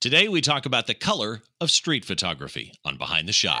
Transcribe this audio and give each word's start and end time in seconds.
Today, 0.00 0.28
we 0.28 0.40
talk 0.40 0.64
about 0.64 0.86
the 0.86 0.94
color 0.94 1.42
of 1.60 1.70
street 1.70 2.06
photography 2.06 2.72
on 2.86 2.96
Behind 2.96 3.28
the 3.28 3.34
Shot. 3.34 3.60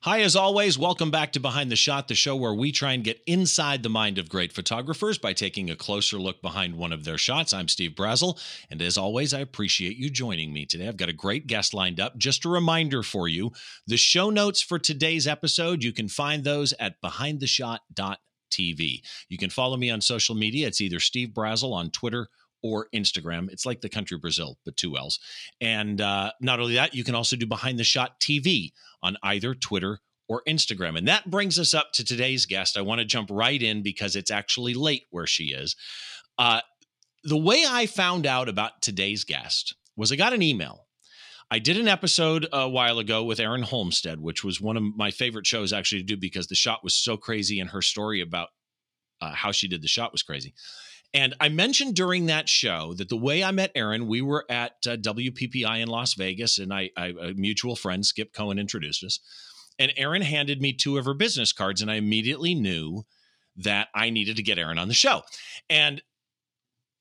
Hi, 0.00 0.20
as 0.20 0.34
always, 0.34 0.78
welcome 0.78 1.10
back 1.10 1.32
to 1.32 1.40
Behind 1.40 1.70
the 1.70 1.76
Shot, 1.76 2.08
the 2.08 2.14
show 2.14 2.34
where 2.34 2.54
we 2.54 2.72
try 2.72 2.94
and 2.94 3.04
get 3.04 3.20
inside 3.26 3.82
the 3.82 3.90
mind 3.90 4.16
of 4.16 4.30
great 4.30 4.54
photographers 4.54 5.18
by 5.18 5.34
taking 5.34 5.68
a 5.68 5.76
closer 5.76 6.16
look 6.16 6.40
behind 6.40 6.76
one 6.76 6.94
of 6.94 7.04
their 7.04 7.18
shots. 7.18 7.52
I'm 7.52 7.68
Steve 7.68 7.90
Brazill, 7.90 8.40
and 8.70 8.80
as 8.80 8.96
always, 8.96 9.34
I 9.34 9.40
appreciate 9.40 9.98
you 9.98 10.08
joining 10.08 10.54
me 10.54 10.64
today. 10.64 10.88
I've 10.88 10.96
got 10.96 11.10
a 11.10 11.12
great 11.12 11.46
guest 11.46 11.74
lined 11.74 12.00
up. 12.00 12.16
Just 12.16 12.46
a 12.46 12.48
reminder 12.48 13.02
for 13.02 13.28
you 13.28 13.52
the 13.86 13.98
show 13.98 14.30
notes 14.30 14.62
for 14.62 14.78
today's 14.78 15.26
episode, 15.26 15.84
you 15.84 15.92
can 15.92 16.08
find 16.08 16.42
those 16.42 16.72
at 16.80 17.02
behindtheshot.tv. 18.48 19.02
You 19.28 19.38
can 19.38 19.50
follow 19.50 19.76
me 19.76 19.90
on 19.90 20.00
social 20.00 20.34
media. 20.34 20.66
It's 20.66 20.80
either 20.80 21.00
Steve 21.00 21.30
Brazill 21.30 21.72
on 21.72 21.90
Twitter 21.90 22.28
or 22.62 22.88
Instagram. 22.94 23.50
It's 23.50 23.66
like 23.66 23.80
the 23.80 23.88
country 23.88 24.18
Brazil, 24.18 24.58
but 24.64 24.76
two 24.76 24.96
L's. 24.96 25.18
And 25.60 26.00
uh, 26.00 26.32
not 26.40 26.60
only 26.60 26.74
that, 26.74 26.94
you 26.94 27.04
can 27.04 27.14
also 27.14 27.36
do 27.36 27.46
Behind 27.46 27.78
the 27.78 27.84
Shot 27.84 28.18
TV 28.20 28.72
on 29.02 29.16
either 29.22 29.54
Twitter 29.54 30.00
or 30.28 30.42
Instagram. 30.46 30.98
And 30.98 31.08
that 31.08 31.30
brings 31.30 31.58
us 31.58 31.72
up 31.72 31.92
to 31.94 32.04
today's 32.04 32.46
guest. 32.46 32.76
I 32.76 32.82
want 32.82 32.98
to 32.98 33.04
jump 33.04 33.28
right 33.30 33.62
in 33.62 33.82
because 33.82 34.16
it's 34.16 34.30
actually 34.30 34.74
late 34.74 35.04
where 35.10 35.26
she 35.26 35.54
is. 35.54 35.76
Uh, 36.36 36.60
the 37.24 37.36
way 37.36 37.64
I 37.66 37.86
found 37.86 38.26
out 38.26 38.48
about 38.48 38.82
today's 38.82 39.24
guest 39.24 39.74
was 39.96 40.12
I 40.12 40.16
got 40.16 40.32
an 40.32 40.42
email. 40.42 40.87
I 41.50 41.58
did 41.58 41.78
an 41.78 41.88
episode 41.88 42.46
a 42.52 42.68
while 42.68 42.98
ago 42.98 43.24
with 43.24 43.40
Erin 43.40 43.62
Holmstead, 43.62 44.20
which 44.20 44.44
was 44.44 44.60
one 44.60 44.76
of 44.76 44.82
my 44.82 45.10
favorite 45.10 45.46
shows 45.46 45.72
actually 45.72 46.02
to 46.02 46.06
do 46.06 46.16
because 46.16 46.46
the 46.46 46.54
shot 46.54 46.84
was 46.84 46.94
so 46.94 47.16
crazy 47.16 47.58
and 47.58 47.70
her 47.70 47.80
story 47.80 48.20
about 48.20 48.48
uh, 49.20 49.32
how 49.32 49.50
she 49.50 49.66
did 49.66 49.82
the 49.82 49.88
shot 49.88 50.12
was 50.12 50.22
crazy. 50.22 50.54
And 51.14 51.34
I 51.40 51.48
mentioned 51.48 51.96
during 51.96 52.26
that 52.26 52.50
show 52.50 52.92
that 52.94 53.08
the 53.08 53.16
way 53.16 53.42
I 53.42 53.50
met 53.50 53.72
Erin, 53.74 54.08
we 54.08 54.20
were 54.20 54.44
at 54.50 54.72
uh, 54.86 54.96
WPPI 54.96 55.80
in 55.80 55.88
Las 55.88 56.14
Vegas, 56.14 56.58
and 56.58 56.72
I, 56.72 56.90
I, 56.96 57.14
a 57.18 57.32
mutual 57.34 57.76
friend, 57.76 58.04
Skip 58.04 58.34
Cohen, 58.34 58.58
introduced 58.58 59.02
us. 59.02 59.18
And 59.78 59.92
Erin 59.96 60.22
handed 60.22 60.60
me 60.60 60.74
two 60.74 60.98
of 60.98 61.06
her 61.06 61.14
business 61.14 61.52
cards, 61.52 61.80
and 61.80 61.90
I 61.90 61.94
immediately 61.94 62.54
knew 62.54 63.04
that 63.56 63.88
I 63.94 64.10
needed 64.10 64.36
to 64.36 64.42
get 64.42 64.58
Erin 64.58 64.78
on 64.78 64.88
the 64.88 64.94
show. 64.94 65.22
And 65.70 66.02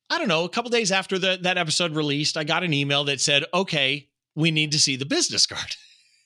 I 0.09 0.17
don't 0.17 0.30
know, 0.30 0.45
a 0.45 0.50
couple 0.50 0.72
days 0.72 0.92
after 0.92 1.20
the, 1.20 1.38
that 1.42 1.58
episode 1.58 1.94
released, 1.94 2.38
I 2.38 2.45
got 2.45 2.64
an 2.64 2.73
email 2.73 3.04
that 3.06 3.20
said, 3.20 3.44
okay, 3.54 4.08
we 4.38 4.52
need 4.52 4.71
to 4.71 4.80
see 4.80 4.95
the 4.95 5.05
business 5.05 5.47
card. 5.47 5.75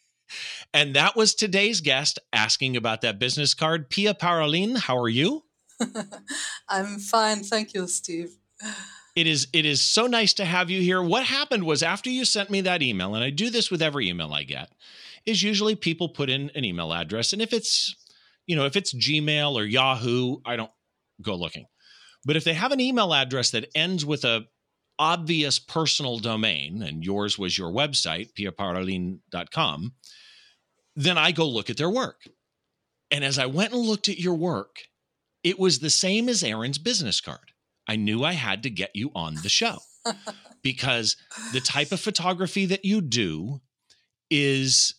and 0.74 0.94
that 0.96 1.16
was 1.16 1.34
today's 1.34 1.80
guest 1.80 2.20
asking 2.34 2.76
about 2.76 3.02
that 3.02 3.18
business 3.18 3.54
card. 3.54 3.90
Pia 3.90 4.14
Parolin, 4.14 4.78
how 4.78 4.98
are 4.98 5.10
you? 5.10 5.46
I'm 6.70 7.00
fine. 7.00 7.42
Thank 7.42 7.74
you, 7.74 7.88
Steve. 7.88 8.36
It 9.16 9.28
is 9.28 9.48
it 9.54 9.66
is 9.66 9.82
so 9.82 10.08
nice 10.08 10.34
to 10.34 10.46
have 10.46 10.70
you 10.70 10.82
here. 10.82 11.02
What 11.02 11.24
happened 11.24 11.64
was 11.64 11.82
after 11.82 12.10
you 12.10 12.26
sent 12.26 12.50
me 12.50 12.62
that 12.62 12.82
email, 12.82 13.16
and 13.16 13.24
I 13.24 13.30
do 13.30 13.50
this 13.50 13.72
with 13.72 13.82
every 13.82 14.08
email 14.08 14.32
I 14.34 14.44
get, 14.44 14.70
is 15.26 15.42
usually 15.42 15.76
people 15.76 16.10
put 16.10 16.30
in 16.30 16.52
an 16.54 16.66
email 16.66 16.94
address. 16.94 17.34
And 17.34 17.42
if 17.42 17.54
it's, 17.54 17.96
you 18.46 18.56
know, 18.56 18.66
if 18.66 18.76
it's 18.76 18.94
Gmail 18.94 19.56
or 19.56 19.64
Yahoo, 19.64 20.38
I 20.46 20.56
don't 20.56 20.72
go 21.22 21.36
looking. 21.36 21.66
But 22.26 22.36
if 22.36 22.44
they 22.44 22.54
have 22.54 22.72
an 22.72 22.80
email 22.80 23.14
address 23.14 23.52
that 23.52 23.70
ends 23.74 24.06
with 24.06 24.26
a 24.26 24.46
obvious 25.02 25.58
personal 25.58 26.20
domain, 26.20 26.84
and 26.84 27.04
yours 27.04 27.40
was 27.40 27.58
your 27.58 27.72
website, 27.72 28.34
piaparolin.com, 28.34 29.94
then 30.96 31.18
I 31.18 31.32
go 31.32 31.50
look 31.50 31.72
at 31.72 31.78
their 31.78 31.90
work. 31.90 32.30
And 33.10 33.26
as 33.26 33.40
I 33.40 33.48
went 33.48 33.74
and 33.74 33.82
looked 33.82 34.10
at 34.10 34.20
your 34.20 34.36
work, 34.36 34.84
it 35.44 35.58
was 35.58 35.80
the 35.80 35.90
same 35.90 36.30
as 36.30 36.44
Erin's 36.44 36.78
business 36.78 37.20
card. 37.20 37.52
I 37.88 37.96
knew 37.96 38.24
I 38.24 38.34
had 38.34 38.62
to 38.64 38.70
get 38.70 38.92
you 38.94 39.10
on 39.16 39.36
the 39.42 39.50
show 39.50 39.80
because 40.62 41.18
the 41.52 41.62
type 41.62 41.92
of 41.92 42.00
photography 42.00 42.68
that 42.68 42.86
you 42.86 43.02
do 43.02 43.60
is 44.30 44.94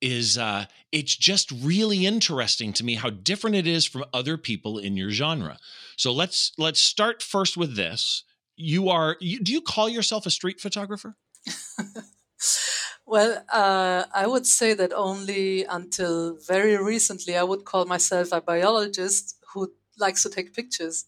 is 0.00 0.36
uh 0.36 0.64
it's 0.90 1.14
just 1.16 1.52
really 1.52 2.04
interesting 2.04 2.72
to 2.72 2.84
me 2.84 2.96
how 2.96 3.08
different 3.08 3.54
it 3.54 3.68
is 3.68 3.86
from 3.86 4.04
other 4.12 4.36
people 4.36 4.78
in 4.78 4.96
your 4.96 5.10
genre. 5.10 5.58
So 5.96 6.12
let's 6.12 6.50
let's 6.58 6.80
start 6.80 7.22
first 7.22 7.56
with 7.56 7.76
this. 7.76 8.24
You 8.56 8.88
are 8.88 9.16
you, 9.20 9.40
do 9.40 9.52
you 9.52 9.60
call 9.60 9.88
yourself 9.88 10.26
a 10.26 10.30
street 10.30 10.60
photographer? 10.60 11.16
well, 13.06 13.44
uh, 13.52 14.04
I 14.14 14.26
would 14.26 14.46
say 14.46 14.74
that 14.74 14.92
only 14.92 15.64
until 15.64 16.36
very 16.46 16.76
recently 16.76 17.36
I 17.36 17.42
would 17.42 17.64
call 17.64 17.84
myself 17.86 18.28
a 18.32 18.40
biologist 18.40 19.36
who 19.52 19.72
likes 19.98 20.22
to 20.22 20.30
take 20.30 20.54
pictures. 20.54 21.06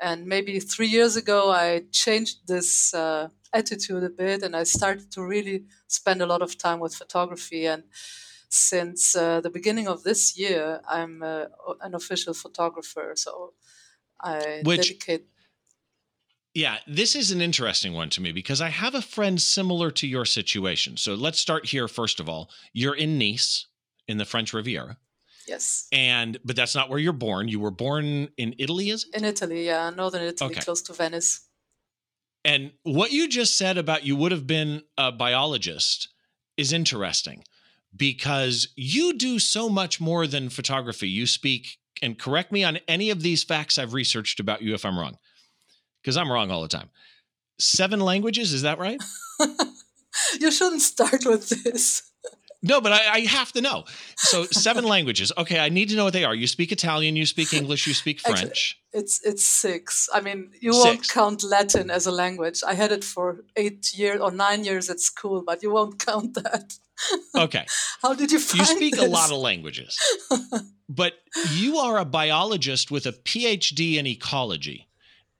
And 0.00 0.26
maybe 0.26 0.58
three 0.58 0.88
years 0.88 1.16
ago, 1.16 1.50
I 1.50 1.84
changed 1.92 2.48
this 2.48 2.92
uh, 2.92 3.28
attitude 3.52 4.02
a 4.02 4.10
bit 4.10 4.42
and 4.42 4.56
I 4.56 4.64
started 4.64 5.12
to 5.12 5.22
really 5.22 5.64
spend 5.86 6.22
a 6.22 6.26
lot 6.26 6.42
of 6.42 6.58
time 6.58 6.80
with 6.80 6.94
photography. 6.94 7.66
And 7.66 7.84
since 8.48 9.14
uh, 9.14 9.40
the 9.40 9.50
beginning 9.50 9.86
of 9.86 10.02
this 10.02 10.36
year, 10.36 10.80
I'm 10.88 11.22
uh, 11.22 11.44
an 11.80 11.94
official 11.94 12.34
photographer. 12.34 13.12
So 13.14 13.52
I 14.20 14.62
Which, 14.64 14.88
dedicate. 14.88 15.26
Yeah, 16.54 16.78
this 16.86 17.16
is 17.16 17.30
an 17.30 17.40
interesting 17.40 17.94
one 17.94 18.10
to 18.10 18.20
me 18.20 18.30
because 18.30 18.60
I 18.60 18.68
have 18.68 18.94
a 18.94 19.00
friend 19.00 19.40
similar 19.40 19.90
to 19.92 20.06
your 20.06 20.26
situation. 20.26 20.96
So 20.98 21.14
let's 21.14 21.38
start 21.38 21.66
here, 21.66 21.88
first 21.88 22.20
of 22.20 22.28
all. 22.28 22.50
You're 22.74 22.94
in 22.94 23.18
Nice 23.18 23.66
in 24.06 24.18
the 24.18 24.26
French 24.26 24.52
Riviera. 24.52 24.98
Yes. 25.48 25.88
And 25.92 26.38
but 26.44 26.54
that's 26.54 26.74
not 26.74 26.90
where 26.90 26.98
you're 26.98 27.12
born. 27.12 27.48
You 27.48 27.58
were 27.58 27.70
born 27.70 28.28
in 28.36 28.54
Italy, 28.58 28.90
is 28.90 29.04
it? 29.04 29.16
In 29.16 29.24
Italy, 29.24 29.66
yeah, 29.66 29.90
northern 29.90 30.22
Italy, 30.22 30.50
okay. 30.50 30.60
close 30.60 30.82
to 30.82 30.92
Venice. 30.92 31.48
And 32.44 32.72
what 32.82 33.12
you 33.12 33.28
just 33.28 33.56
said 33.56 33.78
about 33.78 34.04
you 34.04 34.16
would 34.16 34.32
have 34.32 34.46
been 34.46 34.82
a 34.98 35.10
biologist 35.10 36.08
is 36.56 36.72
interesting 36.72 37.44
because 37.94 38.68
you 38.76 39.14
do 39.14 39.38
so 39.38 39.68
much 39.68 40.00
more 40.00 40.26
than 40.26 40.48
photography. 40.48 41.08
You 41.08 41.26
speak 41.26 41.78
and 42.02 42.18
correct 42.18 42.52
me 42.52 42.64
on 42.64 42.78
any 42.88 43.10
of 43.10 43.22
these 43.22 43.44
facts 43.44 43.78
I've 43.78 43.94
researched 43.94 44.40
about 44.40 44.62
you 44.62 44.74
if 44.74 44.84
I'm 44.84 44.98
wrong. 44.98 45.18
Because 46.02 46.16
I'm 46.16 46.30
wrong 46.30 46.50
all 46.50 46.62
the 46.62 46.68
time. 46.68 46.90
Seven 47.58 48.00
languages, 48.00 48.52
is 48.52 48.62
that 48.62 48.78
right? 48.78 49.00
you 50.40 50.50
shouldn't 50.50 50.82
start 50.82 51.24
with 51.24 51.48
this. 51.62 52.02
No, 52.64 52.80
but 52.80 52.92
I, 52.92 53.14
I, 53.14 53.20
have 53.20 53.50
to 53.52 53.60
know. 53.60 53.84
So 54.16 54.44
seven 54.44 54.84
languages. 54.94 55.32
Okay, 55.36 55.58
I 55.58 55.68
need 55.68 55.88
to 55.88 55.96
know 55.96 56.04
what 56.04 56.12
they 56.12 56.24
are. 56.24 56.34
You 56.34 56.46
speak 56.46 56.70
Italian, 56.70 57.16
you 57.16 57.26
speak 57.26 57.52
English, 57.52 57.88
you 57.88 57.94
speak 57.94 58.20
French. 58.20 58.40
Actually, 58.40 59.00
it's 59.00 59.20
it's 59.24 59.44
six. 59.44 60.08
I 60.14 60.20
mean, 60.20 60.52
you 60.60 60.70
will 60.70 60.84
won't 60.84 61.08
count 61.08 61.42
Latin 61.42 61.90
as 61.90 62.06
a 62.06 62.12
language. 62.12 62.62
I 62.64 62.74
had 62.74 62.92
it 62.92 63.02
for 63.02 63.44
eight 63.56 63.92
years 63.94 64.20
or 64.20 64.30
nine 64.30 64.64
years 64.64 64.88
at 64.90 65.00
school, 65.00 65.42
but 65.44 65.62
you 65.62 65.72
won't 65.72 65.98
count 65.98 66.34
that. 66.34 66.78
Okay. 67.36 67.66
How 68.00 68.14
did 68.14 68.30
you 68.30 68.38
find 68.38 68.60
You 68.60 68.76
speak 68.76 68.94
this? 68.94 69.04
a 69.04 69.08
lot 69.08 69.32
of 69.32 69.38
languages. 69.38 69.98
but 70.88 71.14
you 71.50 71.78
are 71.78 71.98
a 71.98 72.04
biologist 72.04 72.92
with 72.92 73.06
a 73.06 73.12
PhD 73.12 73.96
in 73.96 74.06
ecology. 74.06 74.86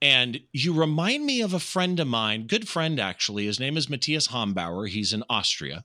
And 0.02 0.40
you 0.52 0.74
remind 0.74 1.24
me 1.24 1.40
of 1.40 1.54
a 1.54 1.60
friend 1.60 2.00
of 2.00 2.08
mine, 2.08 2.48
good 2.48 2.68
friend 2.68 2.98
actually. 2.98 3.46
His 3.46 3.60
name 3.60 3.76
is 3.76 3.88
Matthias 3.88 4.28
Hombauer. 4.28 4.88
He's 4.88 5.12
in 5.12 5.22
Austria 5.30 5.84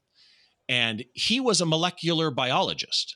and 0.67 1.05
he 1.13 1.39
was 1.39 1.61
a 1.61 1.67
molecular 1.67 2.31
biologist 2.31 3.15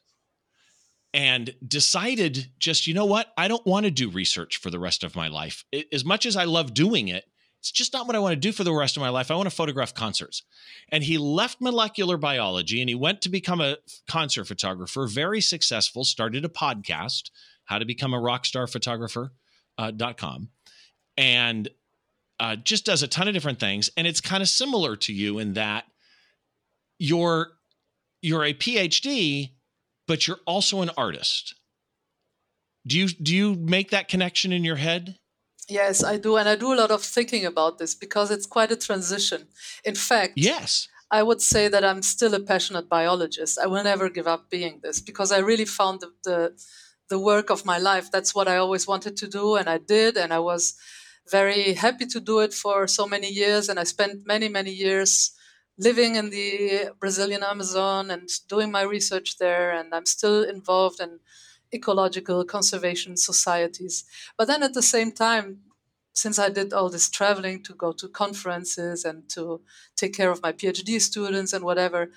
and 1.14 1.54
decided 1.68 2.52
just, 2.60 2.88
you 2.88 2.94
know 2.94 3.06
what? 3.06 3.34
I 3.36 3.48
don't 3.48 3.66
want 3.66 3.86
to 3.86 3.92
do 3.92 4.10
research 4.10 4.58
for 4.58 4.70
the 4.70 4.80
rest 4.80 5.04
of 5.04 5.16
my 5.16 5.28
life. 5.28 5.66
As 5.92 6.06
much 6.06 6.26
as 6.26 6.38
I 6.38 6.46
love 6.46 6.74
doing 6.74 7.08
it, 7.10 7.26
it's 7.60 7.72
just 7.72 7.94
not 7.94 8.08
what 8.08 8.16
I 8.16 8.20
want 8.20 8.34
to 8.34 8.40
do 8.40 8.52
for 8.52 8.64
the 8.64 8.74
rest 8.74 8.96
of 8.96 9.02
my 9.02 9.10
life. 9.10 9.30
I 9.30 9.36
want 9.36 9.50
to 9.50 9.56
photograph 9.56 9.94
concerts. 9.94 10.44
And 10.90 11.04
he 11.04 11.18
left 11.18 11.62
molecular 11.62 12.18
biology 12.18 12.80
and 12.80 12.90
he 12.90 12.96
went 12.96 13.22
to 13.22 13.30
become 13.30 13.62
a 13.62 13.78
concert 14.08 14.46
photographer, 14.46 15.06
very 15.06 15.42
successful, 15.42 16.04
started 16.04 16.46
a 16.46 16.50
podcast, 16.50 17.30
how 17.66 17.78
to 17.78 17.86
become 17.86 18.14
a 18.14 18.20
rock 18.20 18.46
star 18.46 18.66
photographer.com, 18.66 19.30
uh, 19.78 19.92
and 21.22 21.70
uh, 22.40 22.56
just 22.56 22.86
does 22.86 23.04
a 23.04 23.08
ton 23.08 23.28
of 23.28 23.34
different 23.36 23.60
things. 23.60 23.90
And 23.96 24.08
it's 24.08 24.20
kind 24.20 24.42
of 24.42 24.50
similar 24.50 24.96
to 24.98 25.14
you 25.14 25.38
in 25.38 25.54
that 25.54 25.86
you're 26.98 27.52
you're 28.22 28.44
a 28.44 28.54
PhD, 28.54 29.52
but 30.08 30.28
you're 30.28 30.40
also 30.46 30.82
an 30.82 30.90
artist. 30.98 31.56
Do 32.86 32.98
you 32.98 33.08
do 33.08 33.36
you 33.36 33.54
make 33.56 33.92
that 33.92 34.08
connection 34.08 34.52
in 34.52 34.64
your 34.64 34.78
head? 34.78 35.20
Yes, 35.70 36.04
I 36.04 36.18
do, 36.18 36.36
and 36.36 36.50
I 36.50 36.56
do 36.56 36.74
a 36.74 36.80
lot 36.82 36.92
of 36.92 37.04
thinking 37.04 37.46
about 37.46 37.78
this 37.78 37.94
because 37.94 38.32
it's 38.32 38.48
quite 38.48 38.72
a 38.72 38.76
transition. 38.76 39.48
In 39.86 39.96
fact, 39.96 40.34
yes, 40.36 40.88
I 41.12 41.22
would 41.22 41.42
say 41.42 41.68
that 41.68 41.86
I'm 41.86 42.02
still 42.02 42.34
a 42.34 42.40
passionate 42.40 42.90
biologist. 42.90 43.60
I 43.60 43.68
will 43.68 43.84
never 43.84 44.10
give 44.10 44.28
up 44.28 44.50
being 44.50 44.80
this 44.82 45.00
because 45.00 45.32
I 45.32 45.38
really 45.38 45.66
found 45.66 46.02
the, 46.02 46.12
the 46.24 46.54
the 47.10 47.20
work 47.20 47.52
of 47.52 47.66
my 47.66 47.78
life. 47.78 48.10
That's 48.12 48.34
what 48.34 48.48
I 48.48 48.58
always 48.58 48.88
wanted 48.88 49.16
to 49.18 49.28
do, 49.28 49.56
and 49.56 49.70
I 49.70 49.78
did, 49.78 50.18
and 50.18 50.34
I 50.34 50.40
was 50.40 50.76
very 51.30 51.74
happy 51.74 52.06
to 52.08 52.20
do 52.20 52.40
it 52.40 52.54
for 52.54 52.88
so 52.88 53.08
many 53.08 53.30
years. 53.30 53.70
And 53.70 53.80
I 53.80 53.84
spent 53.84 54.26
many 54.26 54.50
many 54.50 54.72
years 54.72 55.32
living 55.78 56.16
in 56.16 56.30
the 56.30 56.92
Brazilian 57.00 57.44
Amazon 57.44 58.12
and 58.12 58.30
doing 58.48 58.72
my 58.72 58.82
research 58.82 59.38
there, 59.38 59.72
and 59.72 59.94
I'm 59.94 60.06
still 60.06 60.44
involved 60.44 61.00
in 61.00 61.20
ecological 61.74 62.44
conservation 62.46 63.18
societies. 63.18 64.04
But 64.38 64.48
then 64.48 64.64
at 64.64 64.74
the 64.74 64.82
same 64.82 65.12
time, 65.12 65.62
since 66.14 66.38
I 66.38 66.50
did 66.50 66.74
all 66.74 66.90
this 66.90 67.10
traveling 67.10 67.64
to 67.64 67.74
go 67.74 67.94
to 67.94 68.10
conferences 68.10 69.06
and 69.06 69.30
to 69.30 69.62
take 69.96 70.14
care 70.14 70.30
of 70.30 70.42
my 70.44 70.52
PhD 70.52 71.00
students 71.00 71.54
and 71.54 71.64
whatever, 71.64 72.12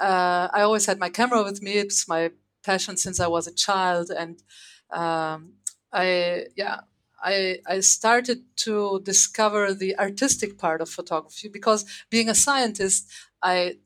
uh, 0.00 0.48
I 0.52 0.62
always 0.62 0.86
had 0.86 0.98
my 0.98 1.08
camera 1.08 1.42
with 1.44 1.62
me. 1.62 1.72
It's 1.72 2.08
my 2.08 2.32
passion 2.64 2.96
since 2.96 3.20
I 3.20 3.28
was 3.28 3.46
a 3.46 3.54
child, 3.54 4.10
and 4.10 4.42
um, 4.90 5.54
I 5.92 6.46
yeah 6.56 6.80
I, 7.22 7.58
I 7.66 7.80
started 7.80 8.44
to 8.64 9.00
discover 9.04 9.74
the 9.74 9.98
artistic 9.98 10.58
part 10.58 10.80
of 10.80 10.88
photography 10.88 11.48
because 11.48 11.84
being 12.10 12.28
a 12.28 12.34
scientist, 12.34 13.10
I 13.42 13.78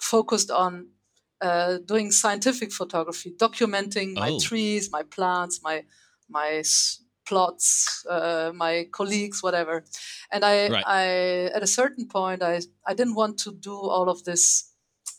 focused 0.00 0.50
on 0.50 0.88
uh, 1.40 1.78
doing 1.84 2.10
scientific 2.12 2.72
photography, 2.72 3.34
documenting 3.36 4.14
my 4.14 4.30
oh. 4.30 4.40
trees, 4.40 4.90
my 4.90 5.02
plants, 5.02 5.60
my 5.62 5.84
my 6.28 6.62
plots, 7.26 8.06
uh, 8.08 8.52
my 8.54 8.86
colleagues, 8.92 9.42
whatever. 9.42 9.84
And 10.30 10.44
I, 10.44 10.68
right. 10.68 10.84
I, 10.86 11.04
at 11.54 11.62
a 11.62 11.66
certain 11.66 12.06
point, 12.08 12.42
I, 12.42 12.60
I 12.86 12.94
didn't 12.94 13.14
want 13.14 13.38
to 13.40 13.52
do 13.52 13.74
all 13.74 14.08
of 14.08 14.24
this 14.24 14.72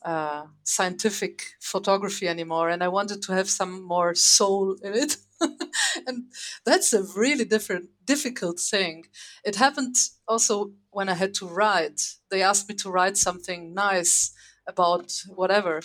uh, 0.04 0.46
scientific 0.63 1.44
photography 1.60 2.28
anymore, 2.28 2.70
and 2.70 2.84
I 2.84 2.88
wanted 2.88 3.22
to 3.24 3.34
have 3.34 3.50
some 3.50 3.84
more 3.84 4.16
soul 4.16 4.78
in 4.81 4.94
it. 4.94 5.18
and 6.07 6.31
that's 6.66 6.94
a 6.94 7.04
really 7.16 7.45
different, 7.45 7.89
difficult 8.06 8.60
thing. 8.60 9.06
It 9.44 9.56
happened 9.56 9.95
also 10.28 10.72
when 10.92 11.10
I 11.10 11.13
had 11.13 11.34
to 11.36 11.48
write. 11.48 12.16
They 12.30 12.42
asked 12.42 12.68
me 12.69 12.75
to 12.75 12.89
write 12.89 13.18
something 13.18 13.74
nice 13.74 14.31
about 14.68 15.13
whatever, 15.36 15.81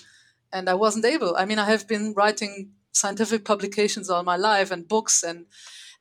and 0.53 0.69
I 0.69 0.75
wasn't 0.75 1.05
able. 1.05 1.37
I 1.37 1.45
mean, 1.45 1.59
I 1.59 1.67
have 1.67 1.87
been 1.87 2.15
writing 2.17 2.73
scientific 2.93 3.45
publications 3.45 4.11
all 4.11 4.23
my 4.23 4.37
life 4.37 4.71
and 4.71 4.87
books 4.87 5.23
and 5.23 5.47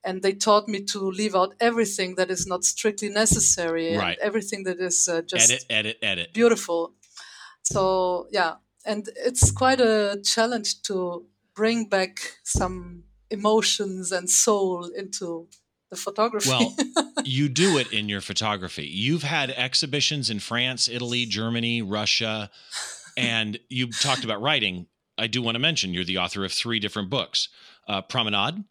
and 0.03 0.23
they 0.23 0.33
taught 0.33 0.67
me 0.67 0.81
to 0.81 0.99
leave 1.11 1.35
out 1.35 1.53
everything 1.59 2.15
that 2.15 2.31
is 2.31 2.47
not 2.47 2.63
strictly 2.63 3.09
necessary 3.09 3.95
right. 3.95 4.17
and 4.17 4.17
everything 4.19 4.63
that 4.63 4.79
is 4.79 5.07
uh, 5.07 5.21
just 5.21 5.51
edit 5.51 5.65
edit 5.69 5.97
edit 6.01 6.33
beautiful 6.33 6.93
so 7.63 8.27
yeah 8.31 8.55
and 8.85 9.09
it's 9.15 9.51
quite 9.51 9.79
a 9.79 10.19
challenge 10.23 10.81
to 10.81 11.25
bring 11.55 11.87
back 11.87 12.19
some 12.43 13.03
emotions 13.31 14.11
and 14.11 14.29
soul 14.29 14.85
into 14.95 15.47
the 15.89 15.95
photography. 15.95 16.49
Well, 16.49 16.75
you 17.23 17.49
do 17.49 17.77
it 17.77 17.91
in 17.91 18.09
your 18.09 18.21
photography. 18.21 18.85
You've 18.87 19.23
had 19.23 19.51
exhibitions 19.51 20.29
in 20.29 20.39
France, 20.39 20.87
Italy, 20.87 21.25
Germany, 21.25 21.81
Russia, 21.81 22.49
and 23.17 23.59
you 23.69 23.91
talked 23.91 24.23
about 24.23 24.41
writing. 24.41 24.87
I 25.17 25.27
do 25.27 25.41
want 25.41 25.55
to 25.55 25.59
mention 25.59 25.93
you're 25.93 26.03
the 26.03 26.17
author 26.17 26.45
of 26.45 26.51
three 26.51 26.79
different 26.79 27.09
books 27.09 27.49
uh, 27.87 28.01
Promenade, 28.01 28.63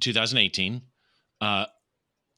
2018. 0.00 0.82
Uh, 1.40 1.66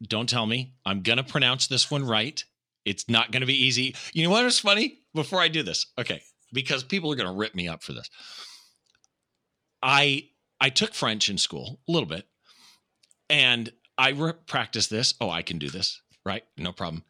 don't 0.03 0.29
tell 0.29 0.47
me. 0.47 0.75
I'm 0.85 1.03
going 1.03 1.19
to 1.19 1.25
pronounce 1.25 1.67
this 1.67 1.91
one 1.91 2.05
right. 2.05 2.43
It's 2.85 3.09
not 3.09 3.33
going 3.33 3.41
to 3.41 3.47
be 3.47 3.65
easy. 3.65 3.97
You 4.12 4.25
know 4.25 4.31
what 4.31 4.45
is 4.45 4.61
funny? 4.61 5.00
Before 5.15 5.41
I 5.41 5.49
do 5.49 5.62
this, 5.62 5.87
okay, 5.99 6.23
because 6.53 6.85
people 6.85 7.11
are 7.12 7.17
going 7.17 7.29
to 7.29 7.35
rip 7.35 7.55
me 7.55 7.69
up 7.69 7.83
for 7.83 7.93
this. 7.93 8.11
I 9.83 10.29
I 10.64 10.70
took 10.70 10.94
French 10.94 11.28
in 11.28 11.37
school 11.37 11.78
a 11.87 11.93
little 11.93 12.08
bit, 12.08 12.26
and 13.28 13.70
I 13.99 14.12
re- 14.12 14.32
practiced 14.46 14.88
this. 14.88 15.12
Oh, 15.20 15.28
I 15.28 15.43
can 15.43 15.58
do 15.58 15.69
this, 15.69 16.00
right? 16.25 16.43
No 16.56 16.72
problem. 16.72 17.05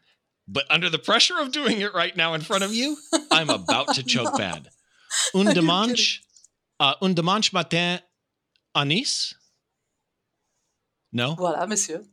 But 0.49 0.65
under 0.69 0.91
the 0.91 0.99
pressure 0.99 1.39
of 1.39 1.53
doing 1.53 1.81
it 1.81 1.95
right 1.95 2.17
now 2.17 2.35
in 2.35 2.41
front 2.41 2.65
of 2.65 2.75
you, 2.75 2.97
I'm 3.31 3.51
about 3.51 3.95
to 3.95 4.03
choke 4.03 4.33
no. 4.33 4.39
bad. 4.39 4.71
Un 5.37 5.55
dimanche, 5.55 6.21
uh, 6.81 6.95
un 7.01 7.15
dimanche 7.15 7.53
matin 7.53 8.01
à 8.77 8.85
Nice. 8.85 9.37
No. 11.13 11.37
Voilà, 11.37 11.69
monsieur. 11.69 12.05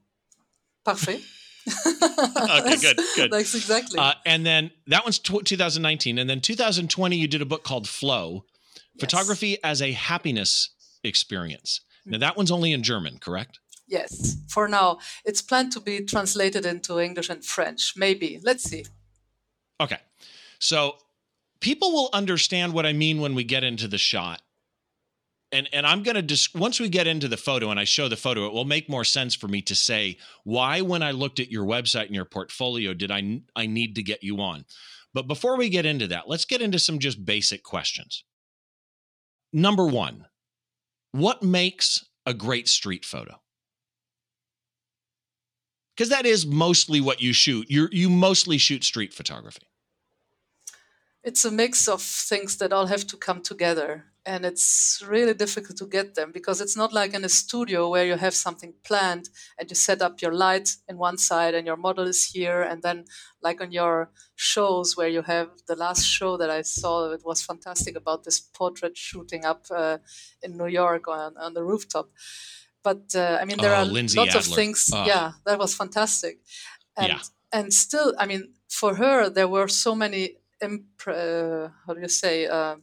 Parfait. 0.85 1.21
okay, 1.87 2.77
good, 2.77 2.99
good. 3.15 3.31
That's 3.31 3.55
exactly. 3.55 3.97
Uh, 3.97 4.13
and 4.27 4.45
then 4.45 4.69
that 4.85 5.03
one's 5.03 5.17
t- 5.17 5.41
2019, 5.43 6.19
and 6.19 6.29
then 6.29 6.39
2020, 6.39 7.15
you 7.17 7.27
did 7.27 7.41
a 7.41 7.45
book 7.45 7.63
called 7.63 7.87
Flow, 7.87 8.45
yes. 8.93 8.99
photography 8.99 9.57
as 9.63 9.81
a 9.81 9.91
happiness 9.93 10.69
experience. 11.03 11.81
Now, 12.05 12.11
mm-hmm. 12.11 12.19
that 12.21 12.37
one's 12.37 12.51
only 12.51 12.71
in 12.71 12.83
German, 12.83 13.17
correct? 13.19 13.59
Yes, 13.87 14.37
for 14.47 14.67
now. 14.67 14.99
It's 15.25 15.41
planned 15.41 15.73
to 15.73 15.81
be 15.81 16.05
translated 16.05 16.65
into 16.65 16.99
English 16.99 17.29
and 17.29 17.43
French, 17.43 17.93
maybe. 17.97 18.39
Let's 18.41 18.63
see. 18.63 18.85
Okay. 19.79 19.97
So 20.59 20.95
people 21.59 21.91
will 21.91 22.09
understand 22.13 22.73
what 22.73 22.85
I 22.85 22.93
mean 22.93 23.19
when 23.19 23.35
we 23.35 23.43
get 23.43 23.63
into 23.63 23.87
the 23.87 23.97
shot. 23.97 24.41
And, 25.51 25.67
and 25.73 25.85
I'm 25.85 26.03
going 26.03 26.15
to 26.15 26.21
just, 26.21 26.55
once 26.55 26.79
we 26.79 26.87
get 26.87 27.07
into 27.07 27.27
the 27.27 27.35
photo 27.35 27.71
and 27.71 27.79
I 27.79 27.83
show 27.83 28.07
the 28.07 28.15
photo, 28.15 28.45
it 28.45 28.53
will 28.53 28.63
make 28.63 28.87
more 28.87 29.03
sense 29.03 29.35
for 29.35 29.49
me 29.49 29.61
to 29.63 29.75
say 29.75 30.17
why, 30.45 30.79
when 30.79 31.03
I 31.03 31.11
looked 31.11 31.41
at 31.41 31.51
your 31.51 31.65
website 31.65 32.05
and 32.05 32.15
your 32.15 32.23
portfolio, 32.23 32.93
did 32.93 33.11
I, 33.11 33.41
I 33.53 33.65
need 33.65 33.95
to 33.95 34.03
get 34.03 34.23
you 34.23 34.39
on. 34.39 34.63
But 35.13 35.27
before 35.27 35.57
we 35.57 35.67
get 35.67 35.85
into 35.85 36.07
that, 36.07 36.29
let's 36.29 36.45
get 36.45 36.61
into 36.61 36.79
some 36.79 36.99
just 36.99 37.25
basic 37.25 37.63
questions. 37.63 38.23
Number 39.51 39.85
one, 39.85 40.27
what 41.11 41.43
makes 41.43 42.05
a 42.25 42.33
great 42.33 42.67
street 42.67 43.05
photo? 43.05 43.39
Because 45.95 46.09
that 46.09 46.25
is 46.25 46.45
mostly 46.45 47.01
what 47.01 47.21
you 47.21 47.33
shoot. 47.33 47.69
You 47.69 47.89
you 47.91 48.09
mostly 48.09 48.57
shoot 48.57 48.83
street 48.83 49.13
photography. 49.13 49.67
It's 51.23 51.45
a 51.45 51.51
mix 51.51 51.87
of 51.87 52.01
things 52.01 52.57
that 52.57 52.73
all 52.73 52.87
have 52.87 53.05
to 53.07 53.17
come 53.17 53.41
together 53.41 54.05
and 54.25 54.45
it's 54.45 55.01
really 55.07 55.33
difficult 55.33 55.77
to 55.77 55.87
get 55.87 56.13
them 56.13 56.31
because 56.31 56.61
it's 56.61 56.77
not 56.77 56.93
like 56.93 57.13
in 57.13 57.25
a 57.25 57.29
studio 57.29 57.89
where 57.89 58.05
you 58.05 58.15
have 58.15 58.35
something 58.35 58.73
planned 58.83 59.29
and 59.57 59.69
you 59.69 59.75
set 59.75 60.01
up 60.01 60.21
your 60.21 60.33
light 60.33 60.75
in 60.87 60.97
one 60.97 61.17
side 61.17 61.55
and 61.55 61.65
your 61.65 61.77
model 61.77 62.05
is 62.05 62.25
here 62.25 62.61
and 62.61 62.83
then 62.83 63.05
like 63.41 63.59
on 63.61 63.71
your 63.71 64.11
shows 64.35 64.95
where 64.95 65.07
you 65.07 65.23
have 65.23 65.49
the 65.67 65.75
last 65.75 66.05
show 66.05 66.37
that 66.37 66.51
i 66.51 66.61
saw 66.61 67.11
it 67.11 67.21
was 67.25 67.41
fantastic 67.41 67.95
about 67.95 68.23
this 68.23 68.39
portrait 68.39 68.95
shooting 68.95 69.43
up 69.43 69.65
uh, 69.71 69.97
in 70.43 70.55
new 70.55 70.67
york 70.67 71.07
on, 71.07 71.35
on 71.37 71.53
the 71.53 71.63
rooftop 71.63 72.09
but 72.83 73.15
uh, 73.15 73.39
i 73.41 73.45
mean 73.45 73.57
there 73.57 73.75
oh, 73.75 73.79
are 73.79 73.85
Lindsay 73.85 74.19
lots 74.19 74.35
Adler. 74.35 74.39
of 74.39 74.55
things 74.55 74.89
oh. 74.93 75.03
yeah 75.05 75.31
that 75.45 75.57
was 75.57 75.73
fantastic 75.73 76.39
and 76.95 77.07
yeah. 77.07 77.19
and 77.51 77.73
still 77.73 78.13
i 78.19 78.27
mean 78.27 78.53
for 78.69 78.95
her 78.95 79.29
there 79.29 79.47
were 79.47 79.67
so 79.67 79.95
many 79.95 80.37
imp- 80.61 81.07
uh, 81.07 81.69
how 81.87 81.93
do 81.93 82.01
you 82.01 82.07
say 82.07 82.45
uh, 82.45 82.75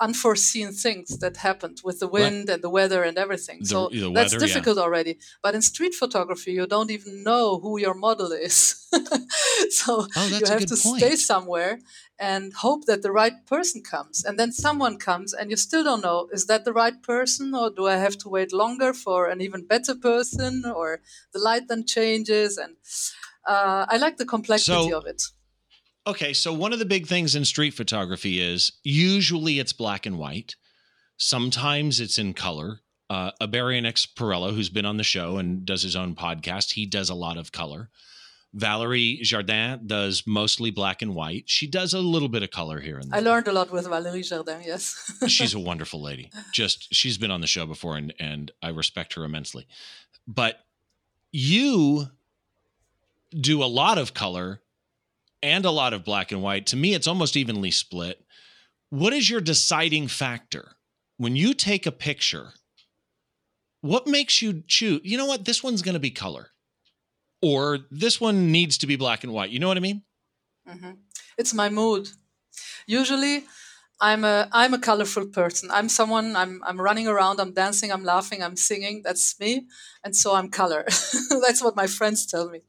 unforeseen 0.00 0.72
things 0.72 1.18
that 1.18 1.36
happened 1.38 1.80
with 1.84 2.00
the 2.00 2.08
wind 2.08 2.48
right. 2.48 2.54
and 2.54 2.62
the 2.62 2.70
weather 2.70 3.02
and 3.02 3.16
everything. 3.16 3.60
The, 3.60 3.66
so 3.66 3.88
the 3.88 4.12
that's 4.12 4.36
difficult 4.36 4.76
yeah. 4.76 4.82
already. 4.82 5.18
But 5.42 5.54
in 5.54 5.62
street 5.62 5.94
photography, 5.94 6.52
you 6.52 6.66
don't 6.66 6.90
even 6.90 7.22
know 7.22 7.58
who 7.60 7.78
your 7.78 7.94
model 7.94 8.32
is. 8.32 8.86
so 9.70 10.06
oh, 10.16 10.26
you 10.26 10.46
have 10.46 10.66
to 10.66 10.76
point. 10.76 11.00
stay 11.00 11.16
somewhere 11.16 11.78
and 12.18 12.52
hope 12.54 12.86
that 12.86 13.02
the 13.02 13.12
right 13.12 13.46
person 13.46 13.82
comes. 13.82 14.24
And 14.24 14.38
then 14.38 14.52
someone 14.52 14.98
comes 14.98 15.32
and 15.32 15.50
you 15.50 15.56
still 15.56 15.84
don't 15.84 16.02
know 16.02 16.28
is 16.32 16.46
that 16.46 16.64
the 16.64 16.72
right 16.72 17.00
person 17.02 17.54
or 17.54 17.70
do 17.70 17.86
I 17.86 17.96
have 17.96 18.16
to 18.18 18.28
wait 18.28 18.52
longer 18.52 18.92
for 18.92 19.28
an 19.28 19.40
even 19.40 19.66
better 19.66 19.94
person 19.94 20.64
or 20.64 21.00
the 21.32 21.38
light 21.38 21.68
then 21.68 21.84
changes 21.86 22.58
and 22.58 22.76
uh, 23.46 23.86
I 23.88 23.96
like 23.98 24.16
the 24.16 24.24
complexity 24.26 24.90
so, 24.90 24.98
of 24.98 25.06
it. 25.06 25.22
Okay, 26.06 26.34
so 26.34 26.52
one 26.52 26.72
of 26.72 26.78
the 26.78 26.84
big 26.84 27.06
things 27.06 27.34
in 27.34 27.44
street 27.44 27.72
photography 27.72 28.40
is 28.40 28.72
usually 28.82 29.58
it's 29.58 29.72
black 29.72 30.04
and 30.04 30.18
white. 30.18 30.54
Sometimes 31.16 31.98
it's 31.98 32.18
in 32.18 32.34
color. 32.34 32.80
Uh, 33.08 33.30
Ibarionex 33.40 34.08
Perello, 34.14 34.54
who's 34.54 34.68
been 34.68 34.84
on 34.84 34.98
the 34.98 35.04
show 35.04 35.38
and 35.38 35.64
does 35.64 35.82
his 35.82 35.96
own 35.96 36.14
podcast, 36.14 36.72
he 36.72 36.84
does 36.84 37.08
a 37.08 37.14
lot 37.14 37.38
of 37.38 37.52
color. 37.52 37.88
Valerie 38.52 39.18
Jardin 39.22 39.86
does 39.86 40.24
mostly 40.26 40.70
black 40.70 41.02
and 41.02 41.14
white. 41.14 41.44
She 41.46 41.66
does 41.66 41.92
a 41.92 42.00
little 42.00 42.28
bit 42.28 42.42
of 42.42 42.50
color 42.50 42.80
here 42.80 42.98
and 42.98 43.10
there. 43.10 43.18
I 43.18 43.22
learned 43.22 43.48
a 43.48 43.52
lot 43.52 43.72
with 43.72 43.86
Valerie 43.88 44.22
Jardin, 44.22 44.62
yes. 44.64 45.12
she's 45.26 45.54
a 45.54 45.58
wonderful 45.58 46.00
lady. 46.00 46.30
Just 46.52 46.94
she's 46.94 47.18
been 47.18 47.30
on 47.32 47.40
the 47.40 47.46
show 47.48 47.66
before 47.66 47.96
and 47.96 48.14
and 48.20 48.52
I 48.62 48.68
respect 48.68 49.14
her 49.14 49.24
immensely. 49.24 49.66
But 50.26 50.60
you 51.32 52.06
do 53.38 53.62
a 53.62 53.66
lot 53.66 53.98
of 53.98 54.14
color 54.14 54.60
and 55.44 55.66
a 55.66 55.70
lot 55.70 55.92
of 55.92 56.04
black 56.04 56.32
and 56.32 56.42
white. 56.42 56.66
To 56.68 56.76
me, 56.76 56.94
it's 56.94 57.06
almost 57.06 57.36
evenly 57.36 57.70
split. 57.70 58.24
What 58.88 59.12
is 59.12 59.28
your 59.28 59.42
deciding 59.42 60.08
factor 60.08 60.72
when 61.18 61.36
you 61.36 61.52
take 61.52 61.84
a 61.84 61.92
picture? 61.92 62.54
What 63.82 64.06
makes 64.06 64.40
you 64.40 64.62
choose? 64.66 65.02
You 65.04 65.18
know 65.18 65.26
what? 65.26 65.44
This 65.44 65.62
one's 65.62 65.82
going 65.82 65.94
to 65.94 66.00
be 66.00 66.10
color, 66.10 66.48
or 67.42 67.80
this 67.90 68.18
one 68.20 68.50
needs 68.50 68.78
to 68.78 68.86
be 68.86 68.96
black 68.96 69.22
and 69.22 69.34
white. 69.34 69.50
You 69.50 69.58
know 69.58 69.68
what 69.68 69.76
I 69.76 69.80
mean? 69.80 70.02
Mm-hmm. 70.66 70.92
It's 71.36 71.52
my 71.52 71.68
mood. 71.68 72.08
Usually, 72.86 73.44
I'm 74.00 74.24
a 74.24 74.48
I'm 74.50 74.72
a 74.72 74.78
colorful 74.78 75.26
person. 75.26 75.68
I'm 75.70 75.90
someone. 75.90 76.34
I'm 76.36 76.62
I'm 76.64 76.80
running 76.80 77.06
around. 77.06 77.38
I'm 77.38 77.52
dancing. 77.52 77.92
I'm 77.92 78.04
laughing. 78.04 78.42
I'm 78.42 78.56
singing. 78.56 79.02
That's 79.04 79.38
me, 79.38 79.66
and 80.02 80.16
so 80.16 80.34
I'm 80.34 80.48
color. 80.48 80.84
That's 81.44 81.62
what 81.62 81.76
my 81.76 81.86
friends 81.86 82.24
tell 82.24 82.48
me 82.48 82.60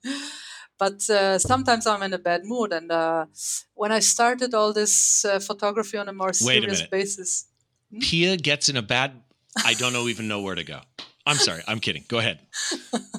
but 0.78 1.10
uh, 1.10 1.40
sometimes 1.40 1.88
I'm 1.88 2.04
in 2.04 2.14
a 2.14 2.18
bad 2.20 2.46
mood. 2.46 2.74
And 2.74 2.92
uh, 2.92 3.26
when 3.74 3.92
I 3.92 4.00
started 4.00 4.54
all 4.54 4.74
this 4.74 5.26
uh, 5.26 5.40
photography 5.40 5.98
on 5.98 6.10
a 6.10 6.14
more 6.14 6.34
serious 6.34 6.82
a 6.82 6.88
basis, 6.90 7.48
hmm? 7.92 8.00
Pia 8.00 8.38
gets 8.38 8.70
in 8.70 8.78
a 8.78 8.82
bad. 8.82 9.22
I 9.64 9.74
don't 9.74 9.94
know 9.94 10.08
even 10.08 10.28
know 10.28 10.42
where 10.42 10.56
to 10.56 10.64
go. 10.64 10.82
I'm 11.26 11.38
sorry. 11.38 11.64
I'm 11.68 11.80
kidding. 11.80 12.04
Go 12.08 12.20
ahead. 12.20 12.40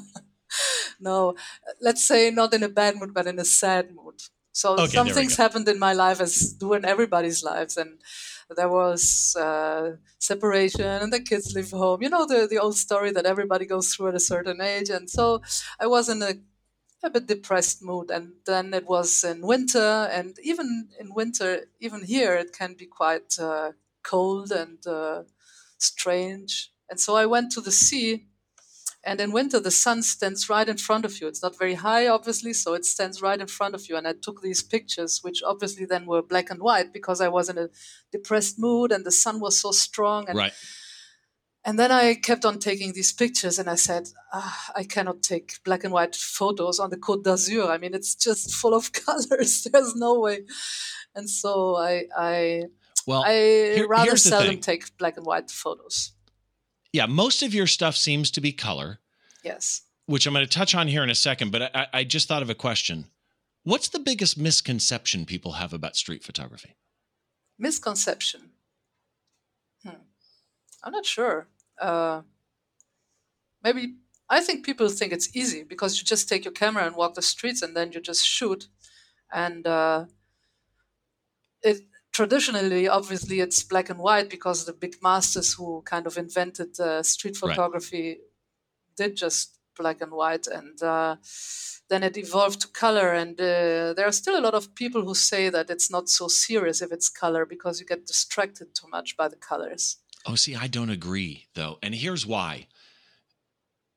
no, 1.01 1.35
let's 1.81 2.05
say 2.05 2.31
not 2.31 2.55
in 2.55 2.63
a 2.63 2.69
bad 2.69 2.97
mood, 2.97 3.15
but 3.15 3.27
in 3.27 3.39
a 3.39 3.45
sad 3.45 3.95
mood. 3.95 4.21
So 4.53 4.75
Okay, 4.75 4.87
some 4.87 5.09
things 5.09 5.37
happened 5.37 5.69
in 5.69 5.79
my 5.79 5.93
life 5.93 6.21
as 6.21 6.55
do 6.55 6.73
in 6.75 6.85
everybody's 6.85 7.43
lives, 7.45 7.77
and 7.77 7.99
there 8.57 8.71
was 8.71 9.37
uh, 9.39 9.97
separation, 10.19 10.87
and 10.87 11.13
the 11.13 11.21
kids 11.21 11.55
leave 11.55 11.71
home. 11.71 12.03
You 12.03 12.09
know 12.09 12.27
the 12.27 12.47
the 12.49 12.59
old 12.59 12.77
story 12.77 13.11
that 13.13 13.27
everybody 13.27 13.67
goes 13.67 13.95
through 13.95 14.09
at 14.09 14.15
a 14.15 14.21
certain 14.21 14.61
age, 14.63 14.89
and 14.89 15.11
so 15.11 15.43
I 15.79 15.87
was 15.87 16.09
in 16.09 16.23
a 16.23 16.35
a 17.03 17.11
bit 17.11 17.26
depressed 17.26 17.83
mood, 17.83 18.11
and 18.11 18.33
then 18.47 18.75
it 18.75 18.87
was 18.87 19.25
in 19.25 19.43
winter, 19.43 20.09
and 20.11 20.38
even 20.43 20.88
in 20.99 21.15
winter, 21.15 21.67
even 21.81 22.05
here, 22.05 22.35
it 22.35 22.53
can 22.53 22.75
be 22.75 22.87
quite 22.87 23.38
uh, 23.38 23.73
cold 24.03 24.50
and 24.53 24.85
uh, 24.87 25.23
strange. 25.79 26.73
And 26.88 26.99
so 27.00 27.17
I 27.17 27.26
went 27.26 27.53
to 27.53 27.61
the 27.61 27.73
sea 27.73 28.26
and 29.07 29.21
in 29.21 29.31
winter, 29.31 29.61
the 29.61 29.71
sun 29.71 30.03
stands 30.03 30.50
right 30.50 30.69
in 30.69 30.79
front 30.79 31.05
of 31.05 31.21
you. 31.21 31.29
It's 31.29 31.43
not 31.43 31.57
very 31.57 31.75
high, 31.75 32.09
obviously, 32.09 32.53
so 32.53 32.75
it 32.75 32.85
stands 32.85 33.23
right 33.23 33.41
in 33.41 33.47
front 33.47 33.76
of 33.76 33.88
you. 33.88 33.97
And 33.97 34.07
I 34.07 34.15
took 34.21 34.43
these 34.43 34.65
pictures, 34.65 35.21
which 35.23 35.45
obviously 35.45 35.87
then 35.87 36.07
were 36.07 36.23
black 36.23 36.50
and 36.50 36.61
white 36.61 36.93
because 36.93 37.21
I 37.21 37.29
was 37.29 37.49
in 37.49 37.57
a 37.57 37.69
depressed 38.11 38.59
mood 38.59 38.91
and 38.91 39.07
the 39.07 39.12
sun 39.12 39.38
was 39.38 39.61
so 39.61 39.71
strong. 39.71 40.29
And, 40.29 40.37
Right. 40.37 40.53
And 41.67 41.79
then 41.79 41.91
I 41.91 42.15
kept 42.15 42.45
on 42.45 42.59
taking 42.59 42.93
these 42.93 43.13
pictures 43.13 43.59
and 43.59 43.69
I 43.69 43.75
said, 43.75 44.09
ah, 44.33 44.71
I 44.77 44.85
cannot 44.85 45.23
take 45.23 45.63
black 45.65 45.83
and 45.85 45.93
white 45.93 46.15
photos 46.15 46.79
on 46.79 46.91
the 46.91 46.97
Côte 46.97 47.25
d'Azur. 47.25 47.69
I 47.69 47.77
mean, 47.77 47.93
it's 47.93 48.15
just 48.15 48.55
full 48.55 48.73
of 48.73 48.93
colors. 49.07 49.65
There's 49.65 49.95
no 49.97 50.21
way. 50.21 50.47
And 51.15 51.29
so 51.29 51.77
I, 51.77 52.05
I, 52.17 52.63
Well, 53.07 53.25
I 53.27 53.85
rather 53.89 54.17
seldom 54.17 54.53
thing. 54.53 54.61
take 54.61 54.97
black 54.97 55.17
and 55.17 55.27
white 55.27 55.51
photos. 55.51 56.13
yeah, 56.93 57.07
most 57.07 57.43
of 57.43 57.53
your 57.53 57.67
stuff 57.67 57.97
seems 57.97 58.31
to 58.31 58.41
be 58.41 58.53
color, 58.53 59.01
Yes. 59.43 59.83
which 60.07 60.27
I'm 60.27 60.33
going 60.35 60.47
to 60.47 60.59
touch 60.59 60.75
on 60.75 60.89
here 60.89 61.03
in 61.03 61.11
a 61.11 61.15
second. 61.17 61.51
But 61.53 61.75
I, 61.75 61.87
I 61.93 62.05
just 62.05 62.29
thought 62.29 62.43
of 62.43 62.51
a 62.51 62.55
question. 62.55 63.07
What's 63.65 63.89
the 63.89 63.99
biggest 63.99 64.39
misconception 64.39 65.27
people 65.27 65.53
have 65.53 65.73
about 65.73 65.97
street 65.97 66.23
photography? 66.23 66.77
misconception 67.59 68.51
hmm. 69.83 70.03
i'm 70.85 70.93
not 70.93 71.07
sure 71.07 71.49
uh, 71.80 72.23
maybe 73.62 73.97
i 74.28 74.40
think 74.40 74.64
people 74.64 74.88
think 74.88 75.12
it's 75.12 75.35
easy 75.37 75.62
because 75.62 75.99
you 75.99 76.04
just 76.04 76.28
take 76.28 76.45
your 76.45 76.52
camera 76.52 76.85
and 76.87 76.97
walk 76.97 77.14
the 77.14 77.23
streets 77.23 77.62
and 77.62 77.76
then 77.76 77.92
you 77.92 78.00
just 78.00 78.26
shoot. 78.26 78.68
And 79.33 79.66
uh, 79.66 80.06
it 81.62 81.83
traditionally 82.12 82.88
obviously 82.88 83.40
it's 83.40 83.62
black 83.62 83.90
and 83.90 83.99
white 83.99 84.30
because 84.30 84.64
the 84.64 84.73
big 84.73 84.97
masters 85.02 85.54
who 85.54 85.83
kind 85.83 86.06
of 86.06 86.16
invented 86.16 86.78
uh, 86.80 87.02
street 87.02 87.37
Right. 87.42 87.50
photography 87.50 88.18
did 88.97 89.16
just 89.16 89.59
black 89.76 90.00
and 90.00 90.12
white. 90.12 90.47
And 90.47 90.83
uh, 90.83 91.16
then 91.88 92.02
it 92.02 92.16
evolved 92.16 92.61
to 92.62 92.68
color. 92.68 93.12
And 93.12 93.40
uh, 93.40 93.95
there 93.95 94.06
are 94.06 94.12
still 94.12 94.38
a 94.38 94.42
lot 94.42 94.54
of 94.54 94.75
people 94.75 95.02
who 95.04 95.14
say 95.14 95.50
that 95.50 95.71
it's 95.71 95.90
not 95.90 96.09
so 96.09 96.28
serious 96.28 96.83
if 96.83 96.92
it's 96.92 97.09
color 97.09 97.47
because 97.47 97.80
you 97.80 97.87
get 97.87 98.06
distracted 98.06 98.75
too 98.75 98.88
much 98.88 99.16
by 99.16 99.28
the 99.28 99.37
colors 99.37 99.99
Oh, 100.26 100.35
see, 100.35 100.54
I 100.54 100.66
don't 100.66 100.90
agree 100.90 101.47
though. 101.54 101.78
And 101.83 101.95
here's 101.95 102.26
why. 102.26 102.66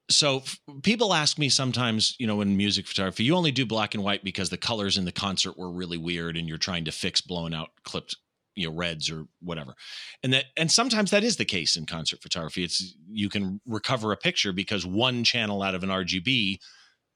So 0.10 0.38
f- 0.38 0.60
people 0.82 1.14
ask 1.14 1.38
me 1.38 1.50
sometimes, 1.50 2.16
you 2.20 2.26
know, 2.26 2.42
in 2.42 2.58
music 2.58 2.88
photography, 2.88 3.24
you 3.24 3.36
only 3.36 3.52
do 3.52 3.66
black 3.66 3.94
and 3.94 4.04
white 4.04 4.24
because 4.24 4.50
the 4.50 4.58
colors 4.58 4.98
in 4.98 5.06
the 5.06 5.12
concert 5.12 5.58
were 5.58 5.72
really 5.72 5.98
weird 5.98 6.36
and 6.36 6.48
you're 6.48 6.58
trying 6.58 6.86
to 6.86 6.92
fix 6.92 7.22
blown 7.22 7.54
out 7.54 7.70
clipped, 7.84 8.16
you 8.56 8.68
know, 8.68 8.76
reds 8.76 9.12
or 9.12 9.26
whatever. 9.42 9.76
And 10.24 10.34
that 10.34 10.46
and 10.58 10.72
sometimes 10.72 11.12
that 11.12 11.24
is 11.24 11.38
the 11.38 11.46
case 11.46 11.76
in 11.76 11.86
concert 11.86 12.22
photography. 12.22 12.64
It's 12.64 12.96
you 13.08 13.30
can 13.30 13.62
recover 13.68 14.12
a 14.12 14.18
picture 14.18 14.52
because 14.52 14.86
one 14.86 15.24
channel 15.24 15.62
out 15.62 15.76
of 15.76 15.84
an 15.84 15.92
RGB, 15.92 16.60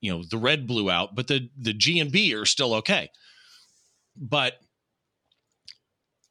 you 0.02 0.12
know, 0.12 0.24
the 0.30 0.38
red 0.38 0.68
blew 0.68 0.92
out, 0.92 1.16
but 1.16 1.28
the 1.28 1.50
the 1.58 1.74
G 1.74 2.00
and 2.00 2.12
B 2.12 2.36
are 2.36 2.46
still 2.46 2.76
okay. 2.76 3.10
But 4.16 4.60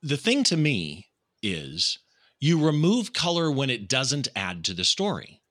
the 0.03 0.17
thing 0.17 0.45
to 0.45 0.57
me 0.57 1.09
is 1.43 1.99
you 2.43 2.65
remove 2.65 3.13
color 3.13 3.51
when 3.51 3.71
it 3.71 3.89
doesn't 3.89 4.29
add 4.37 4.65
to 4.65 4.75
the 4.75 4.85
story 4.85 5.43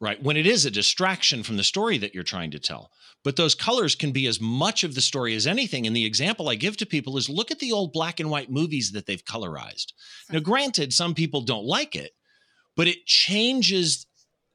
right? 0.00 0.22
When 0.22 0.36
it 0.36 0.46
is 0.46 0.66
a 0.66 0.70
distraction 0.70 1.42
from 1.42 1.56
the 1.56 1.64
story 1.64 1.98
that 1.98 2.14
you're 2.14 2.22
trying 2.22 2.50
to 2.50 2.58
tell. 2.58 2.90
But 3.24 3.36
those 3.36 3.54
colors 3.54 3.94
can 3.94 4.12
be 4.12 4.26
as 4.26 4.40
much 4.40 4.84
of 4.84 4.94
the 4.94 5.00
story 5.00 5.34
as 5.34 5.46
anything. 5.46 5.86
And 5.86 5.96
the 5.96 6.04
example 6.04 6.48
i 6.48 6.54
give 6.54 6.76
to 6.76 6.86
people 6.86 7.16
is 7.16 7.28
look 7.28 7.50
at 7.50 7.58
the 7.58 7.72
old 7.72 7.92
black 7.92 8.20
and 8.20 8.30
white 8.30 8.50
movies 8.50 8.92
that 8.92 9.06
they've 9.06 9.24
colorized. 9.24 9.92
Now 10.30 10.40
granted 10.40 10.92
some 10.92 11.14
people 11.14 11.40
don't 11.40 11.64
like 11.64 11.96
it 11.96 12.12
but 12.76 12.86
it 12.86 13.06
changes 13.06 14.06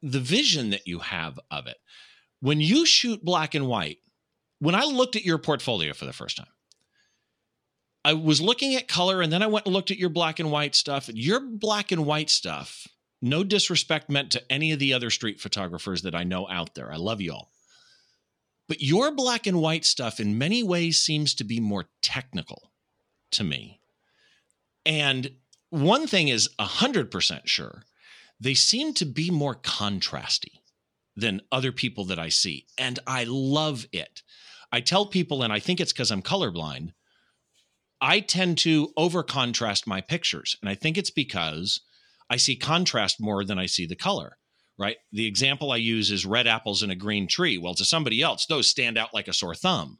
the 0.04 0.20
vision 0.20 0.70
that 0.70 0.88
you 0.88 1.00
have 1.00 1.40
of 1.50 1.66
it. 1.68 1.78
When 2.40 2.62
you 2.62 2.86
shoot 2.86 3.24
black 3.26 3.56
and 3.56 3.68
white 3.68 3.98
when 4.60 4.76
i 4.76 4.84
looked 4.84 5.16
at 5.16 5.26
your 5.26 5.40
portfolio 5.40 5.94
for 5.94 6.06
the 6.06 6.14
first 6.14 6.38
time 6.38 6.48
I 8.04 8.14
was 8.14 8.42
looking 8.42 8.76
at 8.76 8.88
color 8.88 9.22
and 9.22 9.32
then 9.32 9.44
I 9.44 9.48
went 9.48 9.66
and 9.66 9.74
looked 9.74 9.92
at 9.92 10.00
your 10.00 10.10
black 10.10 10.40
and 10.40 10.52
white 10.52 10.76
stuff. 10.76 11.10
Your 11.14 11.40
black 11.40 11.92
and 11.92 12.06
white 12.06 12.30
stuff, 12.30 12.88
no 13.22 13.44
disrespect 13.44 14.10
meant 14.10 14.32
to 14.32 14.52
any 14.52 14.72
of 14.72 14.80
the 14.80 14.94
other 14.94 15.10
street 15.10 15.40
photographers 15.40 16.02
that 16.02 16.16
I 16.16 16.24
know 16.24 16.48
out 16.50 16.74
there. 16.74 16.92
I 16.92 16.96
love 16.96 17.22
you 17.22 17.34
all. 17.34 17.52
But 18.68 18.82
your 18.82 19.12
black 19.12 19.46
and 19.46 19.62
white 19.62 19.86
stuff 19.86 20.20
in 20.20 20.38
many 20.38 20.64
ways 20.64 21.00
seems 21.00 21.36
to 21.36 21.44
be 21.44 21.60
more 21.60 21.90
technical 22.02 22.72
to 23.32 23.44
me. 23.44 23.82
And 24.86 25.32
one 25.70 26.08
thing 26.08 26.30
is 26.30 26.50
100% 26.60 27.42
sure 27.46 27.84
they 28.40 28.54
seem 28.56 28.94
to 28.96 29.06
be 29.06 29.30
more 29.30 29.56
contrasty 29.56 30.62
than 31.16 31.42
other 31.52 31.72
people 31.72 32.06
that 32.06 32.18
I 32.18 32.30
see. 32.30 32.66
And 32.78 32.98
I 33.06 33.26
love 33.28 33.86
it. 33.92 34.24
I 34.72 34.82
tell 34.82 35.06
people, 35.06 35.44
and 35.44 35.54
I 35.54 35.60
think 35.60 35.80
it's 35.80 35.94
because 35.94 36.12
I'm 36.12 36.22
colorblind, 36.24 36.94
I 38.02 38.20
tend 38.20 38.58
to 38.60 38.92
over 38.98 39.24
contrast 39.24 39.86
my 39.86 40.02
pictures. 40.02 40.58
And 40.62 40.70
I 40.70 40.76
think 40.76 40.98
it's 40.98 41.12
because 41.12 41.82
I 42.30 42.38
see 42.38 42.56
contrast 42.56 43.22
more 43.22 43.46
than 43.46 43.60
I 43.60 43.68
see 43.68 43.86
the 43.86 43.96
color, 43.96 44.38
right? 44.78 44.98
The 45.12 45.28
example 45.28 45.72
I 45.72 45.78
use 45.78 46.10
is 46.10 46.26
red 46.26 46.48
apples 46.48 46.82
in 46.82 46.90
a 46.90 46.96
green 46.96 47.28
tree. 47.28 47.58
Well, 47.58 47.76
to 47.76 47.86
somebody 47.86 48.22
else, 48.22 48.46
those 48.48 48.68
stand 48.68 48.98
out 48.98 49.14
like 49.14 49.28
a 49.28 49.34
sore 49.34 49.56
thumb. 49.56 50.00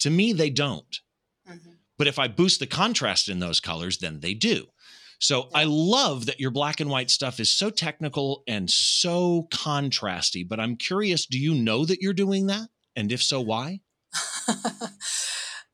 To 0.00 0.10
me, 0.10 0.32
they 0.32 0.48
don't. 0.50 1.00
Mhm. 1.48 1.76
But 1.98 2.06
if 2.06 2.18
I 2.18 2.28
boost 2.28 2.60
the 2.60 2.66
contrast 2.66 3.28
in 3.28 3.40
those 3.40 3.60
colors, 3.60 3.98
then 3.98 4.20
they 4.20 4.32
do. 4.32 4.68
So 5.18 5.50
I 5.54 5.64
love 5.64 6.24
that 6.26 6.40
your 6.40 6.50
black 6.50 6.80
and 6.80 6.88
white 6.88 7.10
stuff 7.10 7.38
is 7.40 7.52
so 7.52 7.68
technical 7.68 8.42
and 8.48 8.70
so 8.70 9.48
contrasty. 9.52 10.48
But 10.48 10.60
I'm 10.60 10.76
curious 10.76 11.26
do 11.26 11.38
you 11.38 11.54
know 11.54 11.84
that 11.84 12.00
you're 12.00 12.14
doing 12.14 12.46
that? 12.46 12.70
And 12.96 13.12
if 13.12 13.22
so, 13.22 13.42
why? 13.42 13.80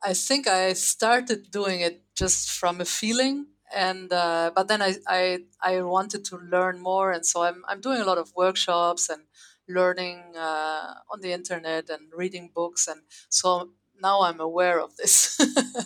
I 0.09 0.13
think 0.13 0.47
I 0.47 0.73
started 0.73 1.51
doing 1.51 1.81
it 1.81 1.95
just 2.15 2.49
from 2.51 2.79
a 2.81 2.85
feeling, 2.85 3.47
and 3.75 4.11
uh, 4.13 4.51
but 4.55 4.67
then 4.69 4.81
I, 4.81 4.91
I 5.07 5.21
I 5.61 5.81
wanted 5.81 6.23
to 6.25 6.37
learn 6.37 6.79
more, 6.79 7.11
and 7.11 7.25
so 7.25 7.43
I'm 7.43 7.59
I'm 7.67 7.81
doing 7.81 7.99
a 8.01 8.05
lot 8.05 8.17
of 8.17 8.33
workshops 8.35 9.09
and 9.09 9.23
learning 9.67 10.17
uh, 10.37 10.93
on 11.11 11.19
the 11.21 11.33
internet 11.33 11.89
and 11.89 12.03
reading 12.15 12.51
books, 12.55 12.87
and 12.87 13.01
so 13.29 13.71
now 14.01 14.21
I'm 14.21 14.39
aware 14.39 14.79
of 14.79 14.95
this. 14.95 15.37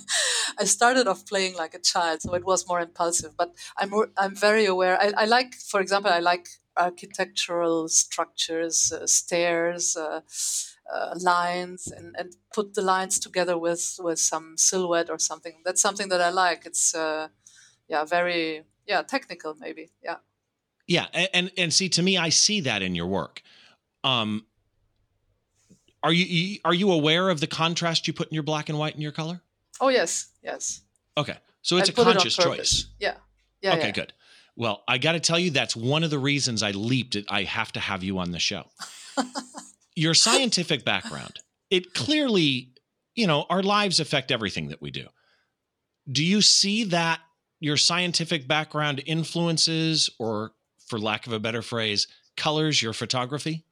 I 0.59 0.65
started 0.65 1.07
off 1.07 1.25
playing 1.25 1.55
like 1.55 1.73
a 1.73 1.79
child, 1.79 2.21
so 2.21 2.35
it 2.35 2.45
was 2.45 2.67
more 2.67 2.79
impulsive, 2.81 3.33
but 3.37 3.49
I'm 3.77 3.91
I'm 4.17 4.35
very 4.35 4.65
aware. 4.65 4.95
I, 5.01 5.13
I 5.17 5.25
like, 5.25 5.55
for 5.55 5.79
example, 5.81 6.11
I 6.11 6.19
like 6.19 6.47
architectural 6.77 7.87
structures, 7.87 8.91
uh, 8.91 9.05
stairs. 9.07 9.95
Uh, 9.95 10.21
uh, 10.91 11.15
lines 11.21 11.87
and, 11.87 12.15
and 12.17 12.35
put 12.53 12.73
the 12.73 12.81
lines 12.81 13.19
together 13.19 13.57
with 13.57 13.97
with 14.03 14.19
some 14.19 14.57
silhouette 14.57 15.09
or 15.09 15.17
something. 15.19 15.61
That's 15.63 15.81
something 15.81 16.09
that 16.09 16.21
I 16.21 16.29
like. 16.29 16.65
It's 16.65 16.93
uh, 16.93 17.29
yeah, 17.87 18.03
very 18.03 18.63
yeah 18.85 19.01
technical 19.03 19.55
maybe. 19.55 19.91
Yeah. 20.03 20.17
Yeah, 20.87 21.05
and 21.33 21.51
and 21.57 21.73
see 21.73 21.87
to 21.89 22.01
me, 22.01 22.17
I 22.17 22.29
see 22.29 22.61
that 22.61 22.81
in 22.81 22.95
your 22.95 23.07
work. 23.07 23.41
Um, 24.03 24.45
are 26.03 26.11
you- 26.11 26.59
are 26.65 26.73
you 26.73 26.91
aware 26.91 27.29
of 27.29 27.39
the 27.39 27.47
contrast 27.47 28.07
you 28.07 28.13
put 28.13 28.27
in 28.27 28.33
your 28.33 28.43
black 28.43 28.67
and 28.67 28.77
white 28.77 28.95
and 28.95 29.03
your 29.03 29.13
color? 29.13 29.41
Oh 29.79 29.89
yes, 29.89 30.29
yes. 30.43 30.81
Okay, 31.15 31.37
so 31.61 31.77
it's 31.77 31.89
I 31.89 31.91
a 31.91 31.95
put 31.95 32.07
it 32.07 32.13
conscious 32.13 32.35
choice. 32.35 32.87
Yeah. 32.99 33.15
Yeah. 33.61 33.75
okay, 33.75 33.87
yeah. 33.87 33.91
good. 33.91 34.13
Well, 34.61 34.83
I 34.87 34.99
got 34.99 35.13
to 35.13 35.19
tell 35.19 35.39
you, 35.39 35.49
that's 35.49 35.75
one 35.75 36.03
of 36.03 36.11
the 36.11 36.19
reasons 36.19 36.61
I 36.61 36.69
leaped 36.69 37.15
it. 37.15 37.25
I 37.27 37.41
have 37.41 37.71
to 37.71 37.79
have 37.79 38.03
you 38.03 38.19
on 38.19 38.29
the 38.29 38.37
show. 38.37 38.65
Your 39.95 40.13
scientific 40.13 40.85
background, 40.85 41.39
it 41.71 41.95
clearly, 41.95 42.69
you 43.15 43.25
know, 43.25 43.47
our 43.49 43.63
lives 43.63 43.99
affect 43.99 44.29
everything 44.29 44.67
that 44.67 44.79
we 44.79 44.91
do. 44.91 45.07
Do 46.11 46.23
you 46.23 46.43
see 46.43 46.83
that 46.83 47.21
your 47.59 47.75
scientific 47.75 48.47
background 48.47 49.01
influences, 49.07 50.11
or 50.19 50.51
for 50.85 50.99
lack 50.99 51.25
of 51.25 51.33
a 51.33 51.39
better 51.39 51.63
phrase, 51.63 52.07
colors 52.37 52.83
your 52.83 52.93
photography? 52.93 53.65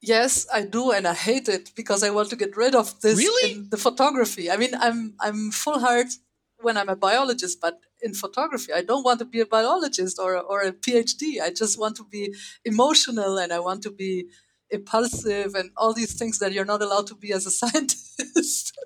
Yes, 0.00 0.46
I 0.54 0.62
do, 0.62 0.90
and 0.90 1.06
I 1.06 1.12
hate 1.12 1.50
it 1.50 1.70
because 1.76 2.02
I 2.02 2.08
want 2.08 2.30
to 2.30 2.36
get 2.36 2.56
rid 2.56 2.74
of 2.74 2.98
this 3.02 3.18
Really? 3.18 3.52
in 3.52 3.68
the 3.68 3.76
photography. 3.76 4.50
I 4.50 4.56
mean, 4.56 4.74
I'm 4.74 5.14
I'm 5.20 5.50
full 5.50 5.80
heart 5.80 6.14
when 6.62 6.78
I'm 6.78 6.88
a 6.88 6.96
biologist, 6.96 7.60
but 7.60 7.80
in 8.04 8.14
photography, 8.14 8.72
I 8.72 8.82
don't 8.82 9.02
want 9.02 9.18
to 9.20 9.24
be 9.24 9.40
a 9.40 9.46
biologist 9.46 10.18
or 10.18 10.36
or 10.36 10.62
a 10.62 10.72
PhD. 10.72 11.40
I 11.40 11.50
just 11.50 11.78
want 11.78 11.96
to 11.96 12.04
be 12.04 12.34
emotional, 12.64 13.38
and 13.38 13.52
I 13.52 13.60
want 13.60 13.82
to 13.82 13.90
be 13.90 14.26
impulsive 14.70 15.54
and 15.54 15.70
all 15.76 15.94
these 15.94 16.14
things 16.14 16.38
that 16.38 16.52
you're 16.52 16.64
not 16.64 16.82
allowed 16.82 17.06
to 17.06 17.14
be 17.14 17.32
as 17.32 17.46
a 17.46 17.50
scientist. 17.60 18.76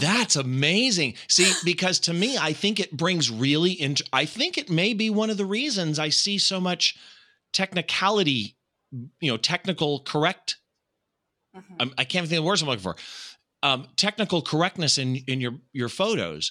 That's 0.00 0.36
amazing. 0.36 1.14
See, 1.28 1.52
because 1.64 1.98
to 2.00 2.12
me, 2.12 2.38
I 2.38 2.52
think 2.52 2.80
it 2.80 2.96
brings 2.96 3.30
really 3.30 3.72
into, 3.72 4.04
I 4.12 4.24
think 4.24 4.58
it 4.58 4.70
may 4.70 4.94
be 4.94 5.10
one 5.10 5.30
of 5.30 5.36
the 5.36 5.46
reasons 5.46 5.98
I 5.98 6.10
see 6.10 6.38
so 6.38 6.60
much 6.60 6.96
technicality, 7.52 8.56
you 9.20 9.30
know, 9.30 9.36
technical 9.36 10.00
correct. 10.00 10.58
Mm-hmm. 11.56 11.88
I 11.98 12.04
can't 12.04 12.26
think 12.28 12.38
of 12.38 12.44
the 12.44 12.48
words 12.48 12.62
I'm 12.62 12.68
looking 12.68 12.82
for. 12.82 12.96
Um, 13.62 13.86
technical 13.96 14.42
correctness 14.42 14.98
in 14.98 15.16
in 15.28 15.40
your 15.40 15.54
your 15.72 15.88
photos 15.88 16.50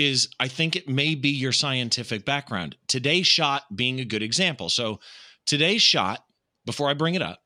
is 0.00 0.28
I 0.40 0.48
think 0.48 0.74
it 0.74 0.88
may 0.88 1.14
be 1.14 1.28
your 1.28 1.52
scientific 1.52 2.24
background. 2.24 2.76
Today's 2.88 3.26
shot 3.26 3.64
being 3.74 4.00
a 4.00 4.04
good 4.04 4.22
example. 4.22 4.68
So 4.68 5.00
today's 5.46 5.82
shot, 5.82 6.24
before 6.64 6.88
I 6.88 6.94
bring 6.94 7.14
it 7.14 7.22
up, 7.22 7.42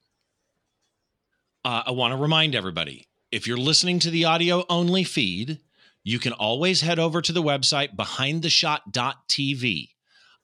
uh, 1.64 1.82
I 1.86 1.90
want 1.90 2.12
to 2.12 2.18
remind 2.18 2.54
everybody 2.54 3.08
if 3.32 3.46
you're 3.46 3.56
listening 3.56 3.98
to 4.00 4.10
the 4.10 4.26
audio 4.26 4.64
only 4.68 5.02
feed, 5.02 5.58
you 6.04 6.18
can 6.18 6.32
always 6.32 6.82
head 6.82 6.98
over 6.98 7.20
to 7.22 7.32
the 7.32 7.42
website 7.42 7.96
behindtheshot.tv. 7.96 9.88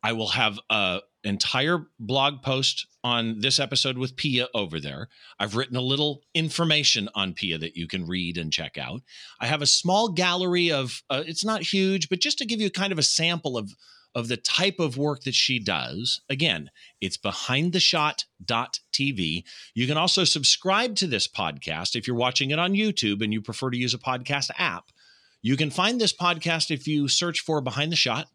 I 0.03 0.13
will 0.13 0.29
have 0.29 0.59
a 0.71 1.01
entire 1.25 1.87
blog 1.99 2.43
post 2.43 2.87
on 3.03 3.41
this 3.41 3.59
episode 3.59 3.99
with 3.99 4.17
Pia 4.17 4.49
over 4.55 4.79
there. 4.81 5.09
I've 5.39 5.57
written 5.57 5.77
a 5.77 5.83
little 5.83 6.23
information 6.35 7.11
on 7.15 7.35
Pia 7.35 7.59
that 7.59 7.77
you 7.77 7.87
can 7.87 8.07
read 8.07 8.39
and 8.39 8.51
check 8.53 8.79
out. 8.79 9.03
I 9.41 9.47
have 9.47 9.63
a 9.63 9.67
small 9.67 10.09
gallery 10.09 10.73
of 10.73 11.03
uh, 11.11 11.23
it's 11.27 11.45
not 11.45 11.63
huge, 11.63 12.09
but 12.09 12.21
just 12.21 12.39
to 12.39 12.47
give 12.47 12.61
you 12.61 12.71
kind 12.71 12.93
of 12.93 12.99
a 12.99 13.03
sample 13.03 13.57
of 13.57 13.75
of 14.15 14.29
the 14.29 14.37
type 14.37 14.79
of 14.81 14.97
work 14.97 15.23
that 15.23 15.35
she 15.35 15.59
does. 15.61 16.21
Again, 16.29 16.71
it's 17.01 17.17
behindtheshot.tv. 17.17 19.45
You 19.75 19.87
can 19.87 19.97
also 19.97 20.25
subscribe 20.25 20.97
to 20.97 21.07
this 21.07 21.29
podcast 21.29 21.95
if 21.95 22.09
you're 22.09 22.17
watching 22.17 22.51
it 22.51 22.59
on 22.59 22.73
YouTube 22.73 23.23
and 23.23 23.33
you 23.33 23.41
prefer 23.41 23.71
to 23.71 23.79
use 23.79 23.95
a 23.95 23.99
podcast 23.99 24.51
app. 24.59 24.87
You 25.43 25.57
can 25.57 25.71
find 25.71 26.01
this 26.01 26.13
podcast 26.13 26.73
if 26.73 26.89
you 26.89 27.09
search 27.09 27.41
for 27.41 27.61
Behind 27.61 27.93
the 27.93 27.97
Shot 27.97 28.27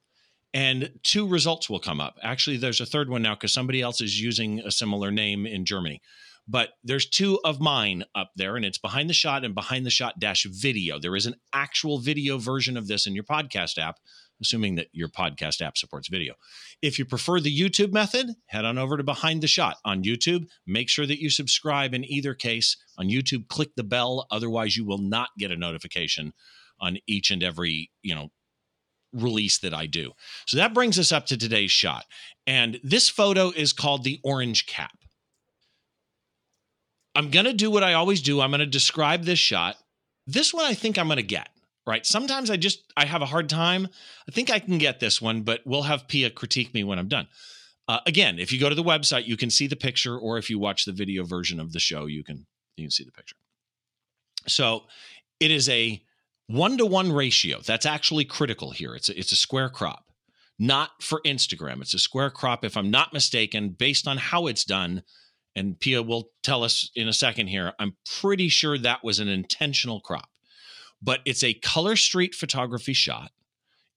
and 0.56 0.90
two 1.04 1.28
results 1.28 1.70
will 1.70 1.82
come 1.82 2.00
up. 2.00 2.18
Actually, 2.24 2.56
there's 2.56 2.80
a 2.80 2.86
third 2.86 3.10
one 3.10 3.22
now 3.22 3.36
because 3.36 3.54
somebody 3.54 3.82
else 3.82 4.00
is 4.00 4.22
using 4.22 4.62
a 4.62 4.72
similar 4.72 5.12
name 5.12 5.46
in 5.46 5.66
Germany. 5.66 6.02
But 6.48 6.70
there's 6.82 7.10
two 7.10 7.40
of 7.44 7.60
mine 7.60 8.06
up 8.16 8.32
there, 8.38 8.56
and 8.56 8.64
it's 8.64 8.78
behind 8.78 9.10
the 9.10 9.14
shot 9.14 9.44
and 9.44 9.54
behind 9.54 9.86
the 9.86 9.90
shot 9.90 10.18
dash 10.18 10.46
video. 10.46 10.98
There 10.98 11.16
is 11.18 11.26
an 11.26 11.36
actual 11.52 12.00
video 12.00 12.38
version 12.38 12.78
of 12.78 12.88
this 12.88 13.06
in 13.06 13.16
your 13.16 13.26
podcast 13.26 13.78
app, 13.78 13.98
assuming 14.40 14.76
that 14.76 14.88
your 14.94 15.10
podcast 15.10 15.62
app 15.62 15.78
supports 15.78 16.08
video. 16.08 16.36
If 16.82 17.00
you 17.00 17.06
prefer 17.06 17.42
the 17.42 17.56
YouTube 17.56 17.92
method, 17.92 18.28
head 18.46 18.64
on 18.64 18.78
over 18.78 18.96
to 18.96 19.04
Behind 19.04 19.42
the 19.42 19.48
Shot 19.48 19.76
on 19.84 20.04
YouTube. 20.04 20.48
Make 20.66 20.88
sure 20.88 21.06
that 21.06 21.20
you 21.20 21.30
subscribe 21.30 21.94
in 21.94 22.06
either 22.06 22.34
case. 22.34 22.78
On 22.98 23.08
YouTube, 23.10 23.50
click 23.50 23.76
the 23.76 23.84
bell. 23.84 24.26
Otherwise, 24.32 24.78
you 24.78 24.86
will 24.86 25.00
not 25.00 25.30
get 25.38 25.52
a 25.52 25.58
notification 25.58 26.32
on 26.80 26.98
each 27.08 27.32
and 27.32 27.44
every, 27.44 27.90
you 28.04 28.16
know, 28.16 28.30
release 29.16 29.58
that 29.60 29.74
I 29.74 29.86
do. 29.86 30.12
So 30.46 30.58
that 30.58 30.74
brings 30.74 31.00
us 31.00 31.12
up 31.12 31.26
to 31.28 31.38
today's 31.38 31.72
shot. 31.72 32.06
And 32.46 32.80
this 32.84 33.10
photo 33.10 33.50
is 33.50 33.74
called 33.74 34.04
the 34.04 34.20
orange 34.24 34.68
cap. 34.68 34.98
I'm 37.16 37.32
going 37.32 37.46
to 37.46 37.54
do 37.54 37.72
what 37.72 37.84
I 37.84 37.94
always 37.94 38.22
do. 38.22 38.42
I'm 38.42 38.52
going 38.52 38.60
to 38.60 38.66
describe 38.66 39.24
this 39.24 39.40
shot. 39.40 39.78
This 40.28 40.54
one 40.54 40.66
I 40.66 40.74
think 40.74 40.98
I'm 40.98 41.08
going 41.08 41.18
to 41.18 41.24
get, 41.24 41.50
right? 41.88 42.06
Sometimes 42.06 42.50
I 42.50 42.58
just 42.58 42.92
I 42.98 43.06
have 43.06 43.22
a 43.22 43.28
hard 43.28 43.48
time. 43.48 43.88
I 44.28 44.32
think 44.32 44.52
I 44.52 44.60
can 44.60 44.78
get 44.78 45.00
this 45.00 45.22
one, 45.22 45.42
but 45.44 45.62
we'll 45.66 45.84
have 45.84 46.08
Pia 46.08 46.30
critique 46.30 46.74
me 46.74 46.84
when 46.84 47.00
I'm 47.00 47.08
done. 47.08 47.28
Uh, 47.88 48.00
again, 48.06 48.40
if 48.40 48.52
you 48.52 48.60
go 48.60 48.68
to 48.68 48.76
the 48.76 48.84
website, 48.84 49.28
you 49.28 49.38
can 49.38 49.50
see 49.50 49.68
the 49.68 49.76
picture, 49.76 50.18
or 50.18 50.38
if 50.38 50.50
you 50.50 50.58
watch 50.58 50.86
the 50.86 50.92
video 50.92 51.24
version 51.24 51.60
of 51.60 51.72
the 51.72 51.80
show, 51.80 52.08
you 52.08 52.24
can 52.24 52.46
you 52.76 52.86
can 52.86 52.92
see 52.92 53.04
the 53.04 53.12
picture. 53.12 53.36
So 54.48 54.86
it 55.40 55.52
is 55.52 55.70
a 55.70 56.02
one 56.48 56.78
to 56.78 56.86
one 56.86 57.12
ratio. 57.12 57.60
That's 57.62 57.86
actually 57.86 58.26
critical 58.26 58.72
here. 58.72 58.96
It's 58.96 59.10
a, 59.10 59.20
it's 59.20 59.32
a 59.32 59.38
square 59.38 59.70
crop, 59.70 60.06
not 60.60 61.02
for 61.02 61.22
Instagram. 61.26 61.82
It's 61.82 61.94
a 61.94 62.00
square 62.00 62.30
crop, 62.30 62.64
if 62.64 62.78
I'm 62.78 62.92
not 62.92 63.14
mistaken, 63.14 63.70
based 63.70 64.08
on 64.08 64.18
how 64.18 64.48
it's 64.48 64.64
done. 64.64 65.04
And 65.56 65.80
Pia 65.80 66.04
will 66.04 66.32
tell 66.44 66.64
us 66.64 66.92
in 66.96 67.08
a 67.08 67.14
second 67.14 67.48
here. 67.48 67.74
I'm 67.80 67.96
pretty 68.20 68.50
sure 68.50 68.78
that 68.78 69.04
was 69.04 69.20
an 69.20 69.30
intentional 69.30 70.02
crop, 70.02 70.30
but 71.02 71.22
it's 71.26 71.44
a 71.44 71.54
color 71.54 71.96
street 71.96 72.36
photography 72.36 72.94
shot. 72.94 73.32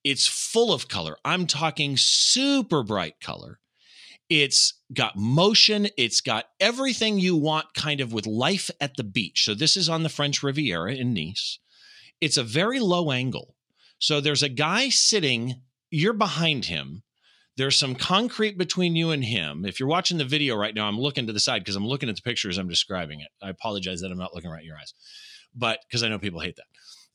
It's 0.05 0.27
full 0.27 0.73
of 0.73 0.89
color. 0.89 1.17
I'm 1.25 1.47
talking 1.47 1.97
super 1.97 2.85
bright 2.85 3.21
color. 3.21 3.59
It's 4.31 4.75
got 4.93 5.17
motion. 5.17 5.89
It's 5.97 6.21
got 6.21 6.45
everything 6.61 7.19
you 7.19 7.35
want 7.35 7.75
kind 7.75 8.01
of 8.01 8.13
with 8.13 8.27
life 8.27 8.71
at 8.81 8.97
the 8.97 9.03
beach. 9.03 9.45
So, 9.45 9.55
this 9.55 9.77
is 9.77 9.89
on 9.89 10.03
the 10.03 10.09
French 10.09 10.43
Riviera 10.43 10.95
in 10.95 11.13
Nice 11.13 11.59
it's 12.21 12.37
a 12.37 12.43
very 12.43 12.81
low 12.81 13.11
angle. 13.11 13.55
So 13.99 14.21
there's 14.21 14.43
a 14.43 14.49
guy 14.49 14.89
sitting, 14.89 15.63
you're 15.91 16.13
behind 16.13 16.67
him. 16.67 17.03
There's 17.57 17.77
some 17.77 17.97
concrete 17.97 18.57
between 18.57 18.95
you 18.95 19.11
and 19.11 19.25
him. 19.25 19.65
If 19.65 19.81
you're 19.81 19.89
watching 19.89 20.19
the 20.19 20.25
video 20.25 20.55
right 20.55 20.75
now, 20.75 20.87
I'm 20.87 20.99
looking 20.99 21.27
to 21.27 21.33
the 21.33 21.41
side 21.41 21.61
because 21.61 21.75
I'm 21.75 21.87
looking 21.87 22.09
at 22.09 22.15
the 22.15 22.23
pictures 22.23 22.57
I'm 22.57 22.69
describing 22.69 23.21
it. 23.21 23.29
I 23.43 23.51
apologize 23.51 24.01
that 24.01 24.13
I'm 24.13 24.19
not 24.19 24.35
looking 24.35 24.51
right 24.51 24.61
in 24.61 24.67
your 24.67 24.77
eyes, 24.77 24.95
but 25.55 25.81
because 25.89 26.05
I 26.05 26.09
know 26.09 26.21
people 26.21 26.41
hate 26.41 26.57
that. 26.57 26.67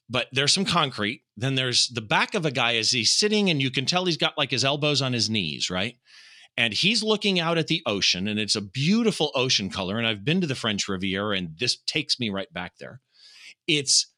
But 0.10 0.28
there's 0.34 0.52
some 0.52 0.66
concrete. 0.66 1.22
Then 1.38 1.56
there's 1.56 1.88
the 1.88 2.02
back 2.02 2.36
of 2.36 2.46
a 2.46 2.52
guy 2.52 2.76
as 2.76 2.92
he's 2.92 3.14
sitting, 3.14 3.50
and 3.50 3.62
you 3.62 3.72
can 3.72 3.86
tell 3.86 4.04
he's 4.04 4.18
got 4.18 4.38
like 4.38 4.52
his 4.52 4.66
elbows 4.66 5.02
on 5.02 5.14
his 5.14 5.30
knees, 5.30 5.70
right? 5.70 5.96
and 6.58 6.74
he's 6.74 7.04
looking 7.04 7.40
out 7.40 7.58
at 7.58 7.68
the 7.68 7.82
ocean 7.86 8.28
and 8.28 8.40
it's 8.40 8.56
a 8.56 8.62
beautiful 8.62 9.32
ocean 9.36 9.70
color 9.70 9.98
and 9.98 10.08
i've 10.08 10.26
been 10.26 10.42
to 10.42 10.48
the 10.48 10.56
french 10.56 10.88
riviera 10.88 11.38
and 11.38 11.58
this 11.60 11.78
takes 11.88 12.20
me 12.20 12.30
right 12.30 12.52
back 12.54 12.74
there 12.80 13.02
it's 13.68 14.13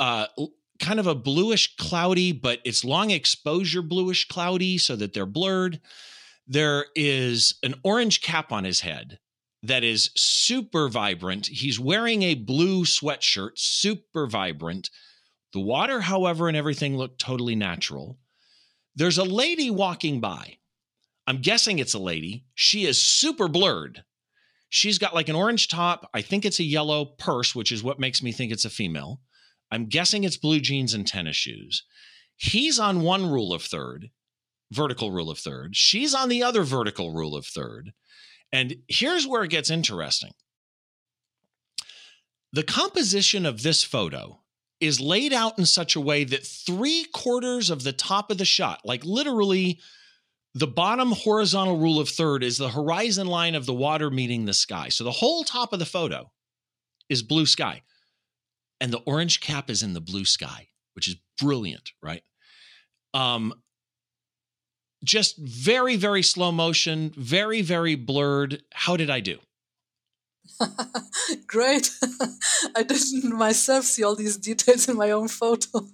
uh, 0.00 0.26
kind 0.80 0.98
of 0.98 1.06
a 1.06 1.14
bluish 1.14 1.76
cloudy, 1.76 2.32
but 2.32 2.58
it's 2.64 2.84
long 2.84 3.10
exposure 3.10 3.82
bluish 3.82 4.26
cloudy 4.26 4.78
so 4.78 4.96
that 4.96 5.12
they're 5.12 5.26
blurred. 5.26 5.80
There 6.48 6.86
is 6.96 7.54
an 7.62 7.74
orange 7.84 8.22
cap 8.22 8.50
on 8.50 8.64
his 8.64 8.80
head 8.80 9.18
that 9.62 9.84
is 9.84 10.10
super 10.16 10.88
vibrant. 10.88 11.46
He's 11.46 11.78
wearing 11.78 12.22
a 12.22 12.34
blue 12.34 12.84
sweatshirt, 12.84 13.52
super 13.56 14.26
vibrant. 14.26 14.90
The 15.52 15.60
water, 15.60 16.00
however, 16.00 16.48
and 16.48 16.56
everything 16.56 16.96
look 16.96 17.18
totally 17.18 17.54
natural. 17.54 18.18
There's 18.96 19.18
a 19.18 19.24
lady 19.24 19.70
walking 19.70 20.20
by. 20.20 20.56
I'm 21.26 21.42
guessing 21.42 21.78
it's 21.78 21.94
a 21.94 21.98
lady. 21.98 22.46
She 22.54 22.86
is 22.86 23.00
super 23.00 23.48
blurred. 23.48 24.02
She's 24.70 24.98
got 24.98 25.14
like 25.14 25.28
an 25.28 25.36
orange 25.36 25.68
top. 25.68 26.08
I 26.14 26.22
think 26.22 26.44
it's 26.44 26.58
a 26.58 26.64
yellow 26.64 27.04
purse, 27.04 27.54
which 27.54 27.70
is 27.70 27.82
what 27.82 28.00
makes 28.00 28.22
me 28.22 28.32
think 28.32 28.50
it's 28.50 28.64
a 28.64 28.70
female. 28.70 29.20
I'm 29.70 29.86
guessing 29.86 30.24
it's 30.24 30.36
blue 30.36 30.60
jeans 30.60 30.94
and 30.94 31.06
tennis 31.06 31.36
shoes. 31.36 31.84
He's 32.36 32.78
on 32.78 33.02
one 33.02 33.30
rule 33.30 33.52
of 33.52 33.62
third, 33.62 34.10
vertical 34.72 35.12
rule 35.12 35.30
of 35.30 35.38
third. 35.38 35.76
She's 35.76 36.14
on 36.14 36.28
the 36.28 36.42
other 36.42 36.62
vertical 36.62 37.12
rule 37.12 37.36
of 37.36 37.46
third. 37.46 37.92
And 38.52 38.76
here's 38.88 39.26
where 39.26 39.44
it 39.44 39.50
gets 39.50 39.70
interesting. 39.70 40.32
The 42.52 42.62
composition 42.64 43.46
of 43.46 43.62
this 43.62 43.84
photo 43.84 44.40
is 44.80 45.00
laid 45.00 45.32
out 45.32 45.58
in 45.58 45.66
such 45.66 45.94
a 45.94 46.00
way 46.00 46.24
that 46.24 46.46
three 46.46 47.04
quarters 47.12 47.70
of 47.70 47.84
the 47.84 47.92
top 47.92 48.30
of 48.30 48.38
the 48.38 48.44
shot, 48.44 48.80
like 48.84 49.04
literally 49.04 49.78
the 50.54 50.66
bottom 50.66 51.12
horizontal 51.12 51.78
rule 51.78 52.00
of 52.00 52.08
third, 52.08 52.42
is 52.42 52.56
the 52.56 52.70
horizon 52.70 53.28
line 53.28 53.54
of 53.54 53.66
the 53.66 53.74
water 53.74 54.10
meeting 54.10 54.46
the 54.46 54.54
sky. 54.54 54.88
So 54.88 55.04
the 55.04 55.12
whole 55.12 55.44
top 55.44 55.72
of 55.72 55.78
the 55.78 55.86
photo 55.86 56.32
is 57.08 57.22
blue 57.22 57.46
sky 57.46 57.82
and 58.80 58.92
the 58.92 59.02
orange 59.06 59.40
cap 59.40 59.70
is 59.70 59.82
in 59.82 59.92
the 59.92 60.00
blue 60.00 60.24
sky, 60.24 60.68
which 60.94 61.08
is 61.08 61.16
brilliant, 61.40 61.92
right? 62.02 62.22
Um, 63.14 63.54
just 65.04 65.36
very, 65.38 65.96
very 65.96 66.22
slow 66.22 66.52
motion, 66.52 67.12
very, 67.16 67.62
very 67.62 67.94
blurred. 67.94 68.62
How 68.72 68.96
did 68.96 69.10
I 69.10 69.20
do? 69.20 69.38
Great. 71.46 71.90
I 72.76 72.82
didn't 72.82 73.36
myself 73.36 73.84
see 73.84 74.04
all 74.04 74.14
these 74.14 74.36
details 74.36 74.88
in 74.88 74.96
my 74.96 75.10
own 75.10 75.28
photo. 75.28 75.86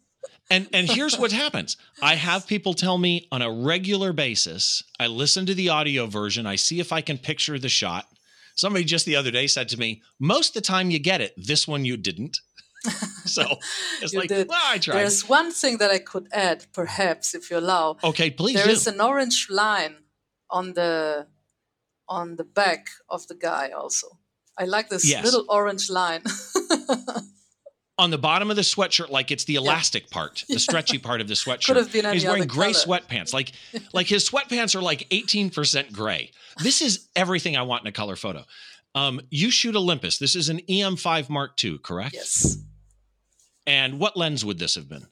and 0.50 0.68
and 0.72 0.88
here's 0.90 1.18
what 1.18 1.32
happens. 1.32 1.76
I 2.00 2.14
have 2.14 2.46
people 2.46 2.74
tell 2.74 2.98
me 2.98 3.28
on 3.32 3.42
a 3.42 3.50
regular 3.50 4.12
basis, 4.12 4.82
I 4.98 5.06
listen 5.08 5.46
to 5.46 5.54
the 5.54 5.70
audio 5.70 6.06
version, 6.06 6.46
I 6.46 6.56
see 6.56 6.80
if 6.80 6.92
I 6.92 7.00
can 7.00 7.18
picture 7.18 7.58
the 7.58 7.68
shot. 7.68 8.06
Somebody 8.54 8.84
just 8.84 9.06
the 9.06 9.16
other 9.16 9.30
day 9.30 9.46
said 9.46 9.68
to 9.70 9.78
me, 9.78 10.02
most 10.18 10.50
of 10.50 10.54
the 10.54 10.66
time 10.66 10.90
you 10.90 10.98
get 10.98 11.20
it. 11.20 11.34
This 11.36 11.66
one 11.66 11.84
you 11.84 11.96
didn't. 11.96 12.38
so 13.24 13.44
it's 14.00 14.14
like, 14.14 14.28
did. 14.28 14.48
well, 14.48 14.60
I 14.64 14.78
tried. 14.78 14.96
There's 14.96 15.28
one 15.28 15.52
thing 15.52 15.78
that 15.78 15.90
I 15.90 15.98
could 15.98 16.28
add, 16.32 16.66
perhaps, 16.72 17.34
if 17.34 17.50
you 17.50 17.58
allow. 17.58 17.96
Okay, 18.02 18.30
please. 18.30 18.54
There 18.56 18.66
do. 18.66 18.72
is 18.72 18.86
an 18.86 19.00
orange 19.00 19.46
line 19.50 19.96
on 20.50 20.74
the 20.74 21.26
on 22.08 22.36
the 22.36 22.44
back 22.44 22.88
of 23.08 23.26
the 23.28 23.34
guy 23.34 23.70
also. 23.70 24.18
I 24.58 24.64
like 24.64 24.88
this 24.90 25.08
yes. 25.08 25.24
little 25.24 25.46
orange 25.48 25.88
line. 25.88 26.22
on 27.98 28.10
the 28.10 28.18
bottom 28.18 28.50
of 28.50 28.56
the 28.56 28.62
sweatshirt 28.62 29.10
like 29.10 29.30
it's 29.30 29.44
the 29.44 29.56
elastic 29.56 30.04
yeah. 30.04 30.14
part, 30.14 30.44
the 30.48 30.58
stretchy 30.58 30.98
part 30.98 31.20
of 31.20 31.28
the 31.28 31.34
sweatshirt. 31.42 31.66
Could 31.66 31.76
have 31.76 31.92
been 31.92 32.06
any 32.06 32.16
He's 32.16 32.24
wearing 32.24 32.46
gray 32.46 32.72
color. 32.72 32.98
sweatpants. 33.00 33.32
Like 33.32 33.52
like 33.92 34.06
his 34.06 34.28
sweatpants 34.28 34.74
are 34.74 34.82
like 34.82 35.08
18% 35.10 35.92
gray. 35.92 36.30
This 36.62 36.80
is 36.80 37.08
everything 37.14 37.56
I 37.56 37.62
want 37.62 37.82
in 37.82 37.88
a 37.88 37.92
color 37.92 38.16
photo. 38.16 38.44
Um, 38.94 39.20
you 39.30 39.50
shoot 39.50 39.74
Olympus. 39.74 40.18
This 40.18 40.36
is 40.36 40.48
an 40.48 40.58
EM5 40.68 41.30
Mark 41.30 41.62
II, 41.64 41.78
correct? 41.78 42.14
Yes. 42.14 42.58
And 43.66 43.98
what 43.98 44.16
lens 44.16 44.44
would 44.44 44.58
this 44.58 44.74
have 44.74 44.88
been? 44.88 45.06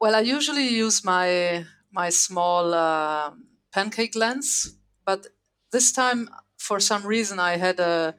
Well, 0.00 0.14
I 0.14 0.20
usually 0.20 0.68
use 0.68 1.04
my 1.04 1.64
my 1.92 2.10
small 2.10 2.74
uh, 2.74 3.30
pancake 3.72 4.14
lens, 4.14 4.76
but 5.04 5.26
this 5.72 5.92
time, 5.92 6.28
for 6.58 6.80
some 6.80 7.06
reason, 7.06 7.38
I 7.38 7.56
had 7.56 7.80
a, 7.80 8.14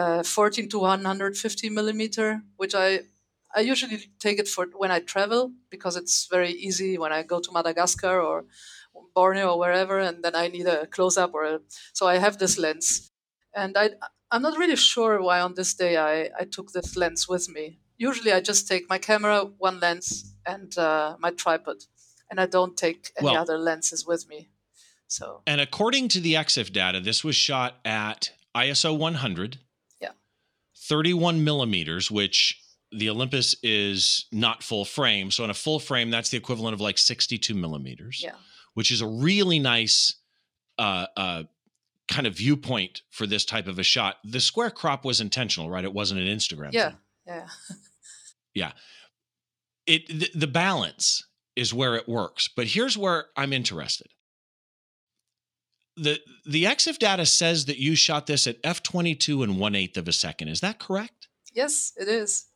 a 0.00 0.24
14 0.24 0.68
to 0.70 0.78
150 0.78 1.70
millimeter, 1.70 2.42
which 2.56 2.74
I 2.74 3.00
I 3.56 3.60
usually 3.72 3.98
take 4.18 4.38
it 4.38 4.48
for 4.48 4.66
when 4.82 4.92
I 4.92 5.00
travel 5.00 5.52
because 5.70 5.96
it's 5.96 6.28
very 6.30 6.52
easy 6.52 6.98
when 6.98 7.12
I 7.12 7.22
go 7.24 7.40
to 7.40 7.52
Madagascar 7.52 8.20
or 8.20 8.44
Borneo 9.14 9.48
or 9.52 9.58
wherever, 9.58 9.98
and 9.98 10.22
then 10.24 10.34
I 10.36 10.48
need 10.48 10.66
a 10.66 10.86
close 10.86 11.16
up 11.22 11.34
or 11.34 11.44
a, 11.44 11.60
so 11.92 12.06
I 12.06 12.18
have 12.18 12.36
this 12.38 12.56
lens, 12.58 13.10
and 13.54 13.76
I 13.76 13.90
I'm 14.30 14.42
not 14.42 14.58
really 14.58 14.76
sure 14.76 15.20
why 15.20 15.40
on 15.40 15.54
this 15.54 15.74
day 15.74 15.96
I 15.96 16.30
I 16.42 16.44
took 16.56 16.72
this 16.72 16.96
lens 16.96 17.28
with 17.28 17.48
me. 17.48 17.78
Usually 18.08 18.32
I 18.32 18.40
just 18.40 18.68
take 18.68 18.84
my 18.88 18.98
camera, 18.98 19.44
one 19.58 19.78
lens, 19.80 20.34
and 20.46 20.78
uh, 20.78 21.16
my 21.18 21.30
tripod, 21.42 21.76
and 22.30 22.40
I 22.40 22.46
don't 22.46 22.76
take 22.76 23.00
any 23.18 23.26
Well- 23.26 23.42
other 23.42 23.58
lenses 23.58 24.06
with 24.06 24.28
me. 24.28 24.48
So 25.08 25.42
And 25.46 25.60
according 25.60 26.08
to 26.10 26.20
the 26.20 26.34
EXIF 26.36 26.70
data, 26.72 27.00
this 27.00 27.24
was 27.24 27.36
shot 27.36 27.72
at 27.84 28.32
ISO 28.54 28.96
100. 28.96 29.58
Yeah. 30.80 30.96
31 30.96 31.44
millimeters, 31.44 32.10
which 32.10 32.60
the 32.92 33.10
Olympus 33.10 33.54
is 33.62 34.26
not 34.32 34.62
full 34.62 34.84
frame. 34.84 35.30
So 35.30 35.44
in 35.44 35.50
a 35.50 35.54
full 35.54 35.78
frame, 35.78 36.10
that's 36.10 36.30
the 36.30 36.36
equivalent 36.36 36.74
of 36.74 36.80
like 36.80 36.98
62 36.98 37.54
millimeters. 37.54 38.20
yeah, 38.22 38.34
which 38.74 38.90
is 38.90 39.00
a 39.00 39.06
really 39.06 39.58
nice 39.58 40.16
uh, 40.78 41.06
uh, 41.16 41.42
kind 42.08 42.26
of 42.26 42.34
viewpoint 42.34 43.02
for 43.10 43.26
this 43.26 43.44
type 43.44 43.66
of 43.66 43.78
a 43.78 43.82
shot. 43.82 44.16
The 44.24 44.40
square 44.40 44.70
crop 44.70 45.04
was 45.04 45.20
intentional, 45.20 45.70
right? 45.70 45.84
It 45.84 45.92
wasn't 45.92 46.20
an 46.20 46.26
Instagram. 46.26 46.72
yeah, 46.72 46.92
thing. 47.26 47.46
yeah. 48.54 48.72
It 49.86 50.08
the, 50.08 50.30
the 50.34 50.46
balance 50.46 51.26
is 51.56 51.74
where 51.74 51.94
it 51.94 52.08
works. 52.08 52.48
But 52.48 52.68
here's 52.68 52.96
where 52.96 53.26
I'm 53.36 53.52
interested. 53.52 54.08
The 56.02 56.20
the 56.46 56.64
EXIF 56.64 56.98
data 56.98 57.26
says 57.26 57.66
that 57.66 57.78
you 57.78 57.94
shot 57.94 58.26
this 58.26 58.46
at 58.46 58.62
f22 58.62 59.44
and 59.44 59.58
one 59.58 59.74
eighth 59.74 59.96
of 59.96 60.08
a 60.08 60.12
second. 60.12 60.48
Is 60.48 60.60
that 60.60 60.78
correct? 60.78 61.28
Yes, 61.52 61.92
it 61.96 62.08
is. 62.08 62.46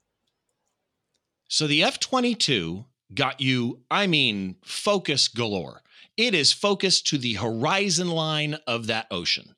So 1.49 1.67
the 1.67 1.83
F22 1.83 2.85
got 3.15 3.41
you, 3.41 3.81
I 3.91 4.07
mean, 4.07 4.57
focus 4.65 5.29
galore. 5.29 5.83
It 6.17 6.35
is 6.35 6.53
focused 6.53 7.07
to 7.09 7.19
the 7.19 7.35
horizon 7.35 8.09
line 8.09 8.57
of 8.67 8.87
that 8.87 9.07
ocean. 9.11 9.55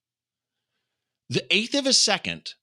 The 1.28 1.46
eighth 1.54 1.74
of 1.74 1.86
a 1.86 1.92
second 1.92 2.54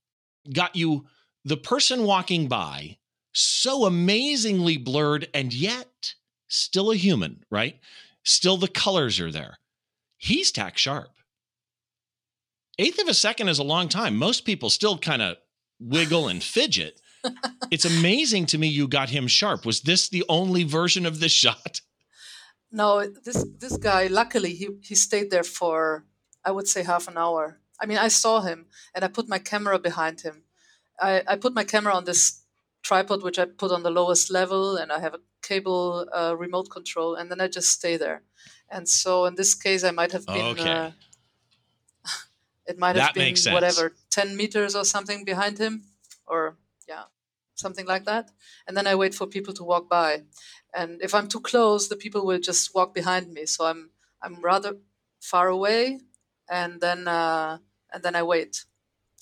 got 0.52 0.76
you 0.76 1.06
the 1.46 1.58
person 1.58 2.04
walking 2.04 2.48
by 2.48 2.98
so 3.34 3.86
amazingly 3.86 4.78
blurred 4.78 5.28
and 5.34 5.54
yet 5.54 6.14
still 6.48 6.92
a 6.92 6.96
human, 6.96 7.44
right? 7.50 7.80
Still 8.24 8.58
the 8.58 8.68
colors 8.68 9.20
are 9.20 9.32
there. 9.32 9.58
He's 10.24 10.52
tack 10.52 10.78
sharp. 10.78 11.10
Eighth 12.80 13.00
of 13.00 13.08
a 13.08 13.14
second 13.14 13.50
is 13.50 13.60
a 13.60 13.64
long 13.64 13.90
time. 13.90 14.16
Most 14.16 14.46
people 14.46 14.70
still 14.70 14.98
kind 14.98 15.22
of 15.22 15.38
wiggle 15.80 16.28
and 16.28 16.42
fidget 16.42 17.02
it's 17.72 17.86
amazing 17.86 18.46
to 18.48 18.58
me 18.58 18.68
you 18.68 18.88
got 18.88 19.10
him 19.10 19.28
sharp. 19.28 19.66
Was 19.66 19.82
this 19.82 20.10
the 20.10 20.26
only 20.30 20.64
version 20.64 21.06
of 21.06 21.20
this 21.20 21.32
shot? 21.44 21.82
No, 22.72 23.08
this 23.08 23.46
this 23.60 23.78
guy. 23.78 24.08
Luckily, 24.08 24.54
he 24.54 24.70
he 24.82 24.96
stayed 24.96 25.30
there 25.30 25.44
for 25.44 26.06
I 26.44 26.52
would 26.52 26.68
say 26.68 26.84
half 26.84 27.08
an 27.08 27.18
hour. 27.18 27.60
I 27.82 27.86
mean, 27.86 27.98
I 27.98 28.08
saw 28.08 28.42
him, 28.42 28.68
and 28.96 29.04
I 29.06 29.08
put 29.08 29.30
my 29.30 29.40
camera 29.40 29.80
behind 29.80 30.22
him. 30.22 30.44
I, 31.00 31.24
I 31.28 31.36
put 31.36 31.54
my 31.54 31.64
camera 31.64 31.94
on 31.94 32.06
this 32.06 32.44
tripod, 32.82 33.24
which 33.24 33.40
I 33.40 33.46
put 33.46 33.72
on 33.72 33.84
the 33.84 33.92
lowest 33.92 34.32
level, 34.32 34.78
and 34.78 34.92
I 34.92 35.00
have 35.00 35.14
a 35.14 35.20
cable 35.42 36.08
uh, 36.14 36.36
remote 36.38 36.70
control, 36.70 37.16
and 37.16 37.30
then 37.30 37.42
I 37.42 37.48
just 37.48 37.70
stay 37.70 37.98
there. 37.98 38.24
And 38.76 38.90
so, 38.90 39.26
in 39.26 39.36
this 39.36 39.54
case, 39.56 39.84
I 39.84 39.92
might 39.92 40.12
have 40.12 40.26
been. 40.26 40.46
Okay. 40.54 40.72
Uh, 40.72 40.92
it 42.72 42.78
might 42.80 42.96
have 42.96 43.14
That 43.14 43.16
been 43.16 43.54
whatever 43.54 43.94
ten 44.10 44.36
meters 44.36 44.76
or 44.76 44.86
something 44.86 45.24
behind 45.26 45.58
him, 45.60 45.84
or 46.26 46.58
yeah, 46.88 47.04
something 47.56 47.86
like 47.86 48.06
that. 48.06 48.32
And 48.68 48.76
then 48.76 48.88
I 48.88 48.96
wait 48.96 49.14
for 49.16 49.28
people 49.28 49.54
to 49.54 49.64
walk 49.64 49.86
by 49.90 50.24
and 50.74 51.02
if 51.02 51.14
i'm 51.14 51.28
too 51.28 51.40
close 51.40 51.88
the 51.88 51.96
people 51.96 52.26
will 52.26 52.40
just 52.40 52.74
walk 52.74 52.94
behind 52.94 53.32
me 53.32 53.46
so 53.46 53.66
i'm 53.66 53.92
i'm 54.22 54.42
rather 54.42 54.76
far 55.22 55.48
away 55.48 56.00
and 56.50 56.82
then 56.82 57.08
uh, 57.08 57.58
and 57.94 58.02
then 58.04 58.16
i 58.16 58.24
wait 58.24 58.66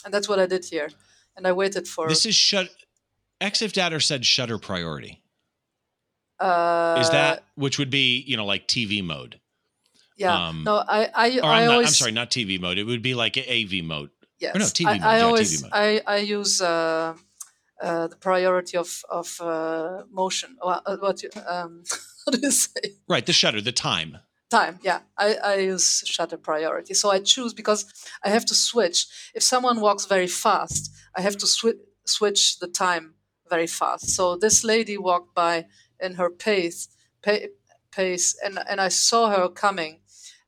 and 0.06 0.14
that's 0.14 0.30
what 0.30 0.40
i 0.40 0.46
did 0.46 0.64
here 0.66 0.90
and 1.36 1.46
i 1.46 1.52
waited 1.52 1.88
for 1.88 2.08
This 2.08 2.26
is 2.26 2.36
shut. 2.36 2.70
EXIF 3.42 3.74
data 3.74 4.00
said 4.00 4.24
shutter 4.26 4.58
priority. 4.60 5.22
uh, 6.40 6.98
Is 7.02 7.10
that 7.10 7.44
which 7.56 7.78
would 7.80 7.90
be 7.90 8.24
you 8.28 8.38
know 8.38 8.46
like 8.46 8.68
TV 8.68 9.04
mode? 9.04 9.41
Yeah 10.22 10.50
um, 10.50 10.64
no 10.64 10.76
i 10.88 11.00
i, 11.24 11.28
I 11.44 11.60
I'm, 11.62 11.68
not, 11.72 11.78
I'm 11.88 11.96
sorry, 12.02 12.12
not 12.22 12.30
TV 12.32 12.60
mode. 12.66 12.78
It 12.78 12.86
would 12.92 13.02
be 13.10 13.14
like 13.24 13.36
AV 13.38 13.74
mode. 13.94 14.10
yes 14.40 14.56
or 14.56 14.60
no, 14.60 14.66
TV 14.66 14.88
I, 14.88 14.94
mode, 14.98 15.08
I 15.14 15.18
yeah, 15.18 15.26
always 15.28 15.50
TV 15.52 15.62
mode. 15.64 15.72
i 15.74 15.88
i 16.16 16.18
use 16.40 16.54
uh, 16.62 17.14
uh, 17.86 18.08
the 18.14 18.16
priority 18.28 18.76
of 18.84 18.90
of 19.20 19.28
uh, 19.42 20.04
motion 20.22 20.50
uh, 20.64 20.98
what 21.06 21.18
um, 21.56 21.84
how 22.26 22.30
do 22.32 22.40
you 22.48 22.52
say 22.52 22.82
Right, 23.14 23.26
the 23.26 23.34
shutter, 23.34 23.62
the 23.62 23.78
time. 23.92 24.12
time 24.60 24.76
yeah 24.90 25.00
I, 25.26 25.28
I 25.52 25.56
use 25.74 25.88
shutter 26.14 26.38
priority 26.52 26.94
so 27.02 27.06
i 27.16 27.20
choose 27.34 27.54
because 27.62 27.82
i 28.26 28.30
have 28.36 28.46
to 28.52 28.56
switch 28.70 29.00
if 29.38 29.44
someone 29.44 29.78
walks 29.88 30.06
very 30.16 30.28
fast 30.46 30.82
i 31.18 31.22
have 31.28 31.38
to 31.44 31.46
swi- 31.58 31.82
switch 32.06 32.42
the 32.64 32.68
time 32.68 33.06
very 33.54 33.68
fast 33.82 34.04
so 34.18 34.24
this 34.46 34.58
lady 34.74 34.98
walked 35.10 35.34
by 35.46 35.54
in 36.06 36.12
her 36.16 36.30
pace 36.48 36.80
pa- 37.26 37.48
pace 37.98 38.28
and, 38.46 38.60
and 38.70 38.80
i 38.88 38.90
saw 38.90 39.22
her 39.36 39.48
coming 39.66 39.94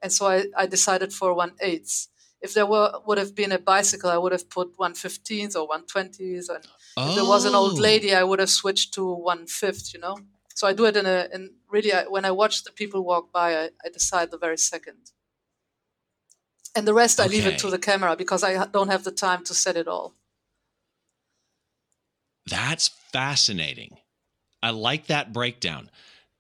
and 0.04 0.12
so 0.14 0.28
i, 0.28 0.46
I 0.58 0.66
decided 0.68 1.14
for 1.14 1.34
one 1.34 1.54
eighth 1.62 2.10
if 2.42 2.54
there 2.54 2.68
were 2.74 2.92
would 3.08 3.18
have 3.24 3.34
been 3.42 3.54
a 3.54 3.60
bicycle 3.60 4.12
i 4.12 4.18
would 4.24 4.34
have 4.38 4.50
put 4.58 4.70
one 4.78 4.96
fifteenth 4.96 5.56
or 5.56 5.66
one 5.68 5.86
twentieth 5.94 6.50
and 6.50 6.66
if 7.08 7.16
there 7.16 7.26
was 7.26 7.46
an 7.46 7.56
old 7.56 7.78
Oh. 7.80 7.82
lady, 7.82 8.16
I 8.16 8.24
would 8.24 8.40
have 8.40 8.50
switched 8.52 8.94
to 8.96 9.04
one 9.32 9.48
fifth. 9.48 9.94
You 9.94 10.00
know, 10.00 10.18
so 10.56 10.68
I 10.68 10.74
do 10.74 10.86
it 10.86 10.96
in 10.96 11.06
a 11.06 11.28
in 11.36 11.42
really 11.76 11.92
I, 11.94 12.04
when 12.16 12.26
I 12.26 12.32
watch 12.32 12.64
the 12.64 12.72
people 12.72 13.02
walk 13.04 13.26
by, 13.32 13.48
I, 13.64 13.66
I 13.86 13.90
decide 14.00 14.32
the 14.32 14.38
very 14.38 14.58
second, 14.58 15.12
and 16.76 16.88
the 16.88 16.94
rest 16.94 17.20
I 17.20 17.28
leave 17.28 17.46
it 17.48 17.58
to 17.60 17.70
the 17.70 17.80
camera 17.80 18.16
because 18.16 18.44
I 18.44 18.66
don't 18.68 18.90
have 18.90 19.04
the 19.04 19.12
time 19.12 19.44
to 19.46 19.54
set 19.54 19.76
it 19.76 19.88
all. 19.88 20.14
That's 22.46 22.88
fascinating. 22.88 23.98
I 24.62 24.72
like 24.72 25.08
that 25.08 25.34
breakdown. 25.34 25.90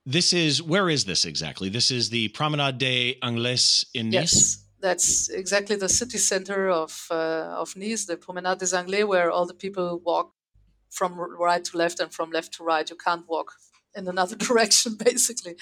This 0.06 0.34
is 0.34 0.62
where 0.62 0.90
is 0.90 1.06
this 1.06 1.24
exactly? 1.26 1.70
This 1.70 1.90
is 1.90 2.10
the 2.10 2.28
Promenade 2.30 2.78
des 2.78 3.16
Anglais 3.22 3.86
in 3.94 4.10
Nice. 4.10 4.34
Yes, 4.34 4.66
that's 4.82 5.30
exactly 5.30 5.78
the 5.78 5.88
city 5.88 6.18
center 6.18 6.70
of 6.70 7.08
uh, 7.10 7.56
of 7.62 7.76
Nice, 7.78 8.06
the 8.06 8.18
Promenade 8.18 8.60
des 8.60 8.76
Anglais, 8.76 9.04
where 9.04 9.32
all 9.32 9.46
the 9.46 9.54
people 9.54 10.00
walk 10.00 10.34
from 10.90 11.18
right 11.20 11.64
to 11.64 11.78
left 11.78 12.00
and 12.02 12.14
from 12.14 12.32
left 12.32 12.54
to 12.56 12.64
right. 12.64 12.90
You 12.90 12.98
can't 12.98 13.26
walk 13.30 13.54
in 13.96 14.08
another 14.08 14.36
direction, 14.48 14.96
basically, 14.96 15.56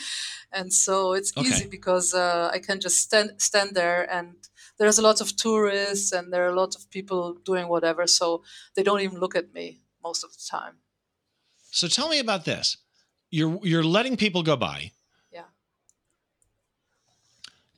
and 0.52 0.74
so 0.74 1.14
it's 1.14 1.34
Okay. 1.38 1.48
easy 1.48 1.68
because 1.68 2.14
uh, 2.16 2.50
I 2.52 2.60
can 2.60 2.80
just 2.80 2.98
stand 2.98 3.34
stand 3.40 3.76
there, 3.76 4.12
and 4.12 4.36
there's 4.80 4.98
a 4.98 5.04
lot 5.04 5.22
of 5.22 5.36
tourists, 5.36 6.12
and 6.12 6.34
there 6.34 6.44
are 6.46 6.54
a 6.54 6.60
lot 6.62 6.76
of 6.76 6.90
people 6.90 7.36
doing 7.46 7.68
whatever, 7.68 8.08
so 8.08 8.44
they 8.76 8.82
don't 8.84 9.02
even 9.02 9.20
look 9.20 9.36
at 9.36 9.54
me 9.54 9.82
most 10.04 10.24
of 10.24 10.32
the 10.32 10.44
time. 10.50 10.78
So 11.72 11.88
tell 11.88 12.10
me 12.10 12.20
about 12.20 12.46
this. 12.46 12.78
You're 13.32 13.60
you're 13.64 13.84
letting 13.84 14.18
people 14.18 14.44
go 14.44 14.56
by. 14.58 14.92
Yeah. 15.32 15.44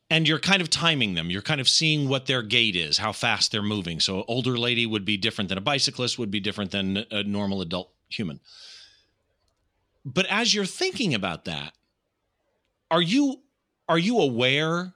And 0.10 0.28
you're 0.28 0.40
kind 0.40 0.62
of 0.62 0.70
timing 0.70 1.14
them. 1.14 1.30
You're 1.30 1.44
kind 1.44 1.62
of 1.62 1.70
seeing 1.70 2.10
what 2.10 2.26
their 2.26 2.42
gait 2.42 2.76
is, 2.76 2.98
how 2.98 3.12
fast 3.12 3.52
they're 3.52 3.62
moving. 3.62 4.00
So 4.00 4.18
an 4.18 4.26
older 4.28 4.58
lady 4.58 4.86
would 4.86 5.06
be 5.06 5.16
different 5.16 5.50
than 5.50 5.58
a 5.58 5.62
bicyclist, 5.62 6.18
would 6.20 6.32
be 6.32 6.40
different 6.40 6.72
than 6.72 7.06
a 7.12 7.24
normal 7.24 7.62
adult 7.62 7.92
human. 8.10 8.40
But 10.04 10.26
as 10.26 10.54
you're 10.54 10.66
thinking 10.66 11.14
about 11.14 11.46
that, 11.46 11.74
are 12.92 13.02
you 13.02 13.40
are 13.88 14.00
you 14.00 14.20
aware? 14.20 14.94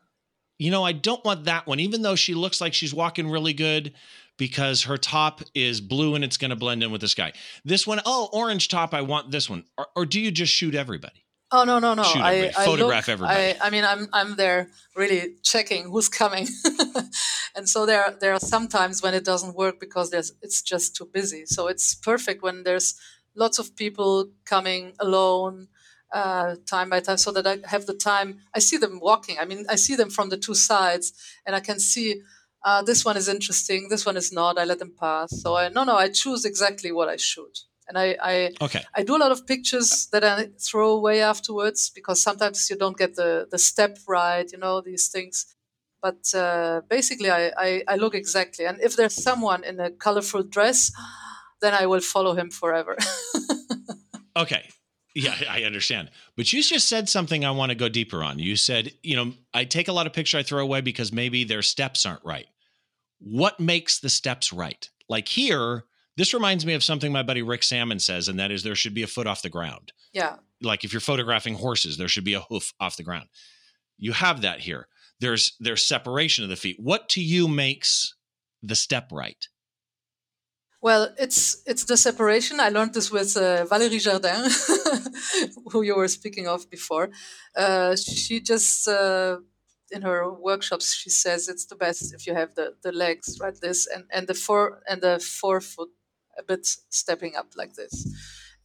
You 0.57 0.71
know, 0.71 0.83
I 0.83 0.91
don't 0.91 1.23
want 1.23 1.45
that 1.45 1.67
one, 1.67 1.79
even 1.79 2.01
though 2.01 2.15
she 2.15 2.33
looks 2.33 2.59
like 2.59 2.73
she's 2.73 2.93
walking 2.93 3.29
really 3.29 3.53
good 3.53 3.93
because 4.37 4.83
her 4.83 4.97
top 4.97 5.41
is 5.53 5.81
blue 5.81 6.15
and 6.15 6.23
it's 6.23 6.37
going 6.37 6.49
to 6.49 6.55
blend 6.55 6.83
in 6.83 6.91
with 6.91 7.01
the 7.01 7.07
sky. 7.07 7.33
This 7.65 7.85
one, 7.85 7.99
oh, 8.05 8.29
orange 8.31 8.67
top, 8.67 8.93
I 8.93 9.01
want 9.01 9.31
this 9.31 9.49
one. 9.49 9.65
Or, 9.77 9.87
or 9.95 10.05
do 10.05 10.19
you 10.19 10.31
just 10.31 10.53
shoot 10.53 10.75
everybody? 10.75 11.23
Oh 11.49 11.63
no 11.63 11.79
no 11.79 11.93
no! 11.93 12.03
Shoot 12.03 12.19
I, 12.19 12.35
everybody. 12.35 12.55
I 12.57 12.65
Photograph 12.65 13.07
look, 13.07 13.13
everybody. 13.13 13.39
I, 13.39 13.67
I 13.67 13.69
mean, 13.69 13.85
I'm 13.85 14.09
I'm 14.11 14.35
there 14.35 14.69
really 14.97 15.35
checking 15.43 15.85
who's 15.85 16.09
coming, 16.09 16.45
and 17.55 17.69
so 17.69 17.85
there 17.85 18.17
there 18.19 18.33
are 18.33 18.39
some 18.39 18.67
times 18.67 19.01
when 19.01 19.13
it 19.13 19.23
doesn't 19.23 19.55
work 19.55 19.79
because 19.79 20.09
there's 20.09 20.33
it's 20.41 20.61
just 20.61 20.97
too 20.97 21.05
busy. 21.05 21.45
So 21.45 21.67
it's 21.67 21.95
perfect 21.95 22.43
when 22.43 22.63
there's 22.63 22.95
lots 23.33 23.59
of 23.59 23.77
people 23.77 24.29
coming 24.43 24.91
alone, 24.99 25.69
uh, 26.11 26.55
time 26.65 26.89
by 26.89 26.99
time, 26.99 27.15
so 27.15 27.31
that 27.31 27.47
I 27.47 27.59
have 27.65 27.85
the 27.85 27.93
time. 27.93 28.39
I 28.53 28.59
see 28.59 28.75
them 28.75 28.99
walking. 29.01 29.37
I 29.39 29.45
mean, 29.45 29.65
I 29.69 29.75
see 29.75 29.95
them 29.95 30.09
from 30.09 30.27
the 30.27 30.37
two 30.37 30.55
sides, 30.55 31.13
and 31.45 31.55
I 31.55 31.61
can 31.61 31.79
see 31.79 32.23
uh, 32.63 32.81
this 32.81 33.05
one 33.05 33.17
is 33.17 33.27
interesting, 33.27 33.89
this 33.89 34.05
one 34.05 34.17
is 34.17 34.31
not. 34.31 34.57
I 34.57 34.65
let 34.65 34.79
them 34.79 34.93
pass. 34.99 35.41
So 35.41 35.55
I 35.55 35.69
no 35.69 35.83
no, 35.83 35.95
I 35.95 36.09
choose 36.09 36.45
exactly 36.45 36.91
what 36.91 37.09
I 37.09 37.17
shoot. 37.17 37.59
And 37.87 37.97
I, 37.97 38.17
I 38.21 38.51
okay. 38.61 38.83
I 38.95 39.03
do 39.03 39.15
a 39.15 39.21
lot 39.23 39.31
of 39.31 39.47
pictures 39.47 40.07
that 40.11 40.23
I 40.23 40.49
throw 40.59 40.91
away 40.91 41.21
afterwards 41.21 41.89
because 41.89 42.21
sometimes 42.21 42.69
you 42.69 42.75
don't 42.75 42.97
get 42.97 43.15
the, 43.15 43.47
the 43.49 43.57
step 43.57 43.97
right, 44.07 44.49
you 44.51 44.57
know, 44.57 44.81
these 44.81 45.07
things. 45.07 45.55
But 46.01 46.33
uh, 46.35 46.81
basically, 46.89 47.31
I, 47.31 47.51
I, 47.57 47.83
I 47.87 47.95
look 47.95 48.13
exactly. 48.13 48.65
And 48.65 48.79
if 48.81 48.95
there's 48.95 49.15
someone 49.15 49.63
in 49.63 49.79
a 49.79 49.89
colorful 49.89 50.43
dress, 50.43 50.91
then 51.61 51.73
I 51.73 51.85
will 51.85 52.01
follow 52.01 52.35
him 52.35 52.51
forever. 52.51 52.97
okay. 54.35 54.69
Yeah, 55.19 55.35
I 55.49 55.63
understand. 55.63 56.11
But 56.35 56.53
you 56.53 56.61
just 56.61 56.87
said 56.87 57.09
something 57.09 57.43
I 57.43 57.49
want 57.49 57.71
to 57.71 57.75
go 57.75 57.89
deeper 57.89 58.23
on. 58.23 58.37
You 58.37 58.55
said, 58.55 58.93
you 59.01 59.15
know, 59.15 59.33
I 59.51 59.63
take 59.63 59.87
a 59.87 59.91
lot 59.91 60.05
of 60.05 60.13
pictures 60.13 60.37
I 60.37 60.43
throw 60.43 60.61
away 60.61 60.81
because 60.81 61.11
maybe 61.11 61.43
their 61.43 61.63
steps 61.63 62.05
aren't 62.05 62.23
right. 62.23 62.45
What 63.17 63.59
makes 63.59 63.99
the 63.99 64.11
steps 64.11 64.53
right? 64.53 64.87
Like 65.09 65.27
here, 65.27 65.85
this 66.17 66.35
reminds 66.35 66.67
me 66.67 66.75
of 66.75 66.83
something 66.83 67.11
my 67.11 67.23
buddy 67.23 67.41
Rick 67.41 67.63
Salmon 67.63 67.97
says, 67.97 68.27
and 68.27 68.39
that 68.39 68.51
is 68.51 68.61
there 68.61 68.75
should 68.75 68.93
be 68.93 69.01
a 69.01 69.07
foot 69.07 69.25
off 69.25 69.41
the 69.41 69.49
ground. 69.49 69.91
Yeah. 70.13 70.35
Like 70.61 70.83
if 70.83 70.93
you're 70.93 70.99
photographing 70.99 71.55
horses, 71.55 71.97
there 71.97 72.07
should 72.07 72.23
be 72.23 72.35
a 72.35 72.41
hoof 72.41 72.71
off 72.79 72.95
the 72.95 73.01
ground. 73.01 73.29
You 73.97 74.11
have 74.11 74.41
that 74.41 74.59
here. 74.59 74.87
There's 75.19 75.55
there's 75.59 75.83
separation 75.83 76.43
of 76.43 76.51
the 76.51 76.55
feet. 76.55 76.77
What 76.79 77.09
to 77.09 77.23
you 77.23 77.47
makes 77.47 78.13
the 78.61 78.75
step 78.75 79.11
right? 79.11 79.47
Well, 80.81 81.09
it's 81.17 81.63
it's 81.65 81.85
the 81.85 81.97
separation. 81.97 82.59
I 82.59 82.69
learned 82.69 82.93
this 82.93 83.11
with 83.11 83.35
uh, 83.35 83.65
Valérie 83.65 83.99
Jardin, 83.99 84.45
who 85.71 85.81
you 85.81 85.95
were 85.95 86.07
speaking 86.07 86.47
of 86.47 86.69
before. 86.69 87.09
Uh, 87.55 87.95
she 87.95 88.39
just 88.39 88.87
uh, 88.87 89.37
in 89.91 90.03
her 90.03 90.31
workshops 90.31 90.93
she 90.93 91.09
says 91.09 91.47
it's 91.47 91.65
the 91.65 91.75
best 91.75 92.13
if 92.13 92.27
you 92.27 92.33
have 92.35 92.53
the, 92.55 92.75
the 92.83 92.91
legs 92.91 93.37
like 93.39 93.59
this 93.59 93.87
and, 93.87 94.03
and 94.11 94.27
the 94.27 94.33
four 94.33 94.81
and 94.87 95.01
the 95.01 95.19
forefoot 95.19 95.89
a 96.37 96.43
bit 96.43 96.67
stepping 96.89 97.35
up 97.35 97.47
like 97.55 97.73
this. 97.73 98.07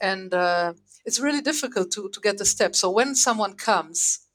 And 0.00 0.34
uh, 0.34 0.74
it's 1.06 1.20
really 1.20 1.40
difficult 1.40 1.90
to, 1.92 2.10
to 2.10 2.20
get 2.20 2.38
the 2.38 2.44
step. 2.44 2.74
So 2.74 2.90
when 2.90 3.14
someone 3.14 3.54
comes, 3.54 4.26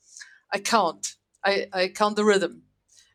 I 0.52 0.60
count. 0.60 1.16
I, 1.44 1.68
I 1.72 1.88
count 1.90 2.16
the 2.16 2.26
rhythm 2.26 2.63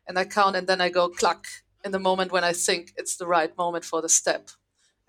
and 0.07 0.17
I 0.17 0.25
count 0.25 0.55
and 0.55 0.67
then 0.67 0.81
I 0.81 0.89
go 0.89 1.09
cluck 1.09 1.47
in 1.83 1.91
the 1.91 1.99
moment 1.99 2.31
when 2.31 2.43
I 2.43 2.53
think 2.53 2.93
it's 2.97 3.17
the 3.17 3.27
right 3.27 3.55
moment 3.57 3.85
for 3.85 4.01
the 4.01 4.09
step. 4.09 4.49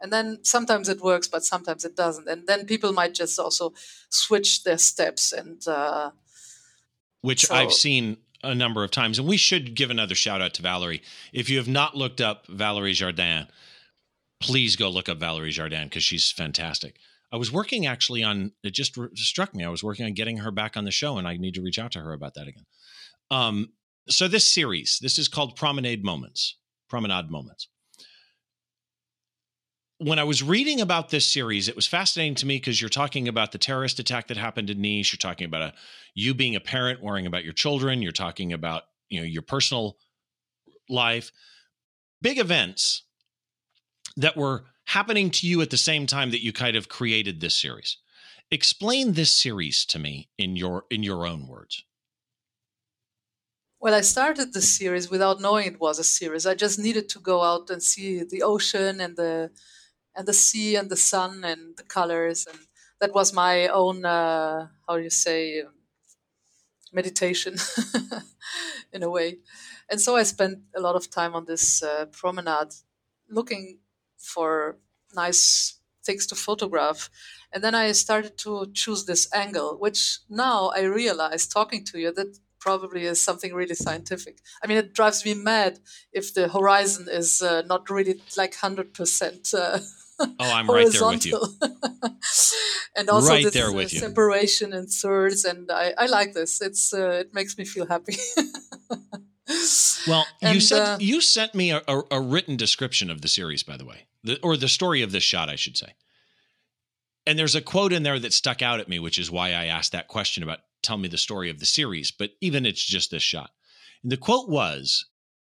And 0.00 0.12
then 0.12 0.40
sometimes 0.42 0.88
it 0.88 1.00
works, 1.00 1.28
but 1.28 1.44
sometimes 1.44 1.84
it 1.84 1.96
doesn't. 1.96 2.28
And 2.28 2.46
then 2.46 2.66
people 2.66 2.92
might 2.92 3.14
just 3.14 3.38
also 3.38 3.72
switch 4.10 4.64
their 4.64 4.78
steps 4.78 5.32
and. 5.32 5.66
Uh, 5.66 6.10
Which 7.20 7.46
so, 7.46 7.54
I've 7.54 7.72
seen 7.72 8.18
a 8.42 8.54
number 8.54 8.84
of 8.84 8.90
times. 8.90 9.18
And 9.18 9.26
we 9.26 9.36
should 9.36 9.74
give 9.74 9.90
another 9.90 10.14
shout 10.14 10.42
out 10.42 10.54
to 10.54 10.62
Valerie. 10.62 11.02
If 11.32 11.48
you 11.48 11.56
have 11.58 11.68
not 11.68 11.96
looked 11.96 12.20
up 12.20 12.46
Valerie 12.48 12.92
Jardin, 12.92 13.46
please 14.40 14.76
go 14.76 14.90
look 14.90 15.08
up 15.08 15.18
Valerie 15.18 15.50
Jardin 15.50 15.88
because 15.88 16.04
she's 16.04 16.30
fantastic. 16.30 16.96
I 17.32 17.36
was 17.36 17.50
working 17.50 17.86
actually 17.86 18.22
on 18.22 18.52
it. 18.62 18.74
Just 18.74 18.98
struck 19.16 19.54
me. 19.54 19.64
I 19.64 19.68
was 19.70 19.82
working 19.82 20.04
on 20.06 20.12
getting 20.12 20.38
her 20.38 20.50
back 20.50 20.76
on 20.76 20.84
the 20.84 20.90
show, 20.90 21.18
and 21.18 21.26
I 21.26 21.36
need 21.36 21.54
to 21.54 21.62
reach 21.62 21.78
out 21.78 21.92
to 21.92 22.00
her 22.00 22.12
about 22.12 22.34
that 22.34 22.46
again. 22.46 22.66
Um, 23.30 23.72
so 24.08 24.28
this 24.28 24.46
series, 24.46 24.98
this 25.00 25.18
is 25.18 25.28
called 25.28 25.56
Promenade 25.56 26.04
Moments. 26.04 26.56
Promenade 26.88 27.30
Moments. 27.30 27.68
When 29.98 30.18
I 30.18 30.24
was 30.24 30.42
reading 30.42 30.80
about 30.80 31.10
this 31.10 31.30
series, 31.30 31.68
it 31.68 31.76
was 31.76 31.86
fascinating 31.86 32.34
to 32.36 32.46
me 32.46 32.56
because 32.56 32.80
you're 32.80 32.90
talking 32.90 33.28
about 33.28 33.52
the 33.52 33.58
terrorist 33.58 33.98
attack 33.98 34.28
that 34.28 34.36
happened 34.36 34.68
in 34.68 34.80
Nice. 34.80 35.12
You're 35.12 35.18
talking 35.18 35.46
about 35.46 35.62
a 35.62 35.72
you 36.14 36.34
being 36.34 36.56
a 36.56 36.60
parent, 36.60 37.02
worrying 37.02 37.26
about 37.26 37.44
your 37.44 37.52
children. 37.52 38.02
You're 38.02 38.12
talking 38.12 38.52
about 38.52 38.82
you 39.08 39.20
know 39.20 39.26
your 39.26 39.42
personal 39.42 39.96
life, 40.88 41.30
big 42.20 42.38
events 42.38 43.04
that 44.16 44.36
were 44.36 44.64
happening 44.86 45.30
to 45.30 45.46
you 45.46 45.62
at 45.62 45.70
the 45.70 45.76
same 45.76 46.06
time 46.06 46.30
that 46.30 46.42
you 46.42 46.52
kind 46.52 46.76
of 46.76 46.88
created 46.88 47.40
this 47.40 47.56
series. 47.56 47.98
Explain 48.50 49.12
this 49.12 49.30
series 49.30 49.84
to 49.86 49.98
me 49.98 50.28
in 50.38 50.56
your 50.56 50.84
in 50.90 51.02
your 51.02 51.26
own 51.26 51.46
words. 51.46 51.84
Well, 53.84 53.92
I 53.92 54.00
started 54.00 54.54
the 54.54 54.62
series 54.62 55.10
without 55.10 55.42
knowing 55.42 55.66
it 55.66 55.78
was 55.78 55.98
a 55.98 56.04
series. 56.04 56.46
I 56.46 56.54
just 56.54 56.78
needed 56.78 57.06
to 57.10 57.18
go 57.20 57.42
out 57.42 57.68
and 57.68 57.82
see 57.82 58.24
the 58.24 58.42
ocean 58.42 58.98
and 58.98 59.14
the 59.14 59.50
and 60.16 60.26
the 60.26 60.32
sea 60.32 60.74
and 60.76 60.88
the 60.88 60.96
sun 60.96 61.44
and 61.44 61.76
the 61.76 61.82
colors 61.82 62.46
and 62.46 62.58
that 63.00 63.12
was 63.12 63.34
my 63.34 63.68
own 63.68 64.06
uh, 64.06 64.68
how 64.88 64.96
do 64.96 65.02
you 65.02 65.10
say 65.10 65.64
meditation 66.94 67.56
in 68.94 69.02
a 69.02 69.10
way. 69.10 69.38
And 69.90 70.00
so 70.00 70.16
I 70.16 70.22
spent 70.22 70.60
a 70.74 70.80
lot 70.80 70.96
of 70.96 71.10
time 71.10 71.34
on 71.34 71.44
this 71.44 71.82
uh, 71.82 72.06
promenade 72.06 72.72
looking 73.28 73.80
for 74.16 74.78
nice 75.14 75.78
things 76.02 76.26
to 76.28 76.34
photograph. 76.34 77.10
And 77.52 77.62
then 77.62 77.74
I 77.74 77.92
started 77.92 78.38
to 78.38 78.70
choose 78.72 79.04
this 79.04 79.28
angle, 79.34 79.76
which 79.78 80.20
now 80.30 80.70
I 80.74 80.82
realize 80.84 81.46
talking 81.46 81.84
to 81.86 81.98
you 81.98 82.12
that 82.14 82.38
probably 82.64 83.04
is 83.04 83.22
something 83.22 83.52
really 83.52 83.74
scientific. 83.74 84.38
I 84.62 84.66
mean, 84.66 84.78
it 84.78 84.94
drives 84.94 85.22
me 85.22 85.34
mad 85.34 85.80
if 86.14 86.32
the 86.32 86.48
horizon 86.48 87.08
is 87.10 87.42
uh, 87.42 87.62
not 87.66 87.90
really 87.90 88.22
like 88.38 88.54
100%. 88.54 89.54
Uh, 89.54 89.78
oh, 90.18 90.34
I'm 90.40 90.66
right 90.66 90.90
there 90.90 91.08
with 91.08 91.26
you. 91.26 91.38
and 92.96 93.10
also 93.10 93.28
right 93.28 93.44
this 93.44 93.52
there 93.52 93.70
with 93.70 93.92
you. 93.92 94.00
separation 94.00 94.72
in 94.72 94.86
thirds. 94.86 95.44
And 95.44 95.70
I, 95.70 95.92
I 95.98 96.06
like 96.06 96.32
this. 96.32 96.62
It's 96.62 96.94
uh, 96.94 97.20
It 97.22 97.34
makes 97.34 97.58
me 97.58 97.66
feel 97.66 97.86
happy. 97.86 98.16
well, 100.08 100.24
and, 100.40 100.54
you 100.54 100.60
said 100.62 100.80
uh, 100.80 100.96
you 101.00 101.20
sent 101.20 101.54
me 101.54 101.70
a, 101.70 101.82
a, 101.86 102.02
a, 102.12 102.20
written 102.20 102.56
description 102.56 103.10
of 103.10 103.20
the 103.20 103.28
series, 103.28 103.62
by 103.62 103.76
the 103.76 103.84
way, 103.84 104.06
the, 104.22 104.40
or 104.42 104.56
the 104.56 104.68
story 104.68 105.02
of 105.02 105.12
this 105.12 105.22
shot, 105.22 105.50
I 105.50 105.56
should 105.56 105.76
say. 105.76 105.92
And 107.26 107.38
there's 107.38 107.54
a 107.54 107.60
quote 107.60 107.92
in 107.92 108.04
there 108.04 108.18
that 108.18 108.32
stuck 108.32 108.62
out 108.62 108.80
at 108.80 108.88
me, 108.88 108.98
which 108.98 109.18
is 109.18 109.30
why 109.30 109.48
I 109.48 109.66
asked 109.66 109.92
that 109.92 110.08
question 110.08 110.42
about 110.42 110.60
tell 110.84 110.98
me 110.98 111.08
the 111.08 111.18
story 111.18 111.50
of 111.50 111.58
the 111.58 111.66
series. 111.66 112.10
But 112.10 112.30
even 112.40 112.66
it's 112.66 112.84
just 112.84 113.10
this 113.10 113.22
shot. 113.22 113.50
And 114.02 114.12
the 114.12 114.16
quote 114.16 114.48
was, 114.48 115.06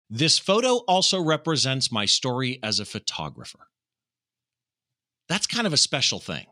"This 0.10 0.40
photo 0.40 0.78
also 0.88 1.22
represents 1.22 1.92
my 1.92 2.06
story 2.06 2.60
as 2.62 2.80
a 2.80 2.86
photographer." 2.86 3.68
That's 5.30 5.48
kind 5.48 5.68
of 5.68 5.74
a 5.74 5.78
special 5.78 6.20
thing. 6.20 6.48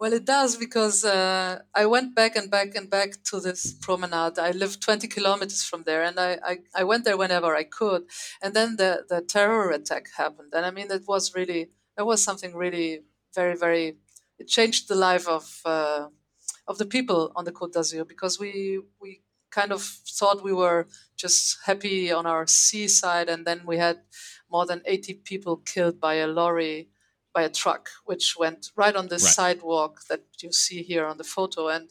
Well, 0.00 0.14
it 0.14 0.24
does 0.24 0.56
because 0.56 1.04
uh, 1.04 1.58
I 1.74 1.84
went 1.84 2.14
back 2.14 2.34
and 2.34 2.50
back 2.50 2.74
and 2.74 2.88
back 2.88 3.22
to 3.24 3.38
this 3.38 3.74
promenade. 3.74 4.38
I 4.38 4.52
live 4.52 4.80
20 4.80 5.06
kilometers 5.08 5.62
from 5.62 5.82
there, 5.82 6.02
and 6.02 6.18
I, 6.18 6.38
I, 6.42 6.58
I, 6.74 6.84
went 6.84 7.04
there 7.04 7.18
whenever 7.18 7.54
I 7.54 7.64
could. 7.64 8.04
And 8.40 8.54
then 8.54 8.76
the, 8.76 9.04
the 9.10 9.20
terror 9.20 9.70
attack 9.70 10.06
happened. 10.16 10.54
And 10.54 10.64
I 10.64 10.70
mean, 10.70 10.90
it 10.90 11.02
was 11.06 11.34
really, 11.34 11.68
it 11.98 12.06
was 12.06 12.24
something 12.24 12.56
really 12.56 13.00
very, 13.34 13.54
very, 13.54 13.98
it 14.38 14.48
changed 14.48 14.88
the 14.88 14.94
life 14.94 15.28
of, 15.28 15.60
uh, 15.66 16.06
of 16.66 16.78
the 16.78 16.86
people 16.86 17.32
on 17.36 17.44
the 17.44 17.52
Côte 17.52 17.72
d'Azur 17.72 18.06
because 18.06 18.38
we, 18.38 18.80
we 19.00 19.22
kind 19.50 19.72
of 19.72 19.82
thought 19.82 20.44
we 20.44 20.52
were 20.52 20.86
just 21.16 21.58
happy 21.64 22.12
on 22.12 22.26
our 22.26 22.46
seaside, 22.46 23.28
and 23.28 23.46
then 23.46 23.62
we 23.66 23.76
had 23.76 23.98
more 24.50 24.66
than 24.66 24.82
80 24.86 25.14
people 25.24 25.56
killed 25.56 26.00
by 26.00 26.14
a 26.14 26.26
lorry 26.26 26.88
by 27.32 27.42
a 27.42 27.48
truck, 27.48 27.88
which 28.04 28.36
went 28.36 28.70
right 28.76 28.96
on 28.96 29.06
the 29.06 29.14
right. 29.14 29.20
sidewalk 29.20 30.00
that 30.08 30.22
you 30.42 30.52
see 30.52 30.82
here 30.82 31.06
on 31.06 31.16
the 31.16 31.24
photo. 31.24 31.68
And 31.68 31.90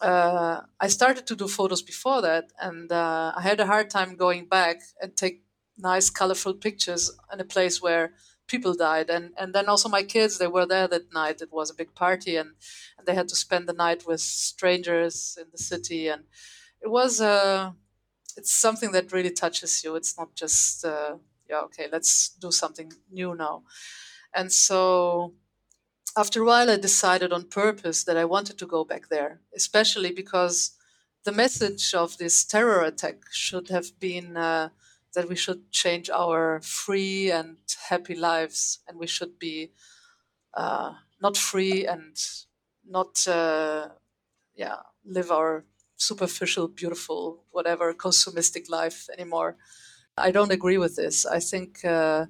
uh, 0.00 0.62
I 0.80 0.88
started 0.88 1.26
to 1.26 1.36
do 1.36 1.48
photos 1.48 1.82
before 1.82 2.22
that, 2.22 2.52
and 2.60 2.90
uh, 2.90 3.32
I 3.36 3.42
had 3.42 3.60
a 3.60 3.66
hard 3.66 3.90
time 3.90 4.16
going 4.16 4.46
back 4.46 4.80
and 5.02 5.16
take 5.16 5.42
nice, 5.76 6.10
colorful 6.10 6.54
pictures 6.54 7.10
in 7.32 7.40
a 7.40 7.44
place 7.44 7.82
where 7.82 8.12
people 8.48 8.74
died. 8.74 9.10
And 9.10 9.32
and 9.38 9.54
then 9.54 9.68
also 9.68 9.88
my 9.88 10.02
kids, 10.02 10.38
they 10.38 10.48
were 10.48 10.66
there 10.66 10.88
that 10.88 11.12
night. 11.14 11.42
It 11.42 11.52
was 11.52 11.70
a 11.70 11.74
big 11.74 11.94
party, 11.94 12.36
and 12.36 12.50
and 12.98 13.06
they 13.06 13.14
had 13.14 13.28
to 13.28 13.36
spend 13.36 13.68
the 13.68 13.74
night 13.74 14.06
with 14.06 14.20
strangers 14.20 15.38
in 15.40 15.48
the 15.52 15.58
city, 15.58 16.08
and 16.08 16.24
it 16.82 16.88
was 16.88 17.20
uh, 17.20 17.72
it's 18.36 18.52
something 18.52 18.92
that 18.92 19.12
really 19.12 19.32
touches 19.32 19.84
you. 19.84 19.96
It's 19.96 20.18
not 20.18 20.34
just 20.34 20.84
uh, 20.84 21.16
yeah, 21.50 21.60
okay, 21.62 21.88
let's 21.92 22.30
do 22.30 22.50
something 22.52 22.92
new 23.10 23.34
now. 23.34 23.64
And 24.34 24.52
so 24.52 25.34
after 26.16 26.42
a 26.42 26.46
while, 26.46 26.70
I 26.70 26.76
decided 26.76 27.32
on 27.32 27.44
purpose 27.48 28.04
that 28.04 28.16
I 28.16 28.24
wanted 28.24 28.58
to 28.58 28.66
go 28.66 28.84
back 28.84 29.08
there, 29.08 29.40
especially 29.54 30.12
because 30.12 30.72
the 31.24 31.32
message 31.32 31.94
of 31.94 32.18
this 32.18 32.44
terror 32.44 32.82
attack 32.82 33.24
should 33.30 33.68
have 33.68 33.98
been 34.00 34.36
uh, 34.36 34.70
that 35.14 35.28
we 35.28 35.36
should 35.36 35.70
change 35.72 36.10
our 36.10 36.60
free 36.62 37.30
and 37.30 37.58
happy 37.88 38.14
lives, 38.14 38.80
and 38.88 38.98
we 38.98 39.06
should 39.06 39.38
be 39.38 39.72
uh, 40.54 40.94
not 41.20 41.36
free 41.36 41.86
and 41.86 42.16
not, 42.86 43.26
uh, 43.28 43.88
yeah, 44.54 44.78
live 45.04 45.30
our 45.30 45.64
superficial, 45.96 46.68
beautiful, 46.68 47.44
whatever 47.50 47.94
consumistic 47.94 48.68
life 48.70 49.08
anymore. 49.16 49.56
I 50.16 50.30
don't 50.32 50.52
agree 50.52 50.78
with 50.78 50.96
this. 50.96 51.26
I 51.26 51.40
think 51.40 51.84
uh, 51.84 52.26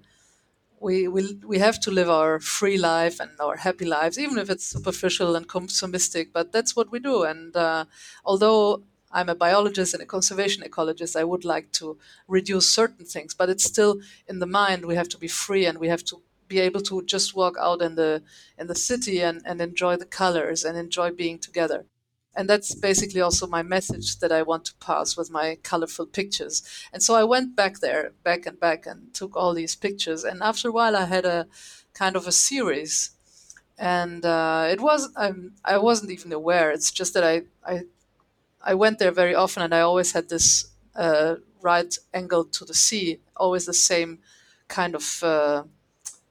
we 0.81 1.09
we 1.09 1.35
we 1.47 1.59
have 1.59 1.81
to 1.81 1.91
live 1.91 2.09
our 2.11 2.39
free 2.41 2.79
life 2.79 3.19
and 3.21 3.31
our 3.41 3.57
happy 3.57 3.85
lives, 3.85 4.19
even 4.19 4.39
if 4.39 4.49
it's 4.51 4.67
superficial 4.67 5.35
and 5.37 5.49
consumistic. 5.49 6.33
But 6.33 6.53
that's 6.53 6.77
what 6.77 6.91
we 6.93 7.01
do. 7.01 7.25
And 7.25 7.57
uh, 7.57 7.87
although 8.25 8.85
I'm 9.11 9.29
a 9.29 9.35
biologist 9.35 9.95
and 9.95 10.03
a 10.03 10.07
conservation 10.07 10.63
ecologist. 10.63 11.17
I 11.17 11.25
would 11.25 11.45
like 11.45 11.73
to 11.73 11.99
reduce 12.27 12.71
certain 12.71 13.05
things, 13.05 13.35
but 13.35 13.49
it's 13.49 13.65
still 13.65 14.01
in 14.27 14.39
the 14.39 14.47
mind. 14.47 14.85
We 14.85 14.97
have 14.97 15.09
to 15.11 15.19
be 15.19 15.29
free 15.29 15.67
and 15.67 15.79
we 15.79 15.89
have 15.89 16.05
to 16.05 16.23
be 16.47 16.61
able 16.61 16.81
to 16.81 17.03
just 17.03 17.37
walk 17.37 17.57
out 17.61 17.83
in 17.83 17.95
the 17.95 18.23
in 18.59 18.67
the 18.67 18.75
city 18.75 19.21
and, 19.21 19.43
and 19.45 19.61
enjoy 19.61 19.97
the 19.97 20.07
colors 20.07 20.65
and 20.65 20.77
enjoy 20.77 21.11
being 21.11 21.39
together. 21.39 21.85
And 22.35 22.49
that's 22.49 22.75
basically 22.75 23.21
also 23.21 23.47
my 23.47 23.63
message 23.63 24.19
that 24.21 24.31
I 24.31 24.43
want 24.43 24.65
to 24.67 24.75
pass 24.77 25.17
with 25.17 25.31
my 25.31 25.59
colorful 25.63 26.07
pictures. 26.07 26.63
And 26.93 27.03
so 27.03 27.15
I 27.15 27.25
went 27.25 27.57
back 27.57 27.81
there, 27.81 28.13
back 28.23 28.47
and 28.47 28.61
back, 28.61 28.87
and 28.87 29.13
took 29.13 29.37
all 29.37 29.55
these 29.55 29.75
pictures. 29.75 30.23
And 30.25 30.41
after 30.43 30.69
a 30.69 30.73
while, 30.73 30.95
I 30.95 31.07
had 31.07 31.25
a 31.25 31.49
kind 31.95 32.15
of 32.15 32.27
a 32.29 32.33
series 32.33 33.11
and 33.79 34.25
uh, 34.25 34.67
it 34.71 34.81
was 34.81 35.11
I'm, 35.17 35.53
I 35.65 35.79
wasn't 35.79 36.11
even 36.11 36.33
aware. 36.33 36.71
It's 36.71 36.91
just 36.91 37.15
that 37.15 37.25
I, 37.25 37.43
I 37.65 37.83
I 38.71 38.75
went 38.75 38.99
there 38.99 39.13
very 39.13 39.35
often, 39.35 39.63
and 39.63 39.75
I 39.75 39.81
always 39.81 40.13
had 40.13 40.29
this 40.29 40.67
uh, 40.95 41.37
right 41.63 41.97
angle 42.15 42.45
to 42.45 42.65
the 42.65 42.75
sea, 42.75 43.21
always 43.37 43.67
the 43.67 43.75
same 43.75 44.21
kind 44.69 44.95
of 44.95 45.23
uh, 45.23 45.65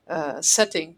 uh, 0.10 0.42
setting. 0.42 0.98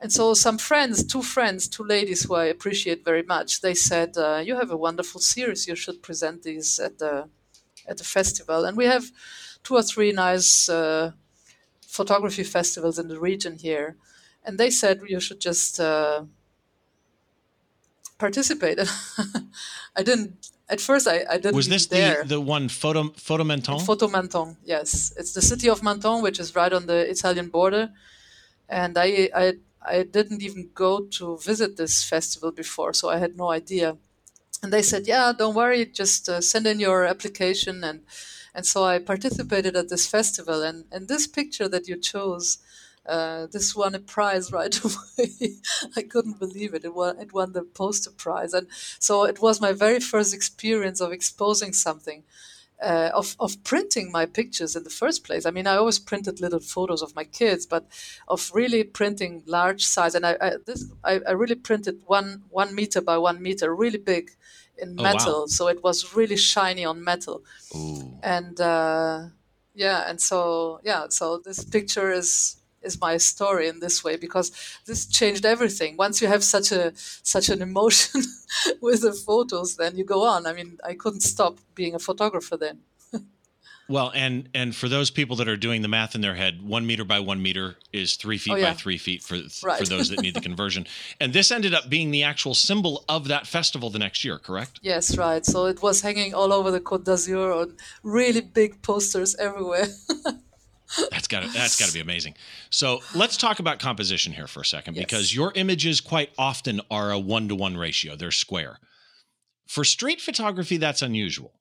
And 0.00 0.12
so 0.12 0.34
some 0.34 0.58
friends, 0.58 1.04
two 1.04 1.22
friends, 1.22 1.68
two 1.68 1.84
ladies 1.84 2.24
who 2.24 2.34
I 2.36 2.46
appreciate 2.46 3.04
very 3.04 3.22
much, 3.24 3.62
they 3.62 3.74
said, 3.74 4.16
uh, 4.18 4.42
"You 4.44 4.56
have 4.56 4.70
a 4.72 4.76
wonderful 4.76 5.20
series. 5.20 5.68
You 5.68 5.76
should 5.76 6.02
present 6.02 6.42
these 6.44 6.78
at 6.80 6.98
the 6.98 7.28
at 7.88 7.98
the 7.98 8.04
festival." 8.04 8.64
And 8.66 8.76
we 8.76 8.86
have 8.86 9.10
two 9.64 9.74
or 9.76 9.82
three 9.82 10.12
nice 10.12 10.68
uh, 10.68 11.12
photography 11.86 12.44
festivals 12.44 12.98
in 12.98 13.08
the 13.08 13.20
region 13.20 13.56
here 13.58 13.96
and 14.44 14.58
they 14.58 14.70
said 14.70 15.00
you 15.08 15.20
should 15.20 15.40
just 15.40 15.80
uh, 15.80 16.24
participate. 18.18 18.78
I 19.96 20.02
didn't 20.02 20.50
at 20.68 20.80
first. 20.80 21.08
I, 21.08 21.24
I 21.30 21.36
didn't. 21.38 21.54
Was 21.54 21.68
this 21.68 21.86
the 21.86 22.24
the 22.26 22.40
one 22.40 22.68
photo 22.68 23.10
photo 23.16 23.44
Menton? 23.44 23.80
Photo 23.80 24.08
Menton, 24.08 24.56
yes. 24.64 25.12
It's 25.16 25.32
the 25.32 25.42
city 25.42 25.68
of 25.68 25.82
Menton, 25.82 26.22
which 26.22 26.38
is 26.38 26.54
right 26.54 26.72
on 26.72 26.86
the 26.86 27.08
Italian 27.10 27.48
border, 27.48 27.90
and 28.68 28.96
I 28.98 29.30
I 29.34 29.52
I 29.82 30.02
didn't 30.02 30.42
even 30.42 30.70
go 30.74 31.06
to 31.18 31.38
visit 31.38 31.76
this 31.76 32.04
festival 32.04 32.52
before, 32.52 32.92
so 32.92 33.08
I 33.08 33.18
had 33.18 33.36
no 33.36 33.50
idea. 33.50 33.96
And 34.62 34.72
they 34.72 34.82
said, 34.82 35.06
"Yeah, 35.06 35.32
don't 35.32 35.54
worry, 35.54 35.86
just 35.86 36.28
uh, 36.28 36.40
send 36.40 36.66
in 36.66 36.80
your 36.80 37.04
application." 37.04 37.84
And 37.84 38.00
and 38.54 38.66
so 38.66 38.84
I 38.84 38.98
participated 38.98 39.76
at 39.76 39.88
this 39.88 40.06
festival, 40.06 40.62
and 40.62 40.84
and 40.90 41.08
this 41.08 41.26
picture 41.26 41.68
that 41.68 41.88
you 41.88 41.96
chose 41.96 42.58
uh, 43.08 43.46
this 43.46 43.74
won 43.74 43.94
a 43.94 43.98
prize 43.98 44.52
right 44.58 44.78
away. 44.84 45.54
I 45.96 46.02
couldn't 46.02 46.38
believe 46.38 46.74
it. 46.74 46.84
It 46.84 46.94
won, 46.94 47.18
it 47.18 47.32
won 47.32 47.52
the 47.52 47.62
poster 47.62 48.10
prize. 48.10 48.52
And 48.52 48.68
so 48.98 49.24
it 49.24 49.40
was 49.40 49.60
my 49.60 49.72
very 49.72 50.00
first 50.00 50.34
experience 50.34 51.00
of 51.00 51.12
exposing 51.12 51.72
something. 51.72 52.24
Uh, 52.80 53.10
of, 53.12 53.34
of 53.40 53.64
printing 53.64 54.12
my 54.12 54.24
pictures 54.24 54.76
in 54.76 54.84
the 54.84 54.88
first 54.88 55.24
place. 55.24 55.44
I 55.44 55.50
mean, 55.50 55.66
I 55.66 55.74
always 55.74 55.98
printed 55.98 56.40
little 56.40 56.60
photos 56.60 57.02
of 57.02 57.12
my 57.16 57.24
kids, 57.24 57.66
but 57.66 57.88
of 58.28 58.52
really 58.54 58.84
printing 58.84 59.42
large 59.46 59.84
size. 59.84 60.14
And 60.14 60.24
I, 60.24 60.36
I 60.40 60.52
this 60.64 60.84
I, 61.02 61.18
I, 61.26 61.32
really 61.32 61.56
printed 61.56 62.02
one 62.06 62.44
one 62.50 62.76
meter 62.76 63.00
by 63.00 63.18
one 63.18 63.42
meter, 63.42 63.74
really 63.74 63.98
big, 63.98 64.30
in 64.80 64.94
metal. 64.94 65.34
Oh, 65.34 65.40
wow. 65.40 65.46
So 65.46 65.66
it 65.66 65.82
was 65.82 66.14
really 66.14 66.36
shiny 66.36 66.84
on 66.84 67.02
metal. 67.02 67.42
Ooh. 67.74 68.16
And 68.22 68.60
uh, 68.60 69.24
yeah, 69.74 70.08
and 70.08 70.20
so 70.20 70.80
yeah, 70.84 71.06
so 71.08 71.38
this 71.38 71.64
picture 71.64 72.12
is 72.12 72.57
is 72.82 73.00
my 73.00 73.16
story 73.16 73.68
in 73.68 73.80
this 73.80 74.04
way 74.04 74.16
because 74.16 74.52
this 74.86 75.06
changed 75.06 75.44
everything. 75.44 75.96
Once 75.96 76.20
you 76.22 76.28
have 76.28 76.44
such 76.44 76.72
a 76.72 76.92
such 76.94 77.48
an 77.48 77.62
emotion 77.62 78.22
with 78.80 79.02
the 79.02 79.12
photos 79.12 79.76
then 79.76 79.96
you 79.96 80.04
go 80.04 80.24
on. 80.24 80.46
I 80.46 80.52
mean 80.52 80.78
i 80.84 80.94
couldn't 80.94 81.20
stop 81.20 81.58
being 81.74 81.94
a 81.94 81.98
photographer 81.98 82.56
then. 82.56 82.80
Well 83.90 84.12
and 84.14 84.50
and 84.52 84.76
for 84.76 84.86
those 84.86 85.10
people 85.10 85.36
that 85.36 85.48
are 85.48 85.56
doing 85.56 85.80
the 85.80 85.88
math 85.88 86.14
in 86.14 86.20
their 86.20 86.34
head 86.34 86.60
one 86.60 86.86
meter 86.86 87.04
by 87.04 87.20
one 87.20 87.40
meter 87.40 87.76
is 87.90 88.16
three 88.16 88.36
feet 88.36 88.52
oh, 88.52 88.56
yeah. 88.56 88.70
by 88.70 88.74
three 88.74 88.98
feet 88.98 89.22
for 89.22 89.36
right. 89.64 89.78
for 89.78 89.86
those 89.86 90.10
that 90.10 90.20
need 90.20 90.34
the 90.34 90.42
conversion. 90.42 90.86
And 91.20 91.32
this 91.32 91.50
ended 91.50 91.72
up 91.72 91.88
being 91.88 92.10
the 92.10 92.22
actual 92.22 92.52
symbol 92.52 93.04
of 93.08 93.28
that 93.28 93.46
festival 93.46 93.88
the 93.88 93.98
next 93.98 94.24
year 94.24 94.38
correct? 94.38 94.80
Yes 94.82 95.16
right. 95.16 95.44
So 95.46 95.64
it 95.64 95.80
was 95.82 96.02
hanging 96.02 96.34
all 96.34 96.52
over 96.52 96.70
the 96.70 96.80
côte 96.80 97.04
d'azur 97.04 97.50
on 97.50 97.76
really 98.02 98.42
big 98.42 98.82
posters 98.82 99.34
everywhere 99.36 99.88
that's 101.10 101.28
got 101.28 101.42
to 101.42 101.48
that's 101.52 101.78
got 101.78 101.88
to 101.88 101.94
be 101.94 102.00
amazing. 102.00 102.34
So 102.70 103.00
let's 103.14 103.36
talk 103.36 103.58
about 103.58 103.78
composition 103.78 104.32
here 104.32 104.46
for 104.46 104.60
a 104.60 104.64
second 104.64 104.96
yes. 104.96 105.04
because 105.04 105.34
your 105.34 105.52
images 105.54 106.00
quite 106.00 106.30
often 106.38 106.80
are 106.90 107.10
a 107.10 107.18
one 107.18 107.48
to 107.48 107.54
one 107.54 107.76
ratio. 107.76 108.16
They're 108.16 108.30
square. 108.30 108.78
For 109.66 109.84
street 109.84 110.20
photography, 110.20 110.78
that's 110.78 111.02
unusual, 111.02 111.52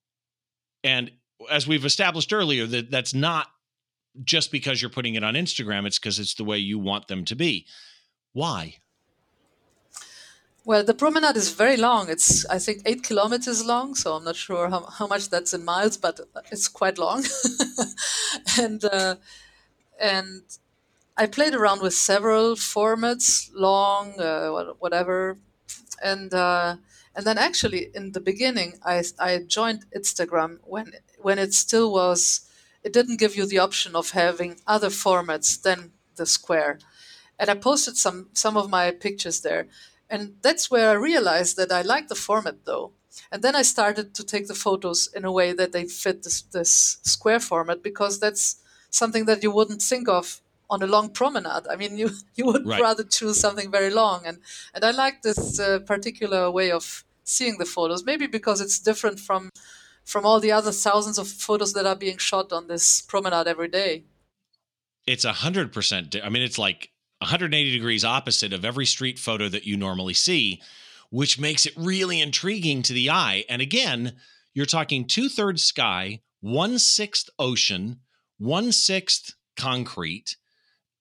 and 0.83 1.11
as 1.51 1.67
we've 1.67 1.85
established 1.85 2.31
earlier, 2.33 2.65
that 2.65 2.89
that's 2.89 3.13
not 3.13 3.47
just 4.23 4.51
because 4.51 4.81
you're 4.81 4.89
putting 4.89 5.15
it 5.15 5.23
on 5.23 5.33
Instagram. 5.33 5.85
It's 5.85 5.99
because 5.99 6.19
it's 6.19 6.33
the 6.33 6.43
way 6.43 6.57
you 6.57 6.79
want 6.79 7.07
them 7.07 7.25
to 7.25 7.35
be. 7.35 7.67
Why? 8.33 8.75
Well, 10.67 10.83
the 10.83 10.93
promenade 10.93 11.37
is 11.37 11.53
very 11.53 11.77
long. 11.77 12.09
It's, 12.09 12.45
I 12.47 12.59
think, 12.59 12.81
eight 12.85 13.01
kilometers 13.01 13.65
long. 13.65 13.95
So 13.95 14.15
I'm 14.15 14.25
not 14.25 14.35
sure 14.35 14.67
how, 14.69 14.83
how 14.83 15.07
much 15.07 15.29
that's 15.29 15.53
in 15.53 15.63
miles, 15.63 15.95
but 15.95 16.19
it's 16.51 16.67
quite 16.67 16.97
long. 16.97 17.23
and, 18.59 18.83
uh, 18.83 19.15
and 19.97 20.41
I 21.15 21.25
played 21.27 21.55
around 21.55 21.81
with 21.81 21.93
several 21.93 22.57
formats, 22.57 23.49
long, 23.53 24.19
uh, 24.19 24.73
whatever. 24.79 25.37
And, 26.03 26.33
uh, 26.33 26.75
and 27.15 27.25
then 27.25 27.37
actually 27.37 27.89
in 27.95 28.11
the 28.11 28.19
beginning, 28.19 28.73
I, 28.83 29.05
I 29.17 29.43
joined 29.47 29.85
Instagram 29.95 30.57
when, 30.65 30.91
when 31.17 31.39
it 31.39 31.53
still 31.53 31.93
was, 31.93 32.41
it 32.83 32.91
didn't 32.91 33.21
give 33.21 33.37
you 33.37 33.45
the 33.45 33.59
option 33.59 33.95
of 33.95 34.09
having 34.09 34.57
other 34.67 34.89
formats 34.89 35.61
than 35.61 35.93
the 36.17 36.25
square. 36.25 36.79
And 37.39 37.49
I 37.49 37.53
posted 37.53 37.95
some, 37.95 38.27
some 38.33 38.57
of 38.57 38.69
my 38.69 38.91
pictures 38.91 39.39
there 39.39 39.67
and 40.09 40.35
that's 40.41 40.71
where 40.71 40.89
I 40.89 40.93
realized 40.93 41.57
that 41.57 41.71
I 41.71 41.81
like 41.81 42.07
the 42.07 42.15
format 42.15 42.65
though. 42.65 42.91
And 43.31 43.41
then 43.41 43.55
I 43.55 43.63
started 43.63 44.13
to 44.15 44.23
take 44.23 44.47
the 44.47 44.53
photos 44.53 45.09
in 45.15 45.25
a 45.25 45.31
way 45.31 45.51
that 45.53 45.71
they 45.71 45.85
fit 45.85 46.23
this, 46.23 46.41
this 46.43 46.99
square 47.03 47.39
format 47.39 47.81
because 47.81 48.19
that's 48.19 48.57
something 48.89 49.25
that 49.25 49.43
you 49.43 49.51
wouldn't 49.51 49.81
think 49.81 50.07
of 50.07 50.41
on 50.69 50.83
a 50.83 50.87
long 50.87 51.09
promenade. 51.09 51.67
I 51.69 51.75
mean, 51.75 51.97
you 52.01 52.11
you 52.35 52.45
would 52.45 52.65
right. 52.65 52.81
rather 52.81 53.03
choose 53.03 53.39
something 53.39 53.71
very 53.71 53.89
long, 53.89 54.25
and 54.25 54.39
and 54.73 54.83
I 54.83 54.91
like 54.91 55.21
this 55.21 55.59
uh, 55.59 55.79
particular 55.79 56.51
way 56.51 56.71
of 56.71 57.03
seeing 57.23 57.57
the 57.57 57.65
photos. 57.65 58.03
Maybe 58.03 58.27
because 58.27 58.61
it's 58.61 58.79
different 58.79 59.19
from 59.19 59.49
from 60.05 60.25
all 60.25 60.39
the 60.39 60.51
other 60.51 60.71
thousands 60.71 61.17
of 61.17 61.27
photos 61.27 61.73
that 61.73 61.85
are 61.85 61.95
being 61.95 62.17
shot 62.17 62.53
on 62.53 62.67
this 62.67 63.01
promenade 63.01 63.47
every 63.47 63.67
day. 63.67 64.03
It's 65.05 65.25
a 65.25 65.33
hundred 65.33 65.71
percent. 65.71 66.15
I 66.23 66.29
mean, 66.29 66.43
it's 66.43 66.57
like 66.57 66.91
180 67.19 67.71
degrees 67.71 68.05
opposite 68.05 68.53
of 68.53 68.63
every 68.63 68.85
street 68.85 69.17
photo 69.17 69.49
that 69.49 69.65
you 69.65 69.75
normally 69.77 70.13
see, 70.13 70.61
which 71.09 71.39
makes 71.39 71.65
it 71.65 71.73
really 71.75 72.21
intriguing 72.21 72.81
to 72.83 72.93
the 72.93 73.09
eye. 73.09 73.43
And 73.49 73.61
again, 73.61 74.13
you're 74.53 74.65
talking 74.65 75.05
two 75.05 75.29
thirds 75.29 75.63
sky, 75.63 76.21
one 76.41 76.79
sixth 76.79 77.29
ocean, 77.39 77.99
one 78.37 78.71
sixth 78.71 79.33
concrete. 79.55 80.37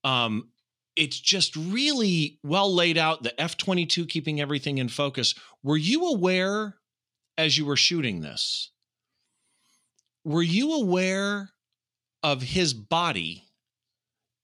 Um, 0.05 0.48
it's 0.94 1.20
just 1.20 1.55
really 1.57 2.38
well 2.42 2.72
laid 2.72 2.96
out. 2.96 3.22
The 3.22 3.38
F 3.40 3.57
22 3.57 4.07
keeping 4.07 4.40
everything 4.40 4.79
in 4.79 4.88
focus. 4.88 5.35
Were 5.62 5.76
you 5.76 6.07
aware 6.07 6.76
as 7.37 7.59
you 7.59 7.66
were 7.66 7.76
shooting 7.76 8.20
this? 8.20 8.70
Were 10.24 10.42
you 10.42 10.72
aware 10.72 11.50
of 12.22 12.42
his 12.42 12.72
body 12.74 13.45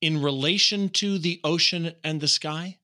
in 0.02 0.20
relation 0.20 0.90
to 0.90 1.18
the 1.18 1.40
ocean 1.42 1.94
and 2.04 2.20
the 2.20 2.28
sky? 2.28 2.76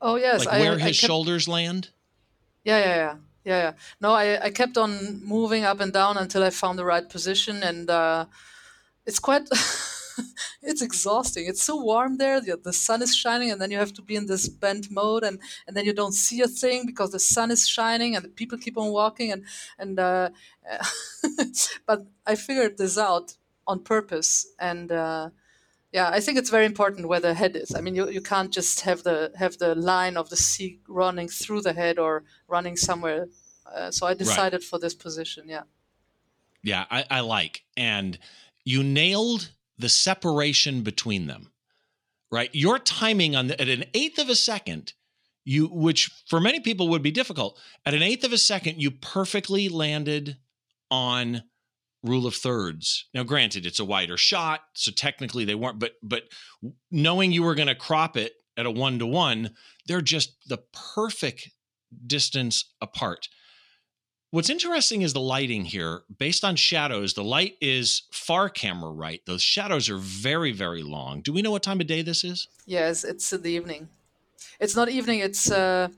Oh 0.00 0.16
yes, 0.16 0.46
like 0.46 0.60
where 0.60 0.72
I, 0.72 0.78
his 0.78 0.82
I 0.82 0.86
kept, 0.86 0.96
shoulders 0.96 1.46
land. 1.46 1.90
Yeah, 2.64 2.78
yeah, 2.78 2.96
yeah, 2.96 3.16
yeah, 3.44 3.62
yeah. 3.64 3.72
No, 4.00 4.12
I, 4.12 4.46
I 4.46 4.50
kept 4.50 4.76
on 4.78 5.22
moving 5.22 5.64
up 5.64 5.78
and 5.80 5.92
down 5.92 6.16
until 6.16 6.42
I 6.42 6.50
found 6.50 6.78
the 6.78 6.84
right 6.84 7.08
position, 7.08 7.62
and 7.62 7.88
uh, 7.88 8.24
it's 9.06 9.20
quite. 9.20 9.48
it's 10.62 10.82
exhausting. 10.82 11.46
It's 11.46 11.62
so 11.62 11.82
warm 11.82 12.18
there. 12.18 12.40
The, 12.40 12.56
the 12.56 12.72
sun 12.72 13.02
is 13.02 13.14
shining, 13.14 13.50
and 13.50 13.60
then 13.60 13.70
you 13.70 13.78
have 13.78 13.92
to 13.94 14.02
be 14.02 14.16
in 14.16 14.26
this 14.26 14.48
bent 14.48 14.90
mode, 14.90 15.22
and, 15.22 15.38
and 15.66 15.76
then 15.76 15.84
you 15.84 15.92
don't 15.92 16.12
see 16.12 16.40
a 16.42 16.48
thing 16.48 16.84
because 16.86 17.10
the 17.10 17.18
sun 17.18 17.50
is 17.50 17.68
shining, 17.68 18.16
and 18.16 18.24
the 18.24 18.28
people 18.28 18.58
keep 18.58 18.78
on 18.78 18.90
walking, 18.90 19.32
and 19.32 19.44
and. 19.78 19.98
Uh, 19.98 20.30
but 21.86 22.06
I 22.26 22.36
figured 22.36 22.78
this 22.78 22.96
out 22.96 23.36
on 23.66 23.80
purpose, 23.80 24.46
and 24.58 24.90
uh, 24.90 25.30
yeah 25.92 26.08
i 26.12 26.20
think 26.20 26.38
it's 26.38 26.50
very 26.50 26.66
important 26.66 27.08
where 27.08 27.20
the 27.20 27.34
head 27.34 27.56
is 27.56 27.74
i 27.74 27.80
mean 27.80 27.94
you, 27.94 28.08
you 28.08 28.20
can't 28.20 28.52
just 28.52 28.80
have 28.80 29.02
the 29.02 29.32
have 29.36 29.58
the 29.58 29.74
line 29.74 30.16
of 30.16 30.30
the 30.30 30.36
sea 30.36 30.80
running 30.88 31.28
through 31.28 31.60
the 31.60 31.72
head 31.72 31.98
or 31.98 32.24
running 32.48 32.76
somewhere 32.76 33.26
uh, 33.74 33.90
so 33.90 34.06
i 34.06 34.14
decided 34.14 34.58
right. 34.58 34.64
for 34.64 34.78
this 34.78 34.94
position 34.94 35.44
yeah 35.46 35.62
yeah 36.62 36.84
I, 36.90 37.04
I 37.10 37.20
like 37.20 37.62
and 37.76 38.18
you 38.64 38.82
nailed 38.82 39.50
the 39.78 39.88
separation 39.88 40.82
between 40.82 41.26
them 41.26 41.50
right 42.30 42.50
your 42.52 42.78
timing 42.78 43.34
on 43.34 43.48
the, 43.48 43.60
at 43.60 43.68
an 43.68 43.84
eighth 43.94 44.18
of 44.18 44.28
a 44.28 44.36
second 44.36 44.92
you 45.44 45.66
which 45.66 46.10
for 46.26 46.40
many 46.40 46.60
people 46.60 46.88
would 46.88 47.02
be 47.02 47.10
difficult. 47.10 47.58
At 47.86 47.94
an 47.94 48.02
eighth 48.02 48.24
of 48.24 48.32
a 48.32 48.38
second, 48.38 48.80
you 48.80 48.90
perfectly 48.90 49.68
landed 49.68 50.36
on 50.90 51.42
rule 52.02 52.26
of 52.26 52.34
thirds. 52.34 53.06
Now, 53.12 53.22
granted, 53.24 53.66
it's 53.66 53.78
a 53.78 53.84
wider 53.84 54.16
shot, 54.16 54.60
so 54.74 54.90
technically 54.90 55.44
they 55.44 55.54
weren't, 55.54 55.78
but 55.78 55.92
but 56.02 56.24
knowing 56.90 57.32
you 57.32 57.42
were 57.42 57.54
going 57.54 57.68
to 57.68 57.74
crop 57.74 58.16
it 58.16 58.32
at 58.56 58.66
a 58.66 58.70
one 58.70 58.98
to 58.98 59.06
one, 59.06 59.50
they're 59.86 60.00
just 60.00 60.32
the 60.48 60.58
perfect 60.96 61.50
distance 62.06 62.72
apart. 62.80 63.28
What's 64.32 64.50
interesting 64.50 65.02
is 65.02 65.12
the 65.12 65.20
lighting 65.20 65.64
here. 65.64 66.02
Based 66.16 66.44
on 66.44 66.54
shadows, 66.54 67.14
the 67.14 67.24
light 67.24 67.56
is 67.60 68.02
far 68.12 68.48
camera 68.48 68.92
right. 68.92 69.20
Those 69.26 69.42
shadows 69.42 69.90
are 69.90 69.98
very, 69.98 70.52
very 70.52 70.84
long. 70.84 71.20
Do 71.20 71.32
we 71.32 71.42
know 71.42 71.50
what 71.50 71.64
time 71.64 71.80
of 71.80 71.88
day 71.88 72.02
this 72.02 72.22
is? 72.22 72.46
Yes, 72.64 73.02
it's 73.02 73.32
in 73.32 73.42
the 73.42 73.50
evening. 73.50 73.88
It's 74.60 74.76
not 74.76 74.88
evening. 74.88 75.18
It's 75.18 75.50
uh, 75.50 75.88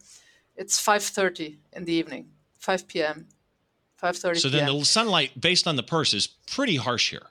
it's 0.57 0.79
five 0.81 1.03
thirty 1.03 1.59
in 1.73 1.85
the 1.85 1.93
evening, 1.93 2.31
five 2.59 2.89
p.m. 2.89 3.27
Five 4.03 4.17
thirty. 4.17 4.41
So 4.41 4.49
then 4.49 4.67
the 4.67 4.85
sunlight, 4.85 5.41
based 5.41 5.69
on 5.69 5.77
the 5.77 5.83
purse, 5.85 6.13
is 6.13 6.27
pretty 6.27 6.75
harsh 6.75 7.11
here. 7.11 7.29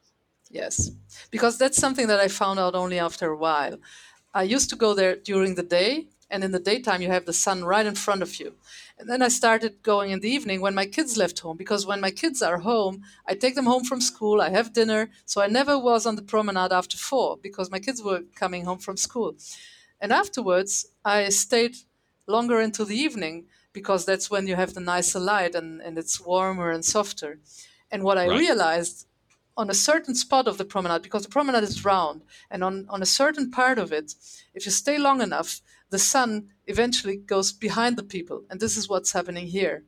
Yes, 0.49 0.89
because 1.29 1.57
that's 1.57 1.77
something 1.77 2.07
that 2.07 2.21
I 2.21 2.29
found 2.29 2.59
out 2.59 2.75
only 2.75 2.97
after 2.97 3.27
a 3.29 3.35
while. 3.35 3.75
I 4.33 4.43
used 4.43 4.69
to 4.69 4.77
go 4.77 4.93
there 4.93 5.17
during 5.17 5.55
the 5.55 5.63
day, 5.63 6.07
and 6.29 6.45
in 6.45 6.51
the 6.51 6.65
daytime 6.71 7.01
you 7.01 7.09
have 7.09 7.25
the 7.25 7.33
sun 7.33 7.65
right 7.65 7.85
in 7.85 7.95
front 7.95 8.21
of 8.21 8.39
you. 8.39 8.53
And 8.97 9.09
then 9.09 9.21
I 9.21 9.27
started 9.27 9.83
going 9.83 10.11
in 10.11 10.21
the 10.21 10.29
evening 10.29 10.61
when 10.61 10.73
my 10.73 10.85
kids 10.85 11.17
left 11.17 11.39
home 11.39 11.57
because 11.57 11.85
when 11.85 11.99
my 11.99 12.11
kids 12.11 12.41
are 12.41 12.59
home, 12.59 13.03
I 13.25 13.33
take 13.33 13.55
them 13.55 13.65
home 13.65 13.83
from 13.83 13.99
school, 13.99 14.39
I 14.39 14.49
have 14.51 14.71
dinner. 14.71 15.09
So 15.25 15.41
I 15.41 15.47
never 15.47 15.77
was 15.77 16.05
on 16.05 16.15
the 16.15 16.29
promenade 16.33 16.71
after 16.71 16.97
four 16.97 17.37
because 17.47 17.69
my 17.69 17.79
kids 17.79 18.01
were 18.01 18.21
coming 18.33 18.63
home 18.63 18.79
from 18.79 18.95
school. 18.95 19.35
And 19.99 20.13
afterwards, 20.13 20.85
I 21.03 21.29
stayed 21.29 21.75
longer 22.27 22.61
into 22.61 22.85
the 22.85 22.95
evening 22.95 23.47
because 23.73 24.05
that's 24.05 24.29
when 24.29 24.47
you 24.47 24.55
have 24.55 24.73
the 24.73 24.79
nicer 24.79 25.19
light 25.19 25.55
and, 25.55 25.81
and 25.81 25.97
it's 25.97 26.19
warmer 26.19 26.71
and 26.71 26.83
softer. 26.83 27.39
And 27.91 28.03
what 28.03 28.17
I 28.17 28.27
right. 28.27 28.39
realized 28.39 29.07
on 29.57 29.69
a 29.69 29.73
certain 29.73 30.15
spot 30.15 30.47
of 30.47 30.57
the 30.57 30.65
promenade, 30.65 31.01
because 31.01 31.23
the 31.23 31.29
promenade 31.29 31.63
is 31.63 31.83
round, 31.85 32.23
and 32.49 32.63
on, 32.63 32.85
on 32.89 33.01
a 33.01 33.05
certain 33.05 33.51
part 33.51 33.77
of 33.77 33.91
it, 33.91 34.15
if 34.53 34.65
you 34.65 34.71
stay 34.71 34.97
long 34.97 35.21
enough, 35.21 35.61
the 35.89 35.99
sun 35.99 36.49
eventually 36.67 37.17
goes 37.17 37.51
behind 37.51 37.97
the 37.97 38.03
people. 38.03 38.43
And 38.49 38.59
this 38.59 38.77
is 38.77 38.87
what's 38.87 39.11
happening 39.11 39.47
here. 39.47 39.83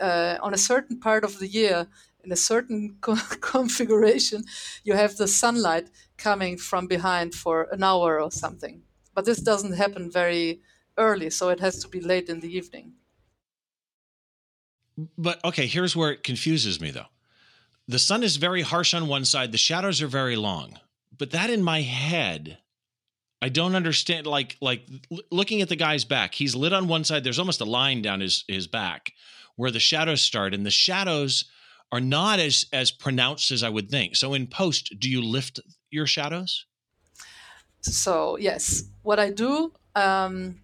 Uh, 0.00 0.38
on 0.40 0.54
a 0.54 0.58
certain 0.58 0.98
part 0.98 1.24
of 1.24 1.38
the 1.38 1.48
year, 1.48 1.86
in 2.24 2.32
a 2.32 2.36
certain 2.36 2.96
co- 3.00 3.16
configuration, 3.40 4.44
you 4.84 4.94
have 4.94 5.16
the 5.16 5.28
sunlight 5.28 5.90
coming 6.16 6.56
from 6.56 6.86
behind 6.86 7.34
for 7.34 7.68
an 7.72 7.82
hour 7.82 8.20
or 8.20 8.30
something. 8.30 8.82
But 9.14 9.24
this 9.24 9.40
doesn't 9.40 9.74
happen 9.74 10.10
very 10.10 10.60
early, 10.96 11.30
so 11.30 11.48
it 11.48 11.60
has 11.60 11.78
to 11.82 11.88
be 11.88 12.00
late 12.00 12.28
in 12.28 12.40
the 12.40 12.56
evening. 12.56 12.92
But 15.16 15.44
okay, 15.44 15.66
here's 15.66 15.96
where 15.96 16.10
it 16.10 16.22
confuses 16.22 16.80
me 16.80 16.90
though. 16.90 17.06
The 17.88 17.98
sun 17.98 18.22
is 18.22 18.36
very 18.36 18.62
harsh 18.62 18.94
on 18.94 19.08
one 19.08 19.24
side, 19.24 19.52
the 19.52 19.58
shadows 19.58 20.00
are 20.02 20.08
very 20.08 20.36
long. 20.36 20.78
But 21.16 21.32
that 21.32 21.50
in 21.50 21.62
my 21.62 21.82
head 21.82 22.58
I 23.42 23.48
don't 23.48 23.74
understand. 23.74 24.26
Like 24.26 24.56
like 24.60 24.86
looking 25.30 25.62
at 25.62 25.68
the 25.68 25.76
guy's 25.76 26.04
back, 26.04 26.34
he's 26.34 26.54
lit 26.54 26.72
on 26.72 26.88
one 26.88 27.04
side. 27.04 27.24
There's 27.24 27.38
almost 27.38 27.60
a 27.60 27.64
line 27.66 28.02
down 28.02 28.20
his 28.20 28.44
his 28.48 28.66
back 28.66 29.12
where 29.56 29.70
the 29.70 29.80
shadows 29.80 30.20
start, 30.20 30.54
and 30.54 30.64
the 30.64 30.70
shadows 30.70 31.46
are 31.90 32.00
not 32.00 32.38
as 32.38 32.66
as 32.72 32.90
pronounced 32.90 33.50
as 33.50 33.62
I 33.62 33.68
would 33.70 33.90
think. 33.90 34.16
So 34.16 34.34
in 34.34 34.46
post, 34.46 34.94
do 34.98 35.08
you 35.08 35.22
lift 35.22 35.60
your 35.90 36.06
shadows? 36.06 36.66
So 37.80 38.36
yes, 38.36 38.84
what 39.02 39.18
I 39.18 39.30
do, 39.30 39.72
um, 39.94 40.60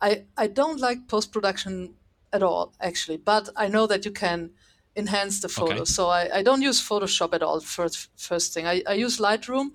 I 0.00 0.24
I 0.38 0.46
don't 0.46 0.80
like 0.80 1.08
post 1.08 1.32
production 1.32 1.95
at 2.36 2.42
all 2.42 2.64
actually, 2.80 3.18
but 3.32 3.44
I 3.64 3.66
know 3.74 3.86
that 3.92 4.04
you 4.06 4.12
can 4.24 4.38
enhance 5.02 5.36
the 5.40 5.48
photo. 5.58 5.82
Okay. 5.82 5.94
So 5.96 6.02
I, 6.08 6.22
I 6.38 6.42
don't 6.42 6.62
use 6.70 6.80
Photoshop 6.90 7.34
at 7.34 7.42
all 7.42 7.60
first 7.60 7.98
first 8.30 8.54
thing. 8.54 8.66
I, 8.66 8.76
I 8.92 8.94
use 9.04 9.16
Lightroom 9.28 9.68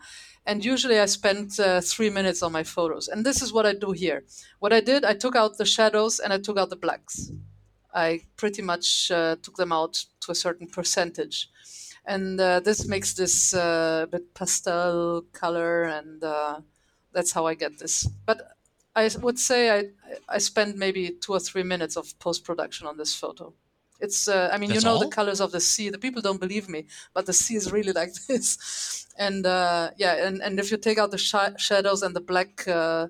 and 0.45 0.65
usually 0.65 0.99
I 0.99 1.05
spend 1.05 1.59
uh, 1.59 1.81
three 1.81 2.09
minutes 2.09 2.41
on 2.41 2.51
my 2.51 2.63
photos. 2.63 3.07
And 3.07 3.25
this 3.25 3.41
is 3.41 3.53
what 3.53 3.65
I 3.65 3.73
do 3.73 3.91
here. 3.91 4.23
What 4.59 4.73
I 4.73 4.81
did, 4.81 5.05
I 5.05 5.13
took 5.13 5.35
out 5.35 5.57
the 5.57 5.65
shadows 5.65 6.19
and 6.19 6.33
I 6.33 6.39
took 6.39 6.57
out 6.57 6.69
the 6.69 6.81
blacks. 6.85 7.31
I 7.93 8.21
pretty 8.37 8.61
much 8.61 9.11
uh, 9.11 9.35
took 9.43 9.57
them 9.57 9.71
out 9.71 10.05
to 10.21 10.31
a 10.31 10.35
certain 10.35 10.67
percentage. 10.67 11.49
And 12.05 12.39
uh, 12.39 12.59
this 12.61 12.87
makes 12.87 13.13
this 13.13 13.53
uh, 13.53 14.05
a 14.05 14.07
bit 14.07 14.33
pastel 14.33 15.23
color, 15.33 15.83
and 15.83 16.23
uh, 16.23 16.61
that's 17.13 17.31
how 17.31 17.45
I 17.45 17.53
get 17.53 17.77
this. 17.77 18.09
But 18.25 18.41
I 18.95 19.09
would 19.21 19.39
say 19.39 19.71
I, 19.71 19.85
I 20.27 20.37
spend 20.37 20.75
maybe 20.75 21.11
two 21.21 21.33
or 21.33 21.39
three 21.39 21.63
minutes 21.63 21.95
of 21.95 22.17
post 22.19 22.43
production 22.43 22.87
on 22.87 22.97
this 22.97 23.15
photo. 23.15 23.53
It's, 23.99 24.27
uh, 24.27 24.49
I 24.51 24.57
mean, 24.57 24.69
That's 24.69 24.83
you 24.83 24.89
know 24.89 24.95
all? 24.95 24.99
the 24.99 25.07
colors 25.07 25.39
of 25.39 25.51
the 25.51 25.59
sea. 25.59 25.89
The 25.89 25.99
people 25.99 26.21
don't 26.21 26.41
believe 26.41 26.67
me, 26.67 26.87
but 27.13 27.25
the 27.25 27.33
sea 27.33 27.55
is 27.55 27.71
really 27.71 27.91
like 28.01 28.13
this. 28.27 29.07
And 29.17 29.45
uh, 29.45 29.91
yeah, 29.97 30.25
and, 30.25 30.41
and 30.41 30.59
if 30.59 30.71
you 30.71 30.77
take 30.77 30.97
out 30.97 31.11
the 31.11 31.17
sh- 31.17 31.57
shadows 31.57 32.01
and 32.01 32.15
the 32.15 32.21
black 32.21 32.67
uh, 32.67 33.07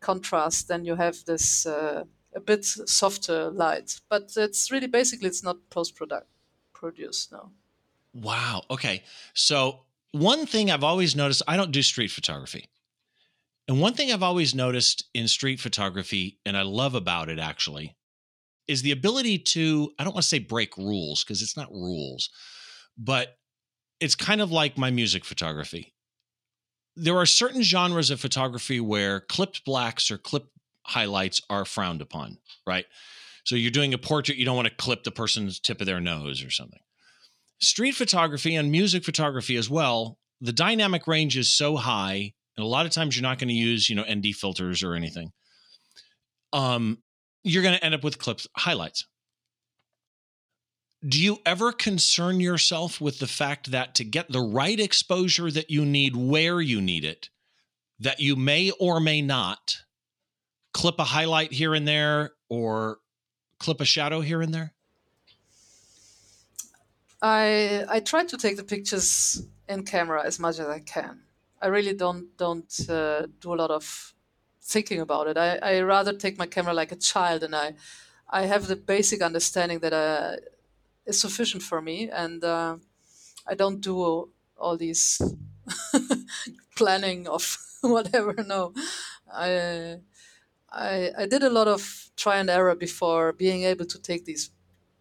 contrast, 0.00 0.68
then 0.68 0.84
you 0.84 0.96
have 0.96 1.24
this 1.26 1.66
uh, 1.66 2.04
a 2.34 2.40
bit 2.40 2.64
softer 2.64 3.50
light. 3.50 4.00
But 4.08 4.32
it's 4.36 4.70
really 4.70 4.86
basically 4.86 5.28
it's 5.28 5.44
not 5.44 5.58
post 5.68 5.94
product 5.94 6.26
produced. 6.72 7.32
No. 7.32 7.50
Wow. 8.14 8.62
Okay. 8.70 9.02
So 9.34 9.82
one 10.12 10.46
thing 10.46 10.70
I've 10.70 10.84
always 10.84 11.14
noticed, 11.14 11.42
I 11.46 11.56
don't 11.56 11.70
do 11.70 11.82
street 11.82 12.10
photography. 12.10 12.68
And 13.70 13.80
one 13.80 13.94
thing 13.94 14.10
I've 14.10 14.24
always 14.24 14.52
noticed 14.52 15.04
in 15.14 15.28
street 15.28 15.60
photography, 15.60 16.40
and 16.44 16.56
I 16.56 16.62
love 16.62 16.96
about 16.96 17.28
it 17.28 17.38
actually, 17.38 17.96
is 18.66 18.82
the 18.82 18.90
ability 18.90 19.38
to 19.38 19.92
I 19.96 20.02
don't 20.02 20.12
want 20.12 20.24
to 20.24 20.28
say 20.28 20.40
break 20.40 20.76
rules 20.76 21.22
because 21.22 21.40
it's 21.40 21.56
not 21.56 21.70
rules, 21.70 22.30
but 22.98 23.36
it's 24.00 24.16
kind 24.16 24.40
of 24.40 24.50
like 24.50 24.76
my 24.76 24.90
music 24.90 25.24
photography. 25.24 25.94
There 26.96 27.16
are 27.16 27.26
certain 27.26 27.62
genres 27.62 28.10
of 28.10 28.18
photography 28.18 28.80
where 28.80 29.20
clipped 29.20 29.64
blacks 29.64 30.10
or 30.10 30.18
clip 30.18 30.48
highlights 30.84 31.40
are 31.48 31.64
frowned 31.64 32.02
upon, 32.02 32.38
right? 32.66 32.86
So 33.44 33.54
you're 33.54 33.70
doing 33.70 33.94
a 33.94 33.98
portrait, 33.98 34.36
you 34.36 34.44
don't 34.44 34.56
want 34.56 34.66
to 34.66 34.74
clip 34.74 35.04
the 35.04 35.12
person's 35.12 35.60
tip 35.60 35.80
of 35.80 35.86
their 35.86 36.00
nose 36.00 36.42
or 36.42 36.50
something. 36.50 36.80
Street 37.60 37.92
photography 37.92 38.56
and 38.56 38.72
music 38.72 39.04
photography 39.04 39.54
as 39.54 39.70
well, 39.70 40.18
the 40.40 40.52
dynamic 40.52 41.06
range 41.06 41.36
is 41.36 41.52
so 41.52 41.76
high, 41.76 42.32
and 42.60 42.66
a 42.66 42.68
lot 42.68 42.84
of 42.84 42.92
times 42.92 43.16
you're 43.16 43.22
not 43.22 43.38
going 43.38 43.48
to 43.48 43.54
use, 43.54 43.88
you 43.88 43.96
know, 43.96 44.04
ND 44.04 44.34
filters 44.34 44.82
or 44.82 44.94
anything. 44.94 45.32
Um, 46.52 46.98
you're 47.42 47.62
going 47.62 47.74
to 47.74 47.82
end 47.82 47.94
up 47.94 48.04
with 48.04 48.18
clips 48.18 48.46
highlights. 48.54 49.06
Do 51.02 51.18
you 51.18 51.38
ever 51.46 51.72
concern 51.72 52.38
yourself 52.38 53.00
with 53.00 53.18
the 53.18 53.26
fact 53.26 53.70
that 53.70 53.94
to 53.94 54.04
get 54.04 54.30
the 54.30 54.42
right 54.42 54.78
exposure 54.78 55.50
that 55.50 55.70
you 55.70 55.86
need 55.86 56.14
where 56.14 56.60
you 56.60 56.82
need 56.82 57.02
it, 57.02 57.30
that 57.98 58.20
you 58.20 58.36
may 58.36 58.70
or 58.72 59.00
may 59.00 59.22
not 59.22 59.78
clip 60.74 60.98
a 60.98 61.04
highlight 61.04 61.54
here 61.54 61.74
and 61.74 61.88
there 61.88 62.32
or 62.50 62.98
clip 63.58 63.80
a 63.80 63.86
shadow 63.86 64.20
here 64.20 64.42
and 64.42 64.52
there? 64.52 64.74
I 67.22 67.86
I 67.88 68.00
try 68.00 68.24
to 68.26 68.36
take 68.36 68.58
the 68.58 68.64
pictures 68.64 69.42
in 69.66 69.86
camera 69.86 70.22
as 70.26 70.38
much 70.38 70.58
as 70.58 70.66
I 70.66 70.80
can. 70.80 71.22
I 71.60 71.68
really 71.68 71.94
don't 71.94 72.36
don't 72.36 72.72
uh, 72.88 73.26
do 73.40 73.54
a 73.54 73.56
lot 73.56 73.70
of 73.70 74.14
thinking 74.62 75.00
about 75.00 75.26
it. 75.28 75.36
I, 75.36 75.56
I 75.56 75.80
rather 75.82 76.12
take 76.12 76.38
my 76.38 76.46
camera 76.46 76.74
like 76.74 76.92
a 76.92 76.96
child, 76.96 77.42
and 77.42 77.54
I 77.54 77.74
I 78.28 78.42
have 78.46 78.66
the 78.66 78.76
basic 78.76 79.22
understanding 79.22 79.80
that 79.80 79.92
uh, 79.92 80.36
is 81.06 81.20
sufficient 81.20 81.62
for 81.62 81.82
me, 81.82 82.10
and 82.10 82.44
uh, 82.44 82.76
I 83.46 83.54
don't 83.54 83.80
do 83.80 84.30
all 84.58 84.76
these 84.76 85.20
planning 86.76 87.28
of 87.28 87.58
whatever. 87.82 88.34
No, 88.44 88.72
I, 89.32 89.98
I 90.70 91.12
I 91.18 91.26
did 91.26 91.42
a 91.42 91.50
lot 91.50 91.68
of 91.68 92.10
try 92.16 92.38
and 92.38 92.50
error 92.50 92.74
before 92.76 93.32
being 93.32 93.64
able 93.64 93.86
to 93.86 94.00
take 94.00 94.24
these 94.24 94.50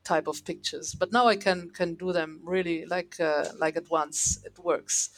type 0.03 0.27
of 0.27 0.45
pictures, 0.45 0.95
but 0.95 1.11
now 1.11 1.27
I 1.27 1.37
can 1.37 1.69
can 1.71 1.95
do 1.95 2.13
them 2.13 2.41
really 2.43 2.85
like 2.85 3.19
uh, 3.19 3.45
like 3.59 3.77
at 3.77 3.89
once. 3.89 4.39
It 4.45 4.59
works 4.59 5.09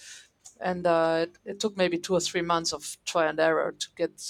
and 0.62 0.86
uh, 0.86 1.26
it, 1.46 1.60
took 1.60 1.76
maybe 1.76 1.98
two 1.98 2.14
or 2.14 2.20
three 2.20 2.42
months 2.42 2.72
of 2.72 2.98
try 3.06 3.26
and 3.28 3.40
error 3.40 3.74
to 3.78 3.88
get 3.96 4.22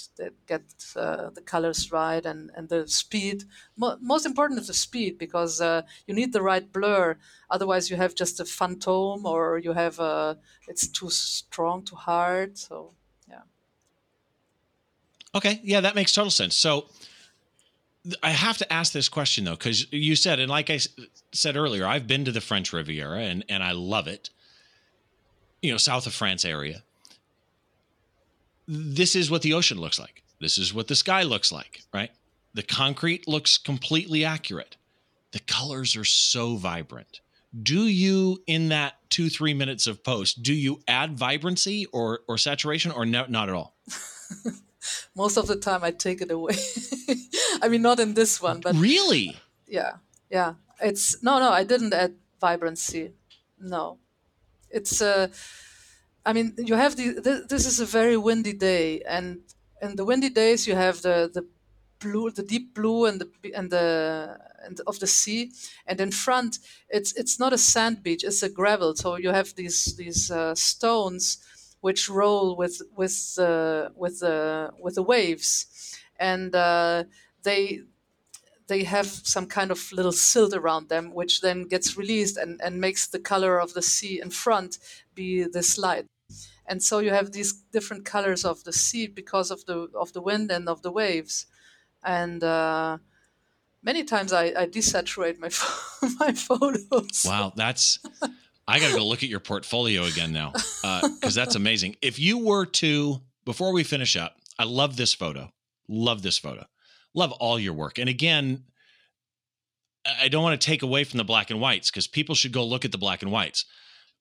get 0.48 0.64
uh, 0.96 1.30
the 1.30 1.42
colors 1.42 1.92
right 1.92 2.26
and, 2.26 2.52
and 2.56 2.70
the 2.70 2.88
speed. 2.88 3.44
Mo- 3.78 3.98
most 4.02 4.26
important 4.26 4.60
is 4.60 4.68
the 4.68 4.74
speed 4.74 5.18
because 5.18 5.62
uh, 5.62 5.82
you 6.08 6.14
need 6.14 6.34
the 6.34 6.42
right 6.42 6.72
blur. 6.72 7.18
Otherwise, 7.50 7.90
you 7.90 7.98
have 7.98 8.16
just 8.16 8.40
a 8.40 8.46
phantom 8.46 9.26
or 9.26 9.60
you 9.60 9.74
have 9.74 10.00
a 10.00 10.38
it's 10.68 10.88
too 10.88 11.10
strong, 11.10 11.84
too 11.84 11.96
hard. 11.96 12.58
So 12.58 12.94
yeah. 13.30 13.42
Okay, 15.36 15.60
yeah, 15.64 15.82
that 15.82 15.96
makes 15.96 16.12
total 16.12 16.32
sense. 16.32 16.56
So. 16.56 16.88
I 18.24 18.32
have 18.32 18.58
to 18.58 18.74
ask 18.74 18.94
this 18.94 19.10
question 19.10 19.44
though, 19.44 19.52
because 19.52 19.86
you 19.94 20.16
said, 20.16 20.40
and 20.40 20.50
like 20.50 20.72
I 20.72 20.80
said 21.34 21.56
earlier, 21.56 21.86
I've 21.86 22.08
been 22.08 22.26
to 22.26 22.32
the 22.32 22.42
French 22.42 22.74
Riviera 22.74 23.20
and, 23.20 23.46
and 23.48 23.64
I 23.64 23.74
love 23.74 24.08
it 24.08 24.32
you 25.62 25.72
know, 25.72 25.78
south 25.78 26.08
of 26.08 26.14
France 26.14 26.46
area. 26.46 26.84
This 28.68 29.16
is 29.16 29.30
what 29.30 29.42
the 29.42 29.54
ocean 29.54 29.80
looks 29.80 30.00
like. 30.00 30.24
This 30.40 30.58
is 30.58 30.74
what 30.74 30.88
the 30.88 30.96
sky 30.96 31.24
looks 31.24 31.52
like, 31.52 31.82
right? 31.94 32.12
the 32.54 32.64
concrete 32.64 33.28
looks 33.28 33.58
completely 33.58 34.26
accurate. 34.26 34.76
The 35.32 35.40
colors 35.40 35.96
are 35.96 36.06
so 36.06 36.56
vibrant. 36.56 37.22
Do 37.64 37.84
you, 37.84 38.42
in 38.48 38.70
that 38.70 38.96
two, 39.10 39.30
three 39.30 39.54
minutes 39.54 39.88
of 39.88 40.04
post, 40.04 40.42
do 40.42 40.54
you 40.54 40.82
add 40.88 41.18
vibrancy 41.18 41.86
or, 41.88 42.22
or 42.28 42.38
saturation 42.38 42.92
or 42.92 43.06
no, 43.06 43.26
not 43.28 43.50
at 43.50 43.56
all? 43.56 43.76
Most 45.16 45.38
of 45.38 45.48
the 45.48 45.58
time, 45.58 45.84
I 45.84 45.92
take 45.92 46.22
it 46.22 46.32
away. 46.32 46.56
I 47.62 47.68
mean, 47.68 47.82
not 47.82 48.00
in 48.00 48.14
this 48.14 48.42
one, 48.42 48.62
but 48.62 48.76
really, 48.76 49.36
yeah, 49.68 49.94
yeah. 50.30 50.54
It's 50.82 51.22
no, 51.22 51.38
no. 51.38 51.52
I 51.52 51.64
didn't 51.64 51.94
add 51.94 52.16
vibrancy. 52.40 53.12
No, 53.60 54.00
it's. 54.74 55.02
Uh, 55.02 55.28
I 56.26 56.34
mean, 56.34 56.54
you 56.58 56.76
have 56.76 56.96
the. 56.96 57.46
This 57.48 57.66
is 57.66 57.80
a 57.80 57.86
very 57.86 58.18
windy 58.18 58.54
day, 58.54 59.02
and 59.02 59.40
in 59.82 59.96
the 59.96 60.06
windy 60.06 60.30
days, 60.30 60.68
you 60.68 60.76
have 60.76 61.02
the 61.02 61.30
the 61.34 61.48
blue, 62.00 62.30
the 62.32 62.44
deep 62.44 62.74
blue, 62.76 63.06
and 63.06 63.20
the 63.22 63.30
and 63.56 63.72
the 63.72 64.38
and 64.64 64.80
of 64.86 65.00
the 65.00 65.08
sea, 65.08 65.52
and 65.88 66.00
in 66.00 66.12
front, 66.12 66.60
it's 66.90 67.14
it's 67.14 67.40
not 67.40 67.54
a 67.54 67.58
sand 67.58 68.04
beach; 68.04 68.24
it's 68.24 68.44
a 68.44 68.50
gravel. 68.50 68.96
So 68.96 69.16
you 69.18 69.32
have 69.32 69.56
these 69.56 69.96
these 69.96 70.30
uh, 70.30 70.54
stones 70.56 71.40
which 71.82 72.08
roll 72.08 72.56
with 72.56 72.82
with 72.96 73.36
uh, 73.40 73.90
with 73.96 74.20
the 74.20 74.70
with 74.80 74.96
the 74.96 75.04
waves, 75.04 75.66
and 76.20 76.54
uh, 76.54 77.06
they 77.42 77.82
they 78.72 78.86
have 78.86 79.08
some 79.08 79.48
kind 79.48 79.70
of 79.70 79.92
little 79.92 80.14
silt 80.14 80.54
around 80.54 80.88
them, 80.88 81.14
which 81.14 81.42
then 81.42 81.64
gets 81.64 81.98
released 81.98 82.38
and, 82.38 82.62
and 82.64 82.80
makes 82.80 83.06
the 83.06 83.20
color 83.20 83.60
of 83.60 83.74
the 83.74 83.82
sea 83.82 84.22
in 84.22 84.30
front 84.30 84.78
be 85.14 85.44
this 85.44 85.78
light. 85.78 86.06
And 86.66 86.82
so 86.82 87.00
you 87.00 87.10
have 87.10 87.34
these 87.34 87.52
different 87.74 88.06
colors 88.06 88.46
of 88.46 88.64
the 88.64 88.72
sea 88.72 89.08
because 89.08 89.52
of 89.52 89.66
the 89.66 89.90
of 89.94 90.14
the 90.14 90.22
wind 90.22 90.52
and 90.52 90.70
of 90.70 90.84
the 90.84 90.92
waves. 90.92 91.48
And 92.02 92.42
uh, 92.46 93.00
many 93.84 94.06
times 94.06 94.32
I, 94.32 94.46
I 94.58 94.68
desaturate 94.68 95.38
my 95.38 95.50
my 96.20 96.32
photos. 96.32 97.26
Wow, 97.26 97.52
that's 97.54 98.00
I 98.70 98.80
got 98.80 98.92
to 98.92 98.98
go 99.00 99.06
look 99.06 99.22
at 99.22 99.30
your 99.30 99.42
portfolio 99.42 100.06
again 100.06 100.32
now 100.32 100.54
because 100.54 101.38
uh, 101.38 101.42
that's 101.42 101.56
amazing. 101.56 101.98
If 102.02 102.20
you 102.20 102.38
were 102.38 102.66
to, 102.84 103.20
before 103.44 103.74
we 103.74 103.84
finish 103.84 104.16
up, 104.16 104.38
I 104.58 104.64
love 104.64 104.96
this 104.96 105.14
photo. 105.14 105.52
Love 105.90 106.22
this 106.22 106.38
photo. 106.38 106.66
Love 107.14 107.32
all 107.34 107.60
your 107.60 107.74
work. 107.74 107.98
And 108.00 108.10
again, 108.10 108.64
I 110.20 110.28
don't 110.30 110.44
want 110.44 110.60
to 110.60 110.66
take 110.66 110.82
away 110.82 111.04
from 111.04 111.18
the 111.18 111.24
black 111.24 111.52
and 111.52 111.62
whites 111.62 111.92
because 111.92 112.08
people 112.08 112.36
should 112.36 112.54
go 112.54 112.66
look 112.66 112.86
at 112.86 112.92
the 112.92 112.98
black 112.98 113.22
and 113.22 113.32
whites. 113.32 113.66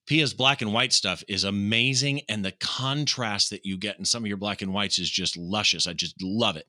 Pia's 0.07 0.35
black 0.35 0.61
and 0.61 0.73
white 0.73 0.93
stuff 0.93 1.23
is 1.29 1.45
amazing, 1.45 2.23
and 2.29 2.45
the 2.45 2.53
contrast 2.53 3.51
that 3.51 3.65
you 3.65 3.77
get 3.77 3.99
in 3.99 4.05
some 4.05 4.25
of 4.25 4.29
your 4.29 4.37
black 4.37 4.61
and 4.63 4.73
whites 4.73 4.99
is 4.99 5.09
just 5.09 5.37
luscious. 5.37 5.87
I 5.87 5.93
just 5.93 6.17
love 6.21 6.57
it. 6.57 6.67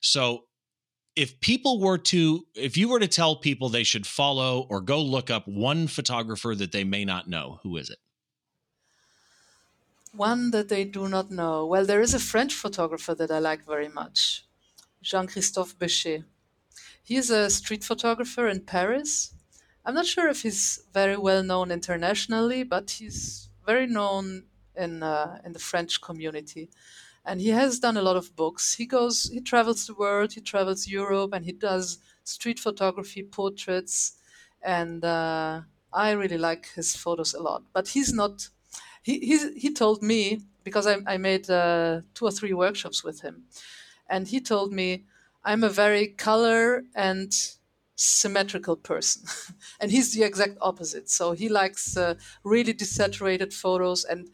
So 0.00 0.44
if 1.16 1.40
people 1.40 1.80
were 1.80 1.98
to 1.98 2.46
if 2.54 2.76
you 2.76 2.88
were 2.88 3.00
to 3.00 3.08
tell 3.08 3.36
people 3.36 3.68
they 3.68 3.82
should 3.82 4.06
follow 4.06 4.66
or 4.70 4.80
go 4.80 5.00
look 5.00 5.30
up 5.30 5.46
one 5.46 5.86
photographer 5.86 6.54
that 6.54 6.72
they 6.72 6.84
may 6.84 7.04
not 7.04 7.28
know 7.28 7.58
who 7.62 7.76
is 7.76 7.90
it 7.90 7.98
one 10.12 10.50
that 10.50 10.68
they 10.68 10.84
do 10.84 11.08
not 11.08 11.30
know 11.30 11.66
well 11.66 11.84
there 11.84 12.00
is 12.00 12.14
a 12.14 12.18
french 12.18 12.54
photographer 12.54 13.14
that 13.14 13.30
i 13.30 13.38
like 13.38 13.64
very 13.66 13.88
much 13.88 14.44
jean-christophe 15.02 15.78
bechet 15.78 16.24
he 17.02 17.16
is 17.16 17.30
a 17.30 17.50
street 17.50 17.84
photographer 17.84 18.48
in 18.48 18.60
paris 18.60 19.34
i'm 19.84 19.94
not 19.94 20.06
sure 20.06 20.28
if 20.28 20.42
he's 20.42 20.84
very 20.92 21.16
well 21.16 21.42
known 21.42 21.70
internationally 21.70 22.62
but 22.62 22.90
he's 22.92 23.48
very 23.66 23.86
known 23.86 24.44
in 24.76 25.02
uh, 25.02 25.40
in 25.44 25.52
the 25.52 25.58
french 25.58 26.00
community 26.00 26.70
and 27.24 27.40
he 27.40 27.48
has 27.50 27.78
done 27.78 27.96
a 27.96 28.02
lot 28.02 28.16
of 28.16 28.34
books. 28.36 28.74
He 28.74 28.86
goes, 28.86 29.24
he 29.24 29.40
travels 29.40 29.86
the 29.86 29.94
world, 29.94 30.32
he 30.32 30.40
travels 30.40 30.88
Europe, 30.88 31.32
and 31.34 31.44
he 31.44 31.52
does 31.52 31.98
street 32.24 32.58
photography, 32.58 33.22
portraits, 33.22 34.18
and 34.62 35.04
uh, 35.04 35.62
I 35.92 36.12
really 36.12 36.38
like 36.38 36.70
his 36.74 36.96
photos 36.96 37.34
a 37.34 37.42
lot. 37.42 37.64
But 37.72 37.88
he's 37.88 38.12
not. 38.12 38.48
He 39.02 39.18
he, 39.20 39.52
he 39.58 39.72
told 39.74 40.02
me 40.02 40.42
because 40.64 40.86
I, 40.86 40.98
I 41.06 41.16
made 41.18 41.50
uh, 41.50 42.02
two 42.14 42.26
or 42.26 42.30
three 42.30 42.52
workshops 42.54 43.04
with 43.04 43.20
him, 43.22 43.46
and 44.10 44.28
he 44.28 44.40
told 44.40 44.72
me 44.72 45.04
I'm 45.44 45.64
a 45.64 45.70
very 45.70 46.08
color 46.08 46.84
and 46.94 47.32
symmetrical 47.96 48.76
person 48.76 49.22
and 49.80 49.90
he's 49.90 50.14
the 50.14 50.22
exact 50.22 50.56
opposite 50.60 51.08
so 51.08 51.32
he 51.32 51.48
likes 51.48 51.96
uh, 51.96 52.14
really 52.44 52.74
desaturated 52.74 53.52
photos 53.54 54.04
and 54.04 54.30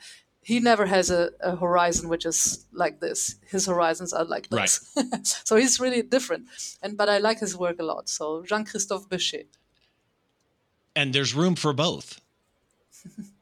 he 0.46 0.60
never 0.60 0.86
has 0.86 1.10
a, 1.10 1.30
a, 1.40 1.56
horizon 1.56 2.08
which 2.08 2.24
is 2.24 2.66
like 2.72 3.00
this. 3.00 3.34
His 3.50 3.66
horizons 3.66 4.12
are 4.12 4.24
like 4.24 4.48
this. 4.48 4.88
Right. 4.96 5.26
so 5.26 5.56
he's 5.56 5.80
really 5.80 6.02
different. 6.02 6.46
And 6.80 6.96
but 6.96 7.08
I 7.08 7.18
like 7.18 7.40
his 7.40 7.56
work 7.56 7.80
a 7.80 7.82
lot. 7.82 8.08
So 8.08 8.44
Jean 8.44 8.64
Christophe 8.64 9.08
Bechet. 9.08 9.48
And 10.94 11.12
there's 11.12 11.34
room 11.34 11.56
for 11.56 11.72
both. 11.72 12.20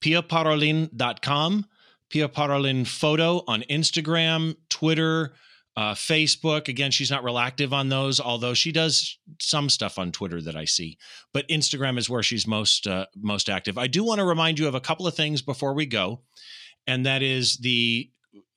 piaparolin.com, 0.00 1.66
Pia 2.10 2.28
Parolin 2.28 2.86
photo 2.86 3.42
on 3.46 3.62
Instagram, 3.70 4.56
Twitter, 4.68 5.34
uh, 5.76 5.94
Facebook. 5.94 6.68
Again, 6.68 6.90
she's 6.90 7.10
not 7.10 7.22
real 7.22 7.38
active 7.38 7.72
on 7.72 7.88
those, 7.88 8.18
although 8.18 8.54
she 8.54 8.72
does 8.72 9.18
some 9.40 9.68
stuff 9.68 9.98
on 9.98 10.10
Twitter 10.10 10.42
that 10.42 10.56
I 10.56 10.64
see. 10.64 10.98
But 11.32 11.46
Instagram 11.48 11.98
is 11.98 12.10
where 12.10 12.22
she's 12.22 12.46
most 12.46 12.86
uh, 12.86 13.06
most 13.16 13.48
active. 13.48 13.78
I 13.78 13.86
do 13.86 14.02
want 14.02 14.18
to 14.18 14.24
remind 14.24 14.58
you 14.58 14.66
of 14.66 14.74
a 14.74 14.80
couple 14.80 15.06
of 15.06 15.14
things 15.14 15.40
before 15.40 15.74
we 15.74 15.86
go, 15.86 16.22
and 16.86 17.06
that 17.06 17.22
is 17.22 17.58
the 17.58 18.10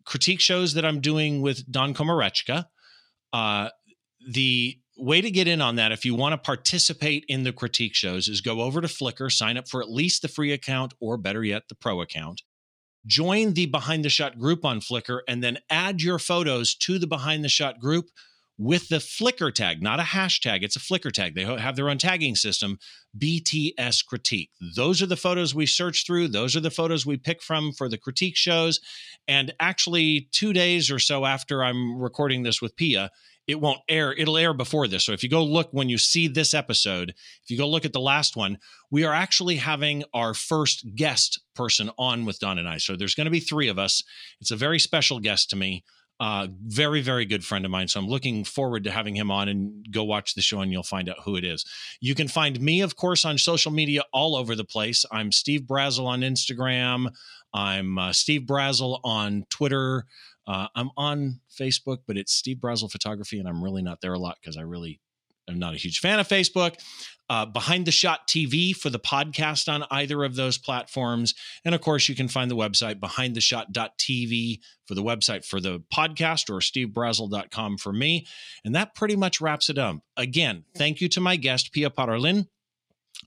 critique 0.06 0.39
shows 0.39 0.74
that 0.74 0.86
I'm 0.86 0.99
doing 0.99 1.41
with 1.41 1.70
Don 1.72 1.93
Komarechka. 1.93 2.66
Uh, 3.32 3.70
the 4.28 4.80
way 4.97 5.22
to 5.22 5.32
get 5.32 5.47
in 5.47 5.62
on 5.62 5.76
that 5.76 5.91
if 5.91 6.06
you 6.06 6.16
want 6.16 6.34
to 6.34 6.38
participate 6.38 7.26
in 7.28 7.43
the 7.43 7.54
critique 7.54 7.95
shows 7.95 8.28
is 8.28 8.41
go 8.41 8.62
over 8.62 8.82
to 8.82 8.88
Flickr, 8.88 9.32
sign 9.32 9.58
up 9.58 9.68
for 9.68 9.82
at 9.82 9.89
least 9.89 10.22
the 10.22 10.28
free 10.28 10.52
account 10.52 10.93
or 10.99 11.18
better 11.18 11.43
yet, 11.43 11.64
the 11.70 11.76
pro 11.76 12.02
account. 12.02 12.41
Join 13.06 13.54
the 13.54 13.66
Behind 13.66 14.06
the 14.06 14.10
Shot 14.10 14.38
group 14.38 14.64
on 14.64 14.80
Flickr 14.80 15.22
and 15.28 15.43
then 15.43 15.58
add 15.70 16.02
your 16.02 16.20
photos 16.20 16.76
to 16.76 16.99
the 16.99 17.08
Behind 17.08 17.43
the 17.43 17.49
Shot 17.49 17.80
group. 17.80 18.10
with 18.62 18.89
the 18.89 18.97
Flickr 18.97 19.52
tag, 19.52 19.82
not 19.82 19.99
a 19.99 20.04
hashtag, 20.04 20.62
it's 20.62 20.76
a 20.76 20.80
Flickr 20.80 21.12
tag. 21.12 21.34
They 21.34 21.43
have 21.43 21.76
their 21.76 21.89
own 21.89 21.97
tagging 21.97 22.36
system, 22.36 22.78
BTS 23.18 24.06
Critique. 24.06 24.52
Those 24.76 25.02
are 25.02 25.08
the 25.08 25.18
photos 25.18 25.56
we 25.56 25.66
search 25.66 26.06
through. 26.06 26.28
Those 26.28 26.56
are 26.56 26.60
the 26.60 26.70
photos 26.70 27.04
we 27.04 27.18
pick 27.18 27.41
from 27.41 27.72
for 27.72 27.89
the 27.89 27.97
critique 27.97 28.38
shows. 28.38 28.80
And 29.28 29.52
actually, 29.60 30.30
two 30.32 30.54
days 30.54 30.91
or 30.91 30.99
so 30.99 31.26
after 31.26 31.64
I'm 31.64 31.99
recording 31.99 32.43
this 32.43 32.62
with 32.62 32.76
Pia, 32.76 33.10
it 33.47 33.59
won't 33.59 33.81
air. 33.89 34.13
It'll 34.13 34.37
air 34.37 34.53
before 34.53 34.87
this. 34.87 35.05
So 35.05 35.13
if 35.13 35.23
you 35.23 35.29
go 35.29 35.43
look 35.43 35.69
when 35.71 35.89
you 35.89 35.97
see 35.97 36.27
this 36.27 36.53
episode, 36.53 37.09
if 37.09 37.49
you 37.49 37.57
go 37.57 37.67
look 37.67 37.85
at 37.85 37.93
the 37.93 37.99
last 37.99 38.35
one, 38.35 38.57
we 38.89 39.03
are 39.03 39.13
actually 39.13 39.57
having 39.57 40.03
our 40.13 40.33
first 40.33 40.95
guest 40.95 41.41
person 41.55 41.89
on 41.97 42.25
with 42.25 42.39
Don 42.39 42.59
and 42.59 42.69
I. 42.69 42.77
So 42.77 42.95
there's 42.95 43.15
going 43.15 43.25
to 43.25 43.31
be 43.31 43.39
three 43.39 43.67
of 43.67 43.79
us. 43.79 44.03
It's 44.39 44.51
a 44.51 44.55
very 44.55 44.79
special 44.79 45.19
guest 45.19 45.49
to 45.49 45.55
me. 45.55 45.83
Uh, 46.19 46.47
very, 46.67 47.01
very 47.01 47.25
good 47.25 47.43
friend 47.43 47.65
of 47.65 47.71
mine. 47.71 47.87
So 47.87 47.99
I'm 47.99 48.07
looking 48.07 48.43
forward 48.43 48.83
to 48.83 48.91
having 48.91 49.15
him 49.15 49.31
on 49.31 49.49
and 49.49 49.87
go 49.89 50.03
watch 50.03 50.35
the 50.35 50.41
show 50.43 50.61
and 50.61 50.71
you'll 50.71 50.83
find 50.83 51.09
out 51.09 51.15
who 51.25 51.35
it 51.35 51.43
is. 51.43 51.65
You 51.99 52.13
can 52.13 52.27
find 52.27 52.61
me, 52.61 52.81
of 52.81 52.95
course, 52.95 53.25
on 53.25 53.39
social 53.39 53.71
media 53.71 54.03
all 54.13 54.35
over 54.35 54.55
the 54.55 54.63
place. 54.63 55.03
I'm 55.11 55.31
Steve 55.31 55.61
Brazill 55.61 56.05
on 56.05 56.21
Instagram. 56.21 57.11
I'm 57.55 57.97
uh, 57.97 58.13
Steve 58.13 58.41
Brazill 58.41 58.99
on 59.03 59.45
Twitter. 59.49 60.05
Uh, 60.47 60.67
I'm 60.75 60.89
on 60.97 61.39
Facebook, 61.49 61.99
but 62.07 62.17
it's 62.17 62.33
Steve 62.33 62.57
Brazill 62.57 62.91
Photography, 62.91 63.39
and 63.39 63.47
I'm 63.47 63.63
really 63.63 63.81
not 63.81 64.01
there 64.01 64.13
a 64.13 64.19
lot 64.19 64.37
because 64.41 64.57
I 64.57 64.61
really 64.61 64.99
am 65.49 65.59
not 65.59 65.73
a 65.73 65.77
huge 65.77 65.99
fan 65.99 66.19
of 66.19 66.27
Facebook. 66.27 66.75
Uh, 67.29 67.45
Behind 67.45 67.85
the 67.85 67.91
Shot 67.91 68.27
TV 68.27 68.75
for 68.75 68.89
the 68.89 68.99
podcast 68.99 69.71
on 69.71 69.85
either 69.89 70.23
of 70.25 70.35
those 70.35 70.57
platforms. 70.57 71.33
And 71.63 71.73
of 71.73 71.79
course, 71.79 72.09
you 72.09 72.15
can 72.15 72.27
find 72.27 72.51
the 72.51 72.57
website 72.57 72.99
behindtheshot.tv 72.99 74.59
for 74.85 74.95
the 74.95 75.03
website 75.03 75.45
for 75.45 75.61
the 75.61 75.81
podcast 75.93 76.49
or 76.49 76.59
stevebrazill.com 76.59 77.77
for 77.77 77.93
me. 77.93 78.27
And 78.65 78.75
that 78.75 78.95
pretty 78.95 79.15
much 79.15 79.39
wraps 79.39 79.69
it 79.69 79.77
up. 79.77 79.99
Again, 80.17 80.65
thank 80.75 80.99
you 80.99 81.07
to 81.09 81.21
my 81.21 81.37
guest, 81.37 81.71
Pia 81.71 81.89
Parolin. 81.89 82.47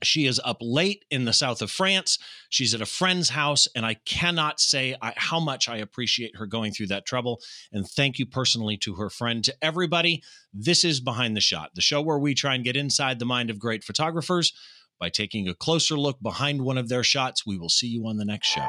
She 0.03 0.25
is 0.25 0.41
up 0.43 0.57
late 0.61 1.05
in 1.09 1.25
the 1.25 1.33
south 1.33 1.61
of 1.61 1.71
France. 1.71 2.19
She's 2.49 2.73
at 2.73 2.81
a 2.81 2.85
friend's 2.85 3.29
house, 3.29 3.67
and 3.75 3.85
I 3.85 3.95
cannot 4.05 4.59
say 4.59 4.95
I, 5.01 5.13
how 5.15 5.39
much 5.39 5.69
I 5.69 5.77
appreciate 5.77 6.35
her 6.37 6.45
going 6.45 6.71
through 6.71 6.87
that 6.87 7.05
trouble. 7.05 7.41
And 7.71 7.87
thank 7.87 8.19
you 8.19 8.25
personally 8.25 8.77
to 8.77 8.95
her 8.95 9.09
friend. 9.09 9.43
To 9.43 9.55
everybody, 9.61 10.23
this 10.53 10.83
is 10.83 10.99
Behind 10.99 11.35
the 11.35 11.41
Shot, 11.41 11.71
the 11.75 11.81
show 11.81 12.01
where 12.01 12.19
we 12.19 12.33
try 12.33 12.55
and 12.55 12.63
get 12.63 12.77
inside 12.77 13.19
the 13.19 13.25
mind 13.25 13.49
of 13.49 13.59
great 13.59 13.83
photographers 13.83 14.53
by 14.99 15.09
taking 15.09 15.47
a 15.47 15.53
closer 15.53 15.97
look 15.97 16.21
behind 16.21 16.61
one 16.61 16.77
of 16.77 16.89
their 16.89 17.03
shots. 17.03 17.45
We 17.45 17.57
will 17.57 17.69
see 17.69 17.87
you 17.87 18.07
on 18.07 18.17
the 18.17 18.25
next 18.25 18.47
show. 18.47 18.67